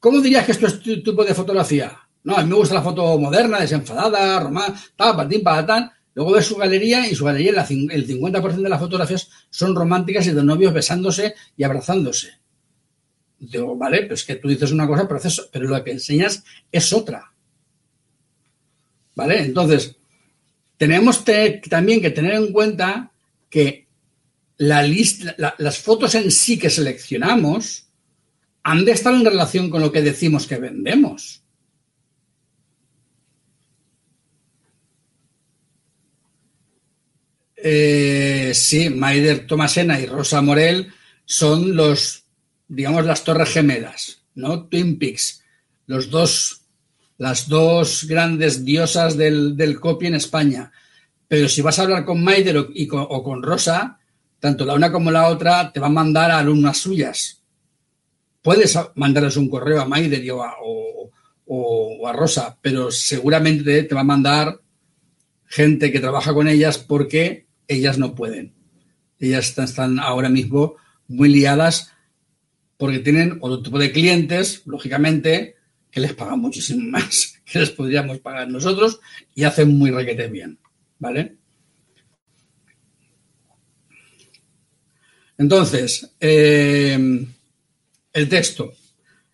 ¿cómo 0.00 0.20
dirías 0.20 0.44
que 0.44 0.52
esto 0.52 0.66
es 0.66 0.80
tu 0.80 1.02
tipo 1.02 1.24
de 1.24 1.34
fotografía? 1.34 1.96
No, 2.24 2.36
a 2.36 2.42
mí 2.42 2.50
me 2.50 2.56
gusta 2.56 2.74
la 2.74 2.82
foto 2.82 3.18
moderna, 3.18 3.60
desenfadada, 3.60 4.40
román, 4.40 4.74
tal, 4.96 5.14
patín, 5.14 5.44
patatán. 5.44 5.92
Luego 6.16 6.32
ves 6.32 6.46
su 6.46 6.56
galería 6.56 7.06
y 7.06 7.14
su 7.14 7.26
galería, 7.26 7.50
el 7.50 8.06
50% 8.06 8.62
de 8.62 8.68
las 8.70 8.80
fotografías 8.80 9.28
son 9.50 9.76
románticas 9.76 10.26
y 10.26 10.30
de 10.30 10.42
novios 10.42 10.72
besándose 10.72 11.34
y 11.58 11.62
abrazándose. 11.62 12.32
Digo, 13.38 13.76
vale, 13.76 14.06
pues 14.06 14.24
que 14.24 14.36
tú 14.36 14.48
dices 14.48 14.72
una 14.72 14.86
cosa, 14.86 15.06
pero, 15.06 15.20
pero 15.52 15.68
lo 15.68 15.84
que 15.84 15.90
enseñas 15.90 16.42
es 16.72 16.90
otra. 16.94 17.30
¿Vale? 19.14 19.42
Entonces, 19.42 19.94
tenemos 20.78 21.22
también 21.68 22.00
que 22.00 22.10
tener 22.10 22.32
en 22.32 22.50
cuenta 22.50 23.12
que 23.50 23.86
la 24.56 24.88
las 25.58 25.78
fotos 25.78 26.14
en 26.14 26.30
sí 26.30 26.58
que 26.58 26.70
seleccionamos 26.70 27.88
han 28.62 28.86
de 28.86 28.92
estar 28.92 29.12
en 29.12 29.26
relación 29.26 29.68
con 29.68 29.82
lo 29.82 29.92
que 29.92 30.00
decimos 30.00 30.46
que 30.46 30.56
vendemos. 30.56 31.42
Eh, 37.56 38.52
sí, 38.54 38.90
Maider 38.90 39.46
Tomasena 39.46 39.98
y 39.98 40.06
Rosa 40.06 40.42
Morel 40.42 40.92
son 41.24 41.74
los 41.74 42.26
digamos, 42.68 43.04
las 43.04 43.24
Torres 43.24 43.50
Gemelas, 43.50 44.22
¿no? 44.34 44.64
Twin 44.64 44.98
Peaks, 44.98 45.42
los 45.86 46.10
dos, 46.10 46.62
las 47.18 47.48
dos 47.48 48.04
grandes 48.04 48.64
diosas 48.64 49.16
del, 49.16 49.56
del 49.56 49.78
copy 49.80 50.06
en 50.06 50.16
España. 50.16 50.72
Pero 51.28 51.48
si 51.48 51.62
vas 51.62 51.78
a 51.78 51.82
hablar 51.82 52.04
con 52.04 52.22
Maider 52.22 52.58
o, 52.58 52.68
o 53.02 53.22
con 53.22 53.42
Rosa, 53.42 53.98
tanto 54.38 54.64
la 54.64 54.74
una 54.74 54.92
como 54.92 55.10
la 55.10 55.28
otra 55.28 55.72
te 55.72 55.80
van 55.80 55.92
a 55.92 55.94
mandar 55.94 56.30
a 56.30 56.38
alumnas 56.38 56.78
suyas. 56.78 57.42
Puedes 58.42 58.78
mandarles 58.94 59.36
un 59.36 59.48
correo 59.48 59.80
a 59.80 59.86
Maider 59.86 60.30
o 60.30 60.42
a, 60.42 60.54
o 61.48 62.08
a 62.08 62.12
Rosa, 62.12 62.56
pero 62.60 62.90
seguramente 62.90 63.82
te 63.82 63.94
va 63.94 64.02
a 64.02 64.04
mandar 64.04 64.60
gente 65.46 65.90
que 65.90 66.00
trabaja 66.00 66.32
con 66.32 66.46
ellas 66.46 66.78
porque 66.78 67.45
ellas 67.68 67.98
no 67.98 68.14
pueden. 68.14 68.54
Ellas 69.18 69.56
están 69.58 69.98
ahora 69.98 70.28
mismo 70.28 70.76
muy 71.08 71.28
liadas 71.28 71.92
porque 72.76 72.98
tienen 72.98 73.38
otro 73.40 73.62
tipo 73.62 73.78
de 73.78 73.92
clientes, 73.92 74.62
lógicamente, 74.66 75.56
que 75.90 76.00
les 76.00 76.12
pagan 76.12 76.40
muchísimo 76.40 76.82
más 76.90 77.40
que 77.44 77.60
les 77.60 77.70
podríamos 77.70 78.18
pagar 78.18 78.48
nosotros 78.48 79.00
y 79.34 79.44
hacen 79.44 79.76
muy 79.78 79.90
requete 79.90 80.28
bien, 80.28 80.58
¿vale? 80.98 81.36
Entonces, 85.38 86.10
eh, 86.18 87.26
el 88.12 88.28
texto. 88.28 88.72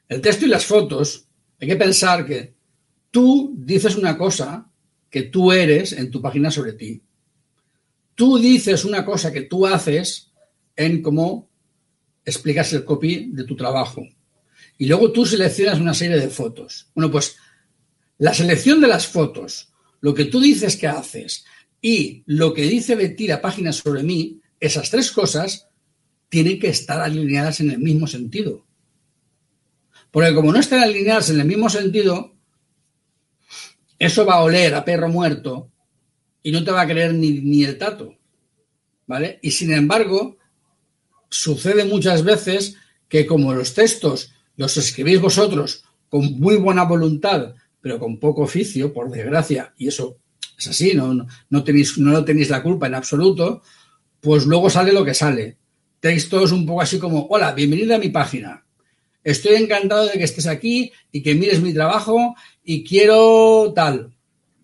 El 0.08 0.20
texto 0.20 0.44
y 0.44 0.48
las 0.48 0.66
fotos, 0.66 1.26
hay 1.58 1.68
que 1.68 1.76
pensar 1.76 2.26
que 2.26 2.54
tú 3.10 3.54
dices 3.56 3.96
una 3.96 4.18
cosa 4.18 4.68
que 5.08 5.22
tú 5.22 5.52
eres 5.52 5.92
en 5.92 6.10
tu 6.10 6.20
página 6.20 6.50
sobre 6.50 6.72
ti. 6.72 7.00
Tú 8.22 8.38
dices 8.38 8.84
una 8.84 9.04
cosa 9.04 9.32
que 9.32 9.40
tú 9.40 9.66
haces 9.66 10.30
en 10.76 11.02
cómo 11.02 11.50
explicas 12.24 12.72
el 12.72 12.84
copy 12.84 13.32
de 13.32 13.42
tu 13.42 13.56
trabajo. 13.56 14.06
Y 14.78 14.86
luego 14.86 15.10
tú 15.10 15.26
seleccionas 15.26 15.80
una 15.80 15.92
serie 15.92 16.16
de 16.16 16.28
fotos. 16.28 16.88
Bueno, 16.94 17.10
pues 17.10 17.34
la 18.18 18.32
selección 18.32 18.80
de 18.80 18.86
las 18.86 19.08
fotos, 19.08 19.72
lo 20.00 20.14
que 20.14 20.26
tú 20.26 20.40
dices 20.40 20.76
que 20.76 20.86
haces 20.86 21.44
y 21.80 22.22
lo 22.26 22.54
que 22.54 22.62
dice 22.62 22.94
Betty 22.94 23.26
la 23.26 23.40
página 23.40 23.72
sobre 23.72 24.04
mí, 24.04 24.40
esas 24.60 24.88
tres 24.88 25.10
cosas 25.10 25.66
tienen 26.28 26.60
que 26.60 26.68
estar 26.68 27.00
alineadas 27.00 27.58
en 27.58 27.72
el 27.72 27.80
mismo 27.80 28.06
sentido. 28.06 28.64
Porque 30.12 30.32
como 30.32 30.52
no 30.52 30.60
están 30.60 30.84
alineadas 30.84 31.30
en 31.30 31.40
el 31.40 31.46
mismo 31.48 31.68
sentido, 31.68 32.36
eso 33.98 34.24
va 34.24 34.34
a 34.34 34.44
oler 34.44 34.76
a 34.76 34.84
perro 34.84 35.08
muerto 35.08 35.71
y 36.42 36.52
no 36.52 36.64
te 36.64 36.70
va 36.70 36.82
a 36.82 36.86
creer 36.86 37.14
ni, 37.14 37.40
ni 37.40 37.64
el 37.64 37.78
tato. 37.78 38.16
¿Vale? 39.06 39.38
Y 39.42 39.50
sin 39.50 39.72
embargo, 39.72 40.38
sucede 41.28 41.84
muchas 41.84 42.24
veces 42.24 42.76
que 43.08 43.26
como 43.26 43.52
los 43.52 43.74
textos 43.74 44.32
los 44.56 44.76
escribís 44.76 45.20
vosotros 45.20 45.84
con 46.08 46.38
muy 46.38 46.56
buena 46.56 46.84
voluntad, 46.84 47.54
pero 47.80 47.98
con 47.98 48.18
poco 48.18 48.42
oficio, 48.42 48.92
por 48.92 49.10
desgracia, 49.10 49.74
y 49.76 49.88
eso 49.88 50.18
es 50.58 50.68
así, 50.68 50.94
no, 50.94 51.26
no, 51.50 51.64
tenéis, 51.64 51.98
no 51.98 52.24
tenéis 52.24 52.50
la 52.50 52.62
culpa 52.62 52.86
en 52.86 52.94
absoluto, 52.94 53.62
pues 54.20 54.46
luego 54.46 54.70
sale 54.70 54.92
lo 54.92 55.04
que 55.04 55.14
sale. 55.14 55.56
Textos 56.00 56.52
un 56.52 56.66
poco 56.66 56.82
así 56.82 56.98
como, 56.98 57.26
hola, 57.28 57.52
bienvenida 57.52 57.96
a 57.96 57.98
mi 57.98 58.10
página. 58.10 58.64
Estoy 59.24 59.56
encantado 59.56 60.06
de 60.06 60.12
que 60.12 60.24
estés 60.24 60.46
aquí 60.46 60.92
y 61.10 61.22
que 61.22 61.34
mires 61.34 61.60
mi 61.60 61.72
trabajo 61.72 62.34
y 62.62 62.84
quiero 62.84 63.72
tal, 63.74 64.12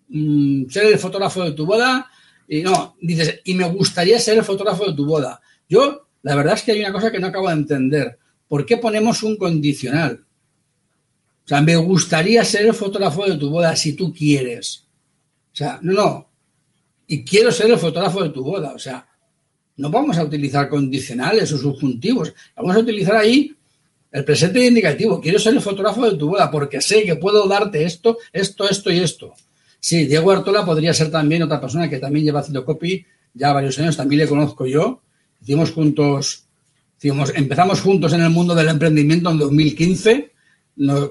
mm, 0.09 0.69
ser 0.69 0.85
el 0.85 0.99
fotógrafo 0.99 1.43
de 1.43 1.51
tu 1.51 1.65
boda. 1.65 2.09
Y 2.47 2.61
no, 2.61 2.95
dices, 3.01 3.41
y 3.43 3.53
me 3.53 3.69
gustaría 3.69 4.19
ser 4.19 4.37
el 4.37 4.43
fotógrafo 4.43 4.85
de 4.85 4.93
tu 4.93 5.05
boda. 5.05 5.39
Yo 5.67 6.09
la 6.21 6.35
verdad 6.35 6.55
es 6.55 6.63
que 6.63 6.73
hay 6.73 6.79
una 6.79 6.91
cosa 6.91 7.11
que 7.11 7.19
no 7.19 7.27
acabo 7.27 7.47
de 7.47 7.53
entender. 7.53 8.17
¿Por 8.47 8.65
qué 8.65 8.77
ponemos 8.77 9.23
un 9.23 9.37
condicional? 9.37 10.25
O 11.45 11.47
sea, 11.47 11.61
me 11.61 11.75
gustaría 11.77 12.43
ser 12.43 12.65
el 12.65 12.73
fotógrafo 12.73 13.25
de 13.25 13.37
tu 13.37 13.49
boda 13.49 13.75
si 13.75 13.93
tú 13.93 14.13
quieres. 14.13 14.85
O 15.51 15.55
sea, 15.55 15.79
no, 15.81 15.93
no. 15.93 16.29
Y 17.07 17.23
quiero 17.23 17.51
ser 17.51 17.71
el 17.71 17.79
fotógrafo 17.79 18.23
de 18.23 18.29
tu 18.29 18.43
boda. 18.43 18.73
O 18.73 18.79
sea, 18.79 19.07
no 19.77 19.89
vamos 19.89 20.17
a 20.17 20.23
utilizar 20.23 20.69
condicionales 20.69 21.51
o 21.53 21.57
subjuntivos. 21.57 22.33
Vamos 22.55 22.75
a 22.75 22.79
utilizar 22.79 23.15
ahí 23.15 23.55
el 24.11 24.25
presente 24.25 24.63
indicativo. 24.65 25.21
Quiero 25.21 25.39
ser 25.39 25.53
el 25.53 25.61
fotógrafo 25.61 26.09
de 26.09 26.17
tu 26.17 26.29
boda 26.29 26.51
porque 26.51 26.81
sé 26.81 27.03
que 27.03 27.15
puedo 27.15 27.47
darte 27.47 27.83
esto, 27.83 28.17
esto, 28.33 28.69
esto 28.69 28.91
y 28.91 28.99
esto. 28.99 29.33
Sí, 29.79 30.05
Diego 30.05 30.31
Artola 30.31 30.65
podría 30.65 30.93
ser 30.93 31.09
también 31.09 31.43
otra 31.43 31.61
persona 31.61 31.89
que 31.89 31.99
también 31.99 32.25
lleva 32.25 32.41
haciendo 32.41 32.65
copy 32.65 33.05
ya 33.33 33.53
varios 33.53 33.77
años, 33.79 33.95
también 33.95 34.21
le 34.21 34.27
conozco 34.27 34.65
yo 34.65 35.01
Hicimos 35.41 35.71
juntos, 35.71 36.45
empezamos 37.01 37.81
juntos 37.81 38.13
en 38.13 38.21
el 38.21 38.29
mundo 38.29 38.53
del 38.53 38.67
emprendimiento 38.67 39.29
en 39.29 39.39
2015, 39.39 40.31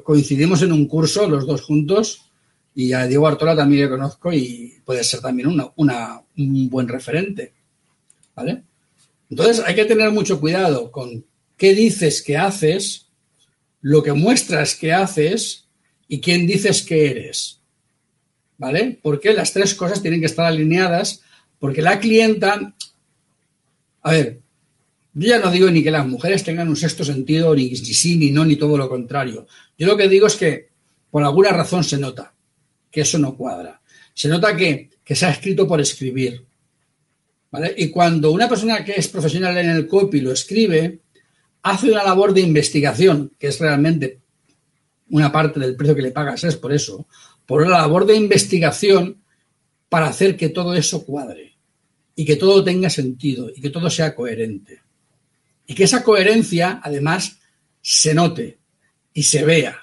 coincidimos 0.03 0.62
en 0.62 0.73
un 0.73 0.87
curso 0.87 1.29
los 1.29 1.47
dos 1.47 1.62
juntos 1.62 2.23
y 2.75 2.93
a 2.93 3.07
Diego 3.07 3.27
Artola 3.27 3.57
también 3.57 3.83
le 3.83 3.89
conozco 3.89 4.33
y 4.33 4.75
puede 4.85 5.03
ser 5.03 5.21
también 5.21 5.49
una, 5.49 6.23
un 6.37 6.69
buen 6.69 6.89
referente. 6.89 7.53
¿Vale? 8.37 8.62
Entonces 9.31 9.64
hay 9.66 9.75
que 9.75 9.85
tener 9.85 10.12
mucho 10.12 10.39
cuidado 10.39 10.93
con 10.93 11.25
qué 11.57 11.75
dices 11.75 12.23
que 12.23 12.37
haces, 12.37 13.07
lo 13.81 14.03
que 14.03 14.12
muestras 14.12 14.77
que 14.77 14.93
haces 14.93 15.64
y 16.07 16.21
quién 16.21 16.47
dices 16.47 16.83
que 16.83 17.11
eres. 17.11 17.58
¿Vale? 18.59 18.99
Porque 19.03 19.33
las 19.33 19.53
tres 19.53 19.75
cosas 19.75 20.03
tienen 20.03 20.21
que 20.21 20.27
estar 20.27 20.45
alineadas 20.45 21.23
porque 21.59 21.81
la 21.81 21.99
clienta 21.99 22.75
a 24.03 24.13
ver, 24.13 24.41
yo 25.15 25.29
ya 25.29 25.39
no 25.39 25.51
digo 25.51 25.71
ni 25.71 25.83
que 25.83 25.91
las 25.91 26.07
mujeres 26.07 26.45
tengan 26.45 26.69
un 26.69 26.77
sexto 26.77 27.05
sentido, 27.05 27.55
ni, 27.55 27.75
sí, 27.77 28.17
ni 28.17 28.31
no, 28.31 28.45
ni 28.45 28.57
todo 28.57 28.79
lo 28.79 28.89
contrario. 28.89 29.47
Yo 29.77 29.87
lo 29.87 29.97
que 29.97 30.09
digo 30.09 30.27
es 30.27 30.37
que 30.37 30.69
por 31.11 31.23
alguna 31.23 31.51
razón 31.51 31.85
se 31.85 31.99
nota 31.99 32.33
que 32.91 33.03
eso 33.03 33.19
no 33.19 33.37
cuadra. 33.37 33.81
Se 34.15 34.29
nota 34.29 34.57
que, 34.57 34.91
se 35.05 35.27
ha 35.27 35.31
escrito 35.31 35.67
por 35.67 35.81
escribir. 35.81 36.45
¿vale? 37.51 37.75
Y 37.77 37.91
cuando 37.91 38.31
una 38.31 38.49
persona 38.49 38.85
que 38.85 38.93
es 38.97 39.09
profesional 39.09 39.59
en 39.59 39.71
el 39.71 39.87
copy 39.87 40.21
lo 40.21 40.33
escribe, 40.33 41.01
hace 41.63 41.91
una 41.91 42.05
labor 42.05 42.33
de 42.33 42.41
investigación, 42.41 43.33
que 43.39 43.49
es 43.49 43.59
realmente 43.61 44.21
una 45.11 45.33
parte 45.33 45.61
del 45.61 45.77
precio 45.77 45.95
que 45.95 46.03
le 46.03 46.11
pagas, 46.11 46.45
es 46.45 46.57
por 46.57 46.73
eso, 46.73 47.07
por 47.47 47.63
una 47.63 47.79
labor 47.79 48.05
de 48.07 48.17
investigación 48.17 49.23
para 49.89 50.09
hacer 50.09 50.37
que 50.37 50.51
todo 50.51 50.75
eso 50.75 51.05
cuadre 51.05 51.57
y 52.15 52.25
que 52.25 52.37
todo 52.37 52.63
tenga 52.65 52.91
sentido 52.91 53.51
y 53.55 53.61
que 53.61 53.71
todo 53.71 53.89
sea 53.89 54.15
coherente. 54.15 54.83
Y 55.67 55.75
que 55.75 55.85
esa 55.85 56.03
coherencia, 56.03 56.81
además, 56.83 57.39
se 57.81 58.15
note 58.15 58.59
y 59.15 59.23
se 59.23 59.45
vea. 59.45 59.79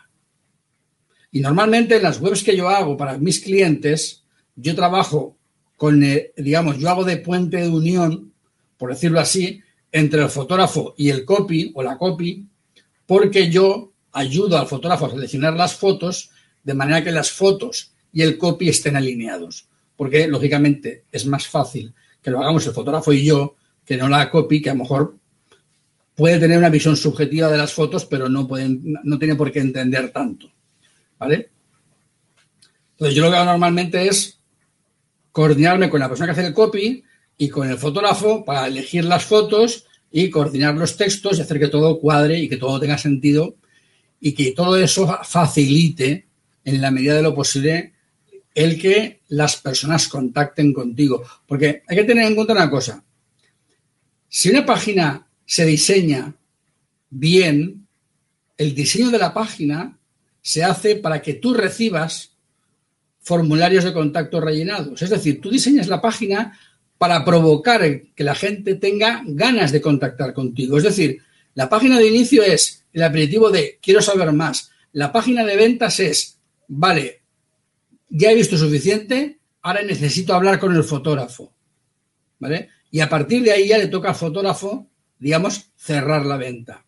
Y 1.32 1.39
normalmente 1.39 1.97
en 1.97 2.03
las 2.03 2.19
webs 2.19 2.43
que 2.43 2.55
yo 2.55 2.69
hago 2.69 2.97
para 2.97 3.17
mis 3.17 3.39
clientes, 3.39 4.23
yo 4.55 4.76
trabajo 4.76 5.38
con, 5.76 6.03
eh, 6.03 6.32
digamos, 6.38 6.78
yo 6.78 6.89
hago 6.89 7.03
de 7.03 7.17
puente 7.17 7.57
de 7.57 7.69
unión, 7.69 8.34
por 8.78 8.91
decirlo 8.91 9.19
así, 9.19 9.61
entre 9.91 10.21
el 10.21 10.30
fotógrafo 10.30 10.93
y 10.97 11.09
el 11.09 11.26
copy 11.26 11.71
o 11.73 11.84
la 11.84 11.97
copy, 11.97 12.45
porque 13.05 13.49
yo 13.49 13.93
ayudo 14.16 14.57
al 14.57 14.68
fotógrafo 14.68 15.05
a 15.05 15.11
seleccionar 15.11 15.53
las 15.53 15.76
fotos 15.76 16.32
de 16.63 16.74
manera 16.74 17.03
que 17.03 17.11
las 17.11 17.30
fotos 17.30 17.91
y 18.11 18.22
el 18.22 18.38
copy 18.38 18.70
estén 18.70 18.95
alineados. 18.95 19.68
Porque, 19.95 20.28
lógicamente, 20.28 21.03
es 21.11 21.26
más 21.26 21.47
fácil 21.47 21.93
que 22.22 22.32
lo 22.32 22.39
hagamos 22.39 22.66
el 22.66 22.74
fotógrafo 22.74 23.13
y 23.13 23.26
yo 23.26 23.55
que 23.86 23.97
no 23.97 24.07
la 24.07 24.32
copy, 24.32 24.61
que 24.61 24.70
a 24.70 24.74
lo 24.74 24.80
mejor 24.80 25.18
puede 26.16 26.39
tener 26.39 26.57
una 26.57 26.70
visión 26.70 26.95
subjetiva 26.95 27.49
de 27.49 27.57
las 27.57 27.74
fotos, 27.74 28.05
pero 28.05 28.30
no, 28.30 28.47
pueden, 28.47 28.82
no 29.03 29.20
tiene 29.20 29.36
por 29.36 29.51
qué 29.51 29.59
entender 29.59 30.11
tanto. 30.11 30.51
¿Vale? 31.20 31.51
Entonces, 32.91 33.16
yo 33.16 33.24
lo 33.24 33.30
que 33.30 33.36
hago 33.36 33.45
normalmente 33.45 34.07
es 34.07 34.39
coordinarme 35.32 35.89
con 35.89 35.99
la 35.99 36.07
persona 36.07 36.28
que 36.28 36.39
hace 36.39 36.47
el 36.47 36.53
copy 36.53 37.03
y 37.38 37.49
con 37.49 37.70
el 37.70 37.78
fotógrafo 37.78 38.45
para 38.45 38.68
elegir 38.68 39.03
las 39.03 39.26
fotos 39.26 39.86
y 40.09 40.30
coordinar 40.30 40.76
los 40.76 40.95
textos 40.95 41.38
y 41.38 41.41
hacer 41.41 41.59
que 41.59 41.68
todo 41.68 41.99
cuadre 41.99 42.39
y 42.39 42.47
que 42.47 42.55
todo 42.55 42.80
tenga 42.80 42.97
sentido 42.97 43.55
y 44.26 44.34
que 44.34 44.53
todo 44.53 44.76
eso 44.76 45.19
facilite 45.23 46.26
en 46.63 46.82
la 46.82 46.89
medida 46.89 47.13
de 47.13 47.21
lo 47.21 47.36
posible 47.36 47.93
el 48.55 48.82
que 48.82 49.21
las 49.28 49.57
personas 49.57 50.07
contacten 50.07 50.73
contigo. 50.73 51.21
Porque 51.45 51.84
hay 51.88 51.95
que 51.95 52.05
tener 52.05 52.26
en 52.26 52.34
cuenta 52.34 52.53
una 52.53 52.71
cosa. 52.71 53.03
Si 54.28 54.49
una 54.49 54.65
página 54.65 55.28
se 55.45 55.63
diseña 55.63 56.36
bien, 57.11 57.86
el 58.57 58.73
diseño 58.73 59.11
de 59.11 59.19
la 59.19 59.32
página 59.32 59.99
se 60.41 60.63
hace 60.63 60.95
para 60.95 61.21
que 61.21 61.36
tú 61.36 61.53
recibas 61.53 62.32
formularios 63.19 63.84
de 63.84 63.93
contacto 63.93 64.41
rellenados. 64.41 65.03
Es 65.03 65.11
decir, 65.11 65.39
tú 65.39 65.51
diseñas 65.51 65.88
la 65.88 66.01
página 66.01 66.57
para 66.97 67.23
provocar 67.23 68.01
que 68.15 68.23
la 68.23 68.34
gente 68.34 68.73
tenga 68.73 69.21
ganas 69.28 69.71
de 69.71 69.82
contactar 69.82 70.34
contigo. 70.34 70.80
Es 70.80 70.84
decir, 70.84 71.21
la 71.55 71.69
página 71.69 71.97
de 71.97 72.07
inicio 72.07 72.43
es 72.43 72.85
el 72.93 73.01
aperitivo 73.03 73.49
de 73.49 73.79
quiero 73.81 74.01
saber 74.01 74.31
más. 74.33 74.71
La 74.91 75.11
página 75.11 75.43
de 75.43 75.55
ventas 75.55 75.99
es, 75.99 76.37
vale, 76.67 77.21
ya 78.09 78.31
he 78.31 78.35
visto 78.35 78.57
suficiente, 78.57 79.39
ahora 79.61 79.81
necesito 79.81 80.33
hablar 80.33 80.59
con 80.59 80.75
el 80.75 80.83
fotógrafo. 80.83 81.53
¿Vale? 82.39 82.69
Y 82.91 82.99
a 82.99 83.09
partir 83.09 83.41
de 83.41 83.51
ahí 83.51 83.69
ya 83.69 83.77
le 83.77 83.87
toca 83.87 84.09
al 84.09 84.15
fotógrafo, 84.15 84.87
digamos, 85.17 85.71
cerrar 85.77 86.25
la 86.25 86.37
venta. 86.37 86.85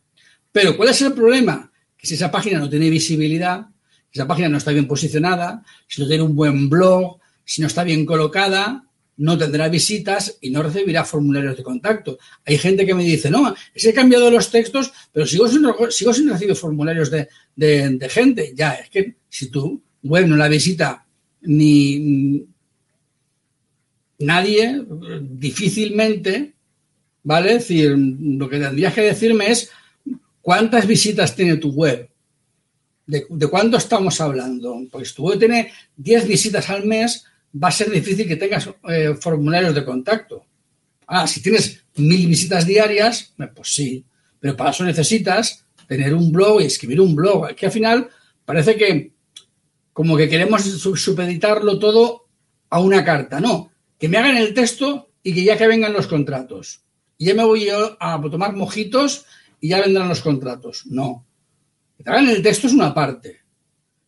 Pero 0.51 0.75
¿cuál 0.75 0.89
es 0.89 1.01
el 1.01 1.13
problema? 1.13 1.71
Que 1.97 2.05
si 2.05 2.15
esa 2.15 2.29
página 2.29 2.59
no 2.59 2.69
tiene 2.69 2.89
visibilidad, 2.89 3.67
si 4.11 4.19
esa 4.19 4.27
página 4.27 4.49
no 4.49 4.57
está 4.57 4.71
bien 4.71 4.87
posicionada, 4.87 5.63
si 5.87 6.01
no 6.01 6.07
tiene 6.07 6.23
un 6.23 6.35
buen 6.35 6.69
blog, 6.69 7.19
si 7.45 7.61
no 7.61 7.67
está 7.67 7.83
bien 7.83 8.05
colocada, 8.05 8.86
no 9.17 9.37
tendrá 9.37 9.67
visitas 9.67 10.37
y 10.41 10.51
no 10.51 10.63
recibirá 10.63 11.03
formularios 11.03 11.57
de 11.57 11.63
contacto. 11.63 12.19
Hay 12.45 12.57
gente 12.57 12.85
que 12.85 12.93
me 12.93 13.03
dice, 13.03 13.29
no, 13.29 13.53
que 13.73 13.89
he 13.89 13.93
cambiado 13.93 14.29
los 14.29 14.51
textos, 14.51 14.91
pero 15.11 15.25
sigo 15.25 15.47
sin, 15.47 15.65
sigo 15.89 16.13
sin 16.13 16.29
recibir 16.29 16.55
formularios 16.55 17.09
de, 17.09 17.27
de, 17.55 18.09
gente. 18.09 18.53
Ya, 18.55 18.73
es 18.73 18.89
que 18.89 19.15
si 19.27 19.49
tu 19.49 19.81
web 20.03 20.27
no 20.27 20.35
la 20.35 20.47
visita 20.47 21.05
ni 21.41 22.45
nadie, 24.19 24.83
difícilmente, 25.21 26.53
¿vale? 27.23 27.55
Es 27.55 27.67
decir, 27.67 27.95
lo 27.97 28.47
que 28.47 28.59
tendrías 28.59 28.93
que 28.93 29.01
decirme 29.01 29.49
es 29.49 29.71
cuántas 30.41 30.85
visitas 30.85 31.35
tiene 31.35 31.57
tu 31.57 31.71
web. 31.71 32.07
¿De, 33.07 33.25
de 33.29 33.47
cuánto 33.47 33.77
estamos 33.77 34.19
hablando? 34.19 34.85
Pues 34.91 35.13
tu 35.13 35.23
web 35.23 35.39
tiene 35.39 35.71
10 35.95 36.27
visitas 36.27 36.69
al 36.69 36.85
mes, 36.85 37.23
va 37.53 37.69
a 37.69 37.71
ser 37.71 37.89
difícil 37.89 38.27
que 38.27 38.35
tengas 38.35 38.69
eh, 38.89 39.15
formularios 39.19 39.73
de 39.73 39.85
contacto. 39.85 40.45
Ah, 41.07 41.27
si 41.27 41.41
tienes 41.41 41.85
mil 41.95 42.27
visitas 42.27 42.65
diarias, 42.65 43.33
eh, 43.39 43.47
pues 43.55 43.73
sí, 43.73 44.05
pero 44.39 44.55
para 44.55 44.71
eso 44.71 44.83
necesitas 44.83 45.65
tener 45.87 46.13
un 46.13 46.31
blog 46.31 46.61
y 46.61 46.65
escribir 46.65 47.01
un 47.01 47.15
blog. 47.15 47.55
Que 47.55 47.67
al 47.67 47.71
final 47.71 48.09
parece 48.45 48.75
que 48.75 49.13
como 49.93 50.15
que 50.15 50.29
queremos 50.29 50.63
supeditarlo 50.63 51.79
todo 51.79 52.27
a 52.69 52.79
una 52.79 53.03
carta. 53.03 53.39
No, 53.39 53.71
que 53.97 54.07
me 54.09 54.17
hagan 54.17 54.37
el 54.37 54.53
texto 54.53 55.09
y 55.23 55.33
que 55.33 55.43
ya 55.43 55.57
que 55.57 55.67
vengan 55.67 55.93
los 55.93 56.07
contratos. 56.07 56.83
Ya 57.17 57.33
me 57.33 57.43
voy 57.43 57.65
yo 57.65 57.97
a 57.99 58.21
tomar 58.29 58.55
mojitos 58.55 59.25
y 59.59 59.69
ya 59.69 59.81
vendrán 59.81 60.07
los 60.07 60.21
contratos. 60.21 60.85
No. 60.85 61.25
Que 61.97 62.03
te 62.03 62.11
hagan 62.11 62.29
el 62.29 62.43
texto 62.43 62.67
es 62.67 62.73
una 62.73 62.93
parte. 62.93 63.41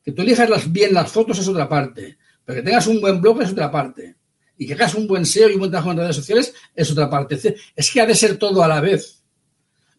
Que 0.04 0.12
tú 0.12 0.22
elijas 0.22 0.72
bien 0.72 0.94
las 0.94 1.12
fotos 1.12 1.40
es 1.40 1.48
otra 1.48 1.68
parte. 1.68 2.19
Pero 2.50 2.62
que 2.62 2.66
tengas 2.66 2.88
un 2.88 3.00
buen 3.00 3.22
blog 3.22 3.44
es 3.44 3.52
otra 3.52 3.70
parte. 3.70 4.16
Y 4.58 4.66
que 4.66 4.74
hagas 4.74 4.96
un 4.96 5.06
buen 5.06 5.24
SEO 5.24 5.50
y 5.50 5.54
un 5.54 5.60
buen 5.60 5.70
trabajo 5.70 5.92
en 5.92 6.00
redes 6.00 6.16
sociales 6.16 6.52
es 6.76 6.90
otra 6.90 7.08
parte. 7.08 7.38
Es 7.76 7.92
que 7.92 8.02
ha 8.02 8.08
de 8.08 8.16
ser 8.16 8.38
todo 8.38 8.64
a 8.64 8.68
la 8.68 8.82
vez. 8.82 9.22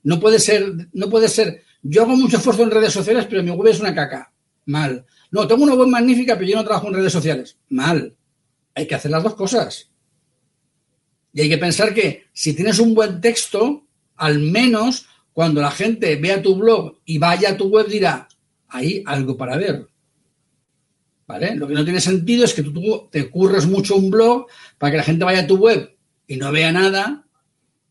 No 0.03 0.19
puede 0.19 0.41
ser, 0.41 0.89
no 0.93 1.09
puede 1.09 1.29
ser. 1.29 1.63
Yo 1.81 2.03
hago 2.03 2.17
mucho 2.17 2.39
esfuerzo 2.39 2.65
en 2.65 2.73
redes 2.73 2.93
sociales, 2.93 3.29
pero 3.31 3.45
mi 3.45 3.53
web 3.53 3.71
es 3.71 3.79
una 3.79 3.95
caca. 3.95 4.33
Mal. 4.65 5.07
No, 5.31 5.47
tengo 5.47 5.63
una 5.63 5.75
web 5.75 5.87
magnífica, 5.87 6.35
pero 6.35 6.51
yo 6.51 6.57
no 6.57 6.65
trabajo 6.65 6.89
en 6.89 6.95
redes 6.95 7.13
sociales. 7.13 7.57
Mal. 7.69 8.17
Hay 8.75 8.89
que 8.89 8.97
hacer 8.97 9.13
las 9.13 9.23
dos 9.23 9.37
cosas. 9.37 9.89
Y 11.33 11.43
hay 11.43 11.49
que 11.49 11.59
pensar 11.59 11.95
que 11.95 12.25
si 12.33 12.55
tienes 12.55 12.81
un 12.81 12.97
buen 12.97 13.21
texto, 13.21 13.87
al 14.17 14.41
menos 14.41 15.07
cuando 15.33 15.61
la 15.61 15.71
gente 15.71 16.17
vea 16.17 16.43
tu 16.43 16.57
blog 16.57 16.99
y 17.05 17.19
vaya 17.19 17.51
a 17.51 17.57
tu 17.57 17.69
web 17.69 17.87
dirá, 17.87 18.27
hay 18.67 19.05
algo 19.07 19.37
para 19.37 19.57
ver. 19.57 19.87
Lo 21.39 21.69
que 21.69 21.75
no 21.75 21.85
tiene 21.85 22.01
sentido 22.01 22.45
es 22.45 22.55
que 22.55 22.63
tú 22.63 23.09
te 23.11 23.31
curres 23.31 23.67
mucho 23.67 23.97
un 23.97 24.11
blog 24.11 24.47
para 24.79 24.91
que 24.91 24.97
la 24.97 25.03
gente 25.03 25.25
vaya 25.25 25.41
a 25.41 25.47
tu 25.47 25.57
web 25.57 25.97
y 26.27 26.37
no 26.37 26.51
vea 26.51 26.73
nada, 26.73 27.25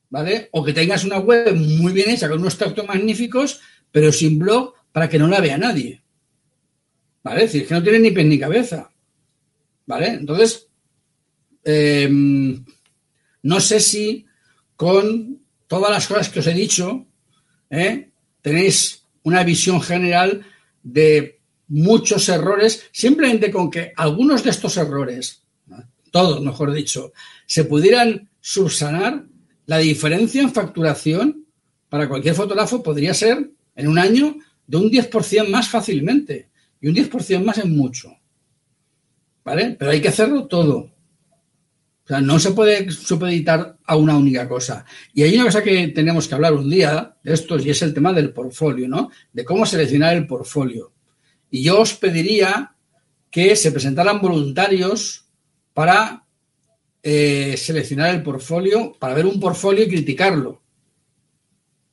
¿vale? 0.09 0.49
O 0.51 0.63
que 0.63 0.73
tengas 0.73 1.03
una 1.05 1.19
web 1.19 1.55
muy 1.55 1.93
bien 1.93 2.09
hecha 2.09 2.27
con 2.27 2.39
unos 2.39 2.57
textos 2.57 2.85
magníficos, 2.85 3.61
pero 3.91 4.11
sin 4.11 4.39
blog 4.39 4.73
para 4.91 5.07
que 5.07 5.19
no 5.19 5.27
la 5.27 5.39
vea 5.39 5.57
nadie. 5.57 6.01
¿Vale? 7.23 7.45
Es 7.45 7.53
decir, 7.53 7.67
que 7.67 7.73
no 7.73 7.83
tiene 7.83 7.99
ni 7.99 8.11
pie 8.11 8.23
ni 8.23 8.39
cabeza. 8.39 8.91
¿Vale? 9.85 10.07
Entonces, 10.07 10.67
em, 11.63 12.63
no 13.43 13.59
sé 13.59 13.79
si 13.79 14.25
con 14.75 15.41
todas 15.67 15.91
las 15.91 16.07
cosas 16.07 16.29
que 16.29 16.39
os 16.39 16.47
he 16.47 16.53
dicho, 16.53 17.07
¿eh? 17.69 18.09
tenéis 18.41 19.05
una 19.23 19.43
visión 19.43 19.81
general 19.81 20.45
de 20.83 21.38
muchos 21.69 22.27
errores, 22.29 22.87
simplemente 22.91 23.51
con 23.51 23.69
que 23.69 23.93
algunos 23.95 24.43
de 24.43 24.49
estos 24.49 24.75
errores, 24.77 25.43
todos 26.11 26.41
mejor 26.41 26.73
dicho, 26.73 27.13
se 27.45 27.63
pudieran 27.63 28.29
subsanar, 28.41 29.25
la 29.65 29.77
diferencia 29.77 30.41
en 30.41 30.51
facturación 30.51 31.45
para 31.89 32.09
cualquier 32.09 32.33
fotógrafo 32.33 32.81
podría 32.81 33.13
ser 33.13 33.51
en 33.75 33.87
un 33.87 33.99
año 33.99 34.35
de 34.65 34.77
un 34.77 34.89
10% 34.89 35.47
más 35.47 35.69
fácilmente. 35.69 36.49
Y 36.81 36.87
un 36.87 36.95
10% 36.95 37.43
más 37.43 37.57
es 37.59 37.65
mucho. 37.65 38.15
¿Vale? 39.43 39.75
Pero 39.77 39.91
hay 39.91 40.01
que 40.01 40.07
hacerlo 40.07 40.47
todo. 40.47 40.77
O 40.77 42.07
sea, 42.07 42.21
no 42.21 42.39
se 42.39 42.51
puede 42.51 42.89
supeditar 42.91 43.77
a 43.85 43.95
una 43.95 44.17
única 44.17 44.47
cosa. 44.49 44.85
Y 45.13 45.21
hay 45.21 45.35
una 45.35 45.45
cosa 45.45 45.61
que 45.61 45.89
tenemos 45.89 46.27
que 46.27 46.35
hablar 46.35 46.53
un 46.53 46.69
día 46.69 47.15
de 47.23 47.33
estos 47.33 47.63
y 47.63 47.69
es 47.69 47.81
el 47.83 47.93
tema 47.93 48.11
del 48.11 48.33
portfolio, 48.33 48.87
¿no? 48.87 49.11
De 49.31 49.45
cómo 49.45 49.65
seleccionar 49.65 50.15
el 50.15 50.25
portfolio. 50.25 50.91
Y 51.49 51.63
yo 51.63 51.81
os 51.81 51.93
pediría 51.93 52.75
que 53.31 53.55
se 53.55 53.71
presentaran 53.71 54.21
voluntarios 54.21 55.25
para 55.73 56.25
eh, 57.01 57.55
seleccionar 57.57 58.13
el 58.13 58.23
portfolio, 58.23 58.93
para 58.99 59.13
ver 59.13 59.25
un 59.25 59.39
portfolio 59.39 59.83
y 59.83 59.89
criticarlo. 59.89 60.61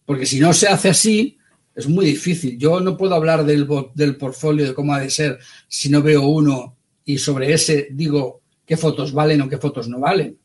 Porque 0.04 0.26
si 0.26 0.38
no 0.40 0.52
se 0.52 0.68
hace 0.68 0.88
así, 0.88 1.38
es 1.74 1.88
muy 1.88 2.06
difícil. 2.06 2.58
Yo 2.58 2.80
no 2.80 2.96
puedo 2.96 3.14
hablar 3.14 3.44
del, 3.44 3.68
del 3.94 4.16
portfolio, 4.16 4.66
de 4.66 4.74
cómo 4.74 4.94
ha 4.94 5.00
de 5.00 5.10
ser, 5.10 5.38
si 5.68 5.88
no 5.88 6.02
veo 6.02 6.22
uno 6.22 6.76
y 7.04 7.18
sobre 7.18 7.52
ese 7.52 7.88
digo 7.92 8.42
qué 8.66 8.76
fotos 8.76 9.12
valen 9.12 9.42
o 9.42 9.48
qué 9.48 9.58
fotos 9.58 9.88
no 9.88 10.00
valen. 10.00 10.38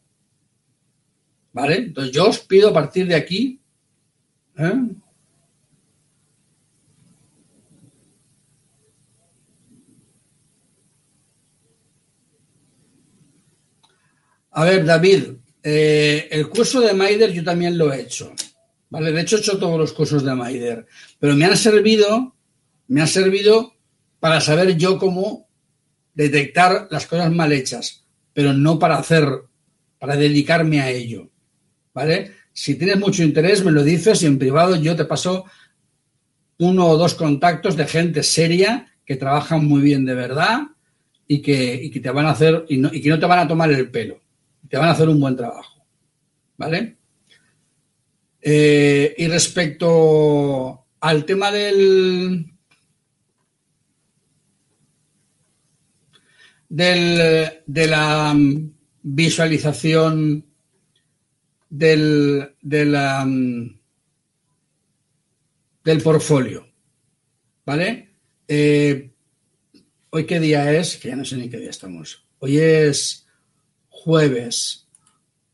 ¿Vale? 1.53 1.77
Entonces 1.77 2.13
yo 2.13 2.29
os 2.29 2.39
pido 2.39 2.69
a 2.69 2.73
partir 2.73 3.07
de 3.07 3.15
aquí 3.15 3.59
¿eh? 4.57 4.73
A 14.51 14.65
ver, 14.65 14.85
David, 14.85 15.23
eh, 15.63 16.27
el 16.31 16.49
curso 16.49 16.81
de 16.81 16.93
Maider 16.93 17.31
yo 17.31 17.43
también 17.43 17.77
lo 17.77 17.91
he 17.91 18.01
hecho. 18.01 18.33
¿vale? 18.91 19.11
De 19.11 19.21
hecho, 19.21 19.37
he 19.37 19.39
hecho 19.39 19.57
todos 19.57 19.79
los 19.79 19.93
cursos 19.93 20.23
de 20.23 20.35
Maider, 20.35 20.85
pero 21.17 21.35
me 21.35 21.45
han 21.45 21.57
servido, 21.57 22.35
me 22.87 23.01
ha 23.01 23.07
servido 23.07 23.73
para 24.19 24.39
saber 24.39 24.77
yo 24.77 24.99
cómo 24.99 25.47
detectar 26.13 26.87
las 26.91 27.07
cosas 27.07 27.31
mal 27.31 27.51
hechas, 27.53 28.05
pero 28.33 28.53
no 28.53 28.77
para 28.77 28.97
hacer, 28.97 29.27
para 29.97 30.15
dedicarme 30.15 30.81
a 30.81 30.89
ello, 30.89 31.29
¿vale? 31.93 32.33
Si 32.53 32.75
tienes 32.75 32.99
mucho 32.99 33.23
interés, 33.23 33.63
me 33.63 33.71
lo 33.71 33.83
dices 33.83 34.21
y 34.21 34.25
en 34.25 34.37
privado 34.37 34.75
yo 34.75 34.95
te 34.95 35.05
paso 35.05 35.45
uno 36.57 36.87
o 36.87 36.97
dos 36.97 37.15
contactos 37.15 37.77
de 37.77 37.87
gente 37.87 38.23
seria 38.23 38.93
que 39.05 39.15
trabajan 39.15 39.65
muy 39.65 39.81
bien 39.81 40.05
de 40.05 40.13
verdad 40.13 40.63
y 41.27 41.41
que, 41.41 41.89
te 42.03 42.11
van 42.11 42.25
a 42.25 42.31
hacer 42.31 42.65
y, 42.67 42.85
y 42.97 43.01
que 43.01 43.09
no 43.09 43.19
te 43.19 43.25
van 43.25 43.39
a 43.39 43.47
tomar 43.47 43.71
el 43.71 43.89
pelo, 43.89 44.19
te 44.71 44.77
van 44.77 44.87
a 44.87 44.91
hacer 44.93 45.09
un 45.09 45.19
buen 45.19 45.35
trabajo, 45.35 45.85
¿vale? 46.55 46.95
Eh, 48.41 49.13
y 49.17 49.27
respecto 49.27 50.85
al 51.01 51.25
tema 51.25 51.51
del, 51.51 52.53
del 56.69 57.51
de 57.65 57.87
la 57.87 58.33
visualización 59.03 60.45
del, 61.69 62.55
del 62.61 63.51
portfolio, 66.01 66.65
¿vale? 67.65 68.15
Eh, 68.47 69.11
¿Hoy 70.11 70.25
qué 70.25 70.39
día 70.39 70.71
es? 70.71 70.95
Que 70.95 71.09
ya 71.09 71.17
no 71.17 71.25
sé 71.25 71.35
ni 71.35 71.49
qué 71.49 71.57
día 71.57 71.71
estamos. 71.71 72.25
Hoy 72.39 72.57
es 72.57 73.27
jueves. 74.03 74.87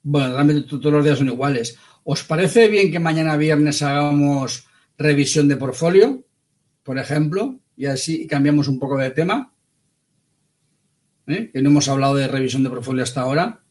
Bueno, 0.04 0.34
realmente 0.34 0.68
todos 0.68 0.94
los 0.94 1.04
días 1.04 1.18
son 1.18 1.28
iguales. 1.28 1.78
¿Os 2.04 2.24
parece 2.24 2.70
bien 2.70 2.92
que 2.92 3.00
mañana 3.00 3.36
viernes 3.36 3.82
hagamos 3.82 4.68
revisión 4.98 5.48
de 5.48 5.58
portfolio, 5.58 6.24
por 6.84 6.98
ejemplo, 6.98 7.60
y 7.76 7.86
así 7.86 8.26
cambiamos 8.28 8.70
un 8.70 8.80
poco 8.80 8.98
de 8.98 9.12
tema? 9.12 9.54
¿Eh? 11.28 11.50
Que 11.52 11.62
no 11.62 11.70
hemos 11.70 11.90
hablado 11.90 12.16
de 12.16 12.30
revisión 12.30 12.64
de 12.64 12.70
portfolio 12.70 13.04
hasta 13.04 13.22
ahora. 13.22 13.62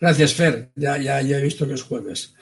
Gracias, 0.00 0.34
Fer. 0.34 0.70
Ya, 0.76 0.96
ya, 0.96 1.20
ya 1.22 1.38
he 1.38 1.42
visto 1.42 1.66
que 1.66 1.74
es 1.74 1.82
jueves. 1.82 2.34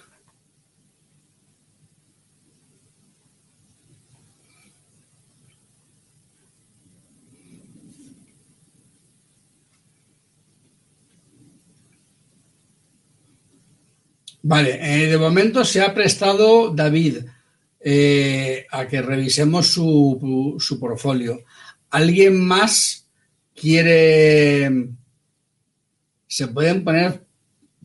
Vale, 14.43 14.79
eh, 14.81 15.09
de 15.09 15.19
momento 15.19 15.65
se 15.65 15.81
ha 15.83 15.93
prestado 15.93 16.71
David 16.71 17.19
eh, 17.81 18.65
a 18.71 18.87
que 18.87 19.03
revisemos 19.03 19.67
su, 19.67 20.57
su 20.61 20.79
portfolio. 20.79 21.41
¿Alguien 21.91 22.47
más 22.47 23.09
quiere... 23.55 24.91
Se 26.29 26.47
pueden 26.49 26.85
poner 26.85 27.26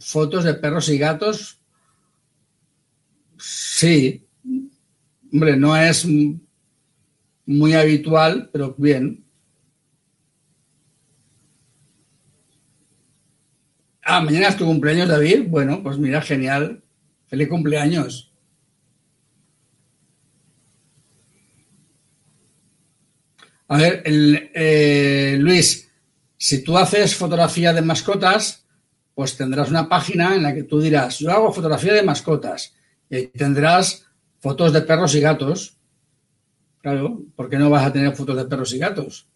fotos 0.01 0.43
de 0.43 0.53
perros 0.55 0.89
y 0.89 0.97
gatos, 0.97 1.59
sí. 3.37 4.27
Hombre, 5.31 5.55
no 5.55 5.77
es 5.77 6.05
muy 7.45 7.73
habitual, 7.73 8.49
pero 8.51 8.75
bien. 8.77 9.23
Ah, 14.03 14.21
mañana 14.21 14.49
es 14.49 14.57
tu 14.57 14.65
cumpleaños, 14.65 15.07
David. 15.07 15.43
Bueno, 15.47 15.81
pues 15.83 15.97
mira, 15.97 16.21
genial. 16.21 16.83
Feliz 17.27 17.47
cumpleaños. 17.47 18.33
A 23.67 23.77
ver, 23.77 24.03
eh, 24.05 25.37
Luis, 25.39 25.89
si 26.37 26.61
tú 26.61 26.77
haces 26.77 27.15
fotografía 27.15 27.71
de 27.71 27.81
mascotas, 27.81 28.60
pues 29.13 29.37
tendrás 29.37 29.69
una 29.69 29.89
página 29.89 30.35
en 30.35 30.43
la 30.43 30.53
que 30.53 30.63
tú 30.63 30.79
dirás, 30.79 31.19
yo 31.19 31.31
hago 31.31 31.51
fotografía 31.51 31.93
de 31.93 32.03
mascotas 32.03 32.73
y 33.09 33.27
tendrás 33.27 34.05
fotos 34.39 34.73
de 34.73 34.81
perros 34.81 35.15
y 35.15 35.19
gatos. 35.19 35.77
Claro, 36.81 37.21
¿por 37.35 37.49
qué 37.49 37.57
no 37.57 37.69
vas 37.69 37.85
a 37.85 37.93
tener 37.93 38.15
fotos 38.15 38.37
de 38.37 38.45
perros 38.45 38.73
y 38.73 38.79
gatos? 38.79 39.27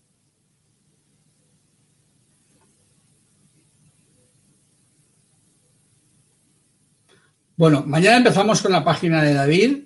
Bueno, 7.58 7.84
mañana 7.86 8.18
empezamos 8.18 8.62
con 8.62 8.72
la 8.72 8.84
página 8.84 9.24
de 9.24 9.34
David. 9.34 9.86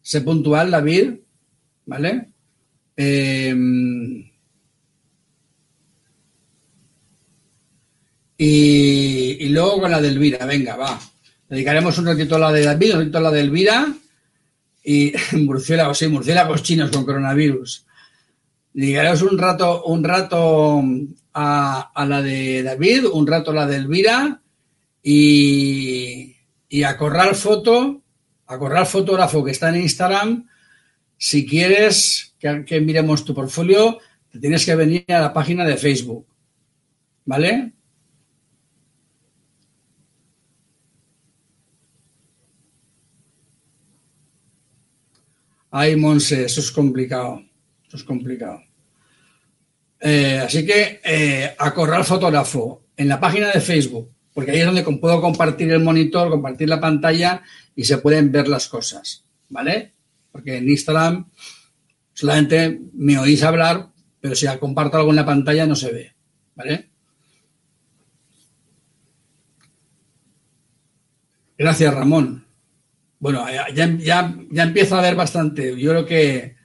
Sé 0.00 0.20
puntual, 0.20 0.70
David, 0.70 1.14
¿vale? 1.84 2.30
Eh, 2.96 3.54
Y, 8.38 9.48
luego 9.48 9.80
con 9.80 9.90
la 9.90 10.00
de 10.00 10.08
Elvira, 10.08 10.44
venga, 10.44 10.76
va. 10.76 11.00
Dedicaremos 11.48 11.96
un 11.98 12.06
ratito 12.06 12.36
a 12.36 12.38
la 12.38 12.52
de 12.52 12.64
David, 12.64 12.94
un 12.94 12.98
ratito 13.00 13.18
a 13.18 13.22
la 13.22 13.30
de 13.30 13.40
Elvira 13.40 13.94
y 14.84 15.12
murciélagos, 15.32 15.98
sí, 15.98 16.08
murciélagos 16.08 16.62
chinos 16.62 16.90
con 16.90 17.04
coronavirus. 17.04 17.86
Dedicaremos 18.72 19.22
un 19.22 19.38
rato, 19.38 19.84
un 19.84 20.04
rato 20.04 20.82
a, 21.32 22.06
la 22.06 22.22
de 22.22 22.62
David, 22.62 23.06
un 23.06 23.26
rato 23.26 23.52
a 23.52 23.54
la 23.54 23.66
de 23.66 23.76
Elvira 23.76 24.42
y, 25.02 26.36
y 26.68 26.82
a 26.82 26.96
Corral 26.98 27.34
Foto, 27.34 28.02
a 28.46 28.58
Corral 28.58 28.86
Fotógrafo 28.86 29.42
que 29.42 29.52
está 29.52 29.70
en 29.70 29.80
Instagram. 29.80 30.46
Si 31.16 31.46
quieres 31.46 32.34
que, 32.38 32.64
que 32.66 32.80
miremos 32.82 33.24
tu 33.24 33.34
portfolio, 33.34 33.98
te 34.30 34.38
tienes 34.40 34.66
que 34.66 34.74
venir 34.74 35.04
a 35.08 35.20
la 35.20 35.32
página 35.32 35.64
de 35.64 35.78
Facebook. 35.78 36.26
¿Vale? 37.24 37.72
Ay, 45.78 45.94
Monse, 45.94 46.46
eso 46.46 46.60
es 46.60 46.70
complicado. 46.70 47.44
Eso 47.86 47.98
es 47.98 48.04
complicado. 48.04 48.62
Eh, 50.00 50.40
así 50.42 50.64
que 50.64 51.02
eh, 51.04 51.54
a 51.58 52.02
Fotógrafo 52.02 52.86
en 52.96 53.08
la 53.08 53.20
página 53.20 53.50
de 53.50 53.60
Facebook, 53.60 54.10
porque 54.32 54.52
ahí 54.52 54.60
es 54.60 54.64
donde 54.64 54.82
puedo 54.82 55.20
compartir 55.20 55.70
el 55.70 55.82
monitor, 55.82 56.30
compartir 56.30 56.70
la 56.70 56.80
pantalla 56.80 57.42
y 57.74 57.84
se 57.84 57.98
pueden 57.98 58.32
ver 58.32 58.48
las 58.48 58.68
cosas, 58.68 59.26
¿vale? 59.50 59.92
Porque 60.32 60.56
en 60.56 60.70
Instagram 60.70 61.30
solamente 62.14 62.80
me 62.94 63.18
oís 63.18 63.42
hablar, 63.42 63.90
pero 64.18 64.34
si 64.34 64.46
comparto 64.58 64.96
algo 64.96 65.10
en 65.10 65.16
la 65.16 65.26
pantalla 65.26 65.66
no 65.66 65.76
se 65.76 65.92
ve, 65.92 66.14
¿vale? 66.54 66.88
Gracias, 71.58 71.92
Ramón. 71.92 72.45
Bueno, 73.18 73.46
ya, 73.50 73.96
ya, 73.98 74.36
ya 74.50 74.62
empieza 74.62 74.96
a 74.96 74.98
haber 74.98 75.14
bastante. 75.14 75.78
Yo 75.80 75.90
creo 75.90 76.06
que 76.06 76.56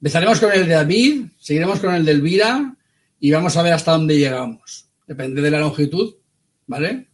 empezaremos 0.00 0.40
con 0.40 0.52
el 0.52 0.66
de 0.66 0.74
David, 0.74 1.26
seguiremos 1.38 1.80
con 1.80 1.94
el 1.94 2.04
de 2.04 2.12
Elvira 2.12 2.74
y 3.20 3.30
vamos 3.30 3.56
a 3.56 3.62
ver 3.62 3.72
hasta 3.72 3.92
dónde 3.92 4.16
llegamos. 4.16 4.88
Depende 5.06 5.42
de 5.42 5.50
la 5.50 5.60
longitud, 5.60 6.14
¿vale? 6.66 7.08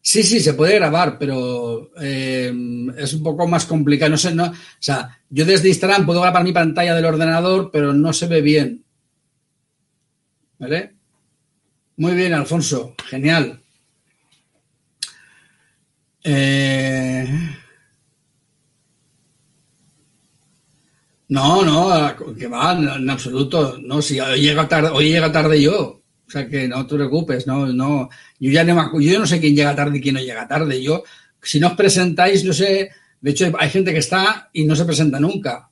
Sí, 0.00 0.22
sí, 0.22 0.40
se 0.40 0.54
puede 0.54 0.76
grabar, 0.76 1.18
pero 1.18 1.90
eh, 2.00 2.52
es 2.96 3.12
un 3.14 3.22
poco 3.22 3.46
más 3.46 3.66
complicado. 3.66 4.10
No 4.10 4.16
sé, 4.16 4.34
no, 4.34 4.44
o 4.44 4.54
sea, 4.78 5.18
yo 5.28 5.44
desde 5.44 5.68
Instagram 5.68 6.06
puedo 6.06 6.20
grabar 6.20 6.44
mi 6.44 6.52
pantalla 6.52 6.94
del 6.94 7.04
ordenador, 7.04 7.70
pero 7.70 7.92
no 7.92 8.12
se 8.12 8.26
ve 8.26 8.40
bien. 8.40 8.84
¿Vale? 10.58 10.94
Muy 11.96 12.14
bien, 12.14 12.32
Alfonso. 12.32 12.94
Genial. 13.06 13.60
Eh, 16.24 17.26
No, 21.28 21.62
no, 21.62 22.34
que 22.34 22.46
va, 22.46 22.72
en 22.72 23.10
absoluto. 23.10 23.78
No, 23.82 24.00
si 24.00 24.18
hoy 24.18 24.40
llega 24.40 24.66
tarde, 24.66 24.88
hoy 24.88 25.10
llega 25.10 25.30
tarde 25.30 25.60
yo. 25.60 26.02
O 26.26 26.30
sea 26.30 26.48
que 26.48 26.68
no 26.68 26.86
te 26.86 26.94
preocupes, 26.94 27.46
no, 27.46 27.66
no. 27.66 28.08
Yo 28.38 28.50
ya 28.50 28.64
no, 28.64 29.00
yo 29.00 29.18
no 29.18 29.26
sé 29.26 29.40
quién 29.40 29.54
llega 29.54 29.74
tarde 29.74 29.98
y 29.98 30.00
quién 30.00 30.14
no 30.14 30.20
llega 30.20 30.48
tarde. 30.48 30.82
Yo, 30.82 31.02
si 31.42 31.60
no 31.60 31.68
os 31.68 31.74
presentáis, 31.74 32.44
no 32.44 32.52
sé. 32.52 32.90
De 33.20 33.30
hecho, 33.30 33.52
hay 33.58 33.70
gente 33.70 33.92
que 33.92 33.98
está 33.98 34.48
y 34.52 34.64
no 34.64 34.74
se 34.74 34.84
presenta 34.84 35.20
nunca. 35.20 35.70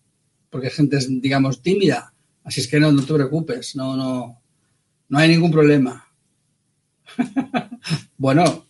Porque 0.50 0.70
gente 0.70 0.98
es, 0.98 1.08
digamos, 1.20 1.62
tímida. 1.62 2.12
Así 2.44 2.60
es 2.60 2.68
que 2.68 2.78
no, 2.78 2.92
no 2.92 3.02
te 3.02 3.14
preocupes, 3.14 3.74
no, 3.76 3.96
no, 3.96 4.40
no 5.08 5.18
hay 5.18 5.28
ningún 5.28 5.50
problema. 5.50 6.06
Bueno, 8.18 8.66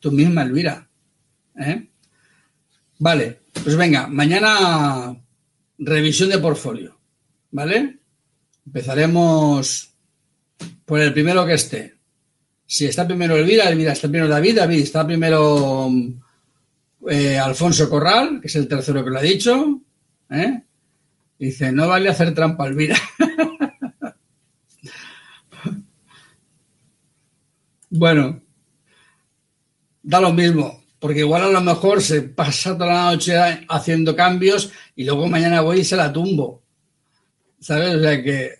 tú 0.00 0.10
misma, 0.12 0.42
Elvira. 0.42 0.86
¿eh? 1.56 1.88
Vale, 2.98 3.40
pues 3.62 3.76
venga, 3.76 4.06
mañana 4.08 5.16
revisión 5.84 6.30
de 6.30 6.38
portfolio. 6.38 6.98
¿Vale? 7.50 7.98
Empezaremos 8.66 9.90
por 10.84 11.00
el 11.00 11.12
primero 11.12 11.46
que 11.46 11.54
esté. 11.54 11.94
Si 12.66 12.86
está 12.86 13.06
primero 13.06 13.36
Elvira, 13.36 13.68
Elvira 13.68 13.92
está 13.92 14.08
primero 14.08 14.28
David, 14.28 14.56
David 14.56 14.80
está 14.80 15.06
primero 15.06 15.90
eh, 17.08 17.38
Alfonso 17.38 17.88
Corral, 17.90 18.40
que 18.40 18.48
es 18.48 18.56
el 18.56 18.66
tercero 18.66 19.04
que 19.04 19.10
lo 19.10 19.18
ha 19.18 19.22
dicho. 19.22 19.80
¿eh? 20.30 20.62
Dice, 21.38 21.70
no 21.72 21.88
vale 21.88 22.08
hacer 22.08 22.34
trampa, 22.34 22.66
Elvira. 22.66 22.96
bueno, 27.90 28.40
da 30.02 30.20
lo 30.20 30.32
mismo, 30.32 30.83
porque 31.04 31.20
igual 31.20 31.42
a 31.42 31.50
lo 31.50 31.60
mejor 31.60 32.00
se 32.00 32.22
pasa 32.22 32.78
toda 32.78 32.94
la 32.94 33.10
noche 33.10 33.36
haciendo 33.68 34.16
cambios 34.16 34.72
y 34.96 35.04
luego 35.04 35.28
mañana 35.28 35.60
voy 35.60 35.80
y 35.80 35.84
se 35.84 35.96
la 35.96 36.10
tumbo. 36.10 36.62
¿Sabes? 37.60 37.96
O 37.96 38.00
sea 38.00 38.22
que... 38.22 38.52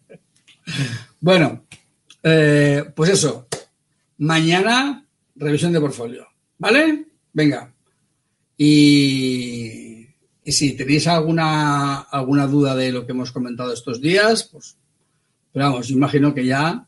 bueno, 1.20 1.66
eh, 2.22 2.84
pues 2.96 3.10
eso. 3.10 3.46
Mañana, 4.16 5.06
revisión 5.34 5.74
de 5.74 5.80
portfolio. 5.82 6.26
¿Vale? 6.56 7.04
Venga. 7.34 7.70
Y, 8.56 10.06
si 10.42 10.72
tenéis 10.72 11.06
alguna, 11.06 12.00
alguna 12.00 12.46
duda 12.46 12.74
de 12.74 12.92
lo 12.92 13.04
que 13.04 13.12
hemos 13.12 13.30
comentado 13.30 13.74
estos 13.74 14.00
días, 14.00 14.44
pues, 14.44 14.78
pero 15.52 15.66
vamos, 15.66 15.90
imagino 15.90 16.32
que 16.32 16.46
ya 16.46 16.86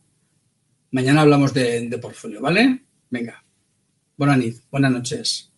mañana 0.93 1.21
hablamos 1.21 1.53
de, 1.53 1.87
de 1.87 1.99
portfolio, 1.99 2.41
¿vale? 2.41 2.83
Venga. 3.11 3.43
Buenas. 4.17 4.63
Buenas 4.71 4.93
noches. 4.93 5.53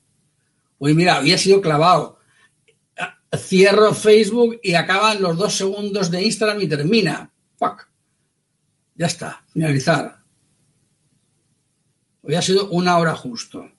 Uy, 0.78 0.94
mira, 0.94 1.16
había 1.16 1.38
sido 1.38 1.60
clavado 1.60 2.18
cierro 3.36 3.92
Facebook 3.94 4.58
y 4.62 4.74
acaban 4.74 5.20
los 5.20 5.36
dos 5.36 5.54
segundos 5.54 6.10
de 6.10 6.22
Instagram 6.22 6.60
y 6.62 6.68
termina. 6.68 7.30
Fuck. 7.58 7.86
Ya 8.94 9.06
está, 9.06 9.44
finalizar. 9.52 10.18
Hoy 12.22 12.34
sido 12.42 12.68
una 12.70 12.98
hora 12.98 13.14
justo. 13.14 13.70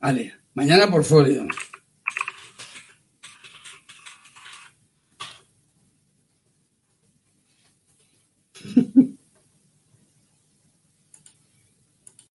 Vale, 0.00 0.34
mañana 0.54 0.90
por 0.90 1.04
folio. 1.04 1.46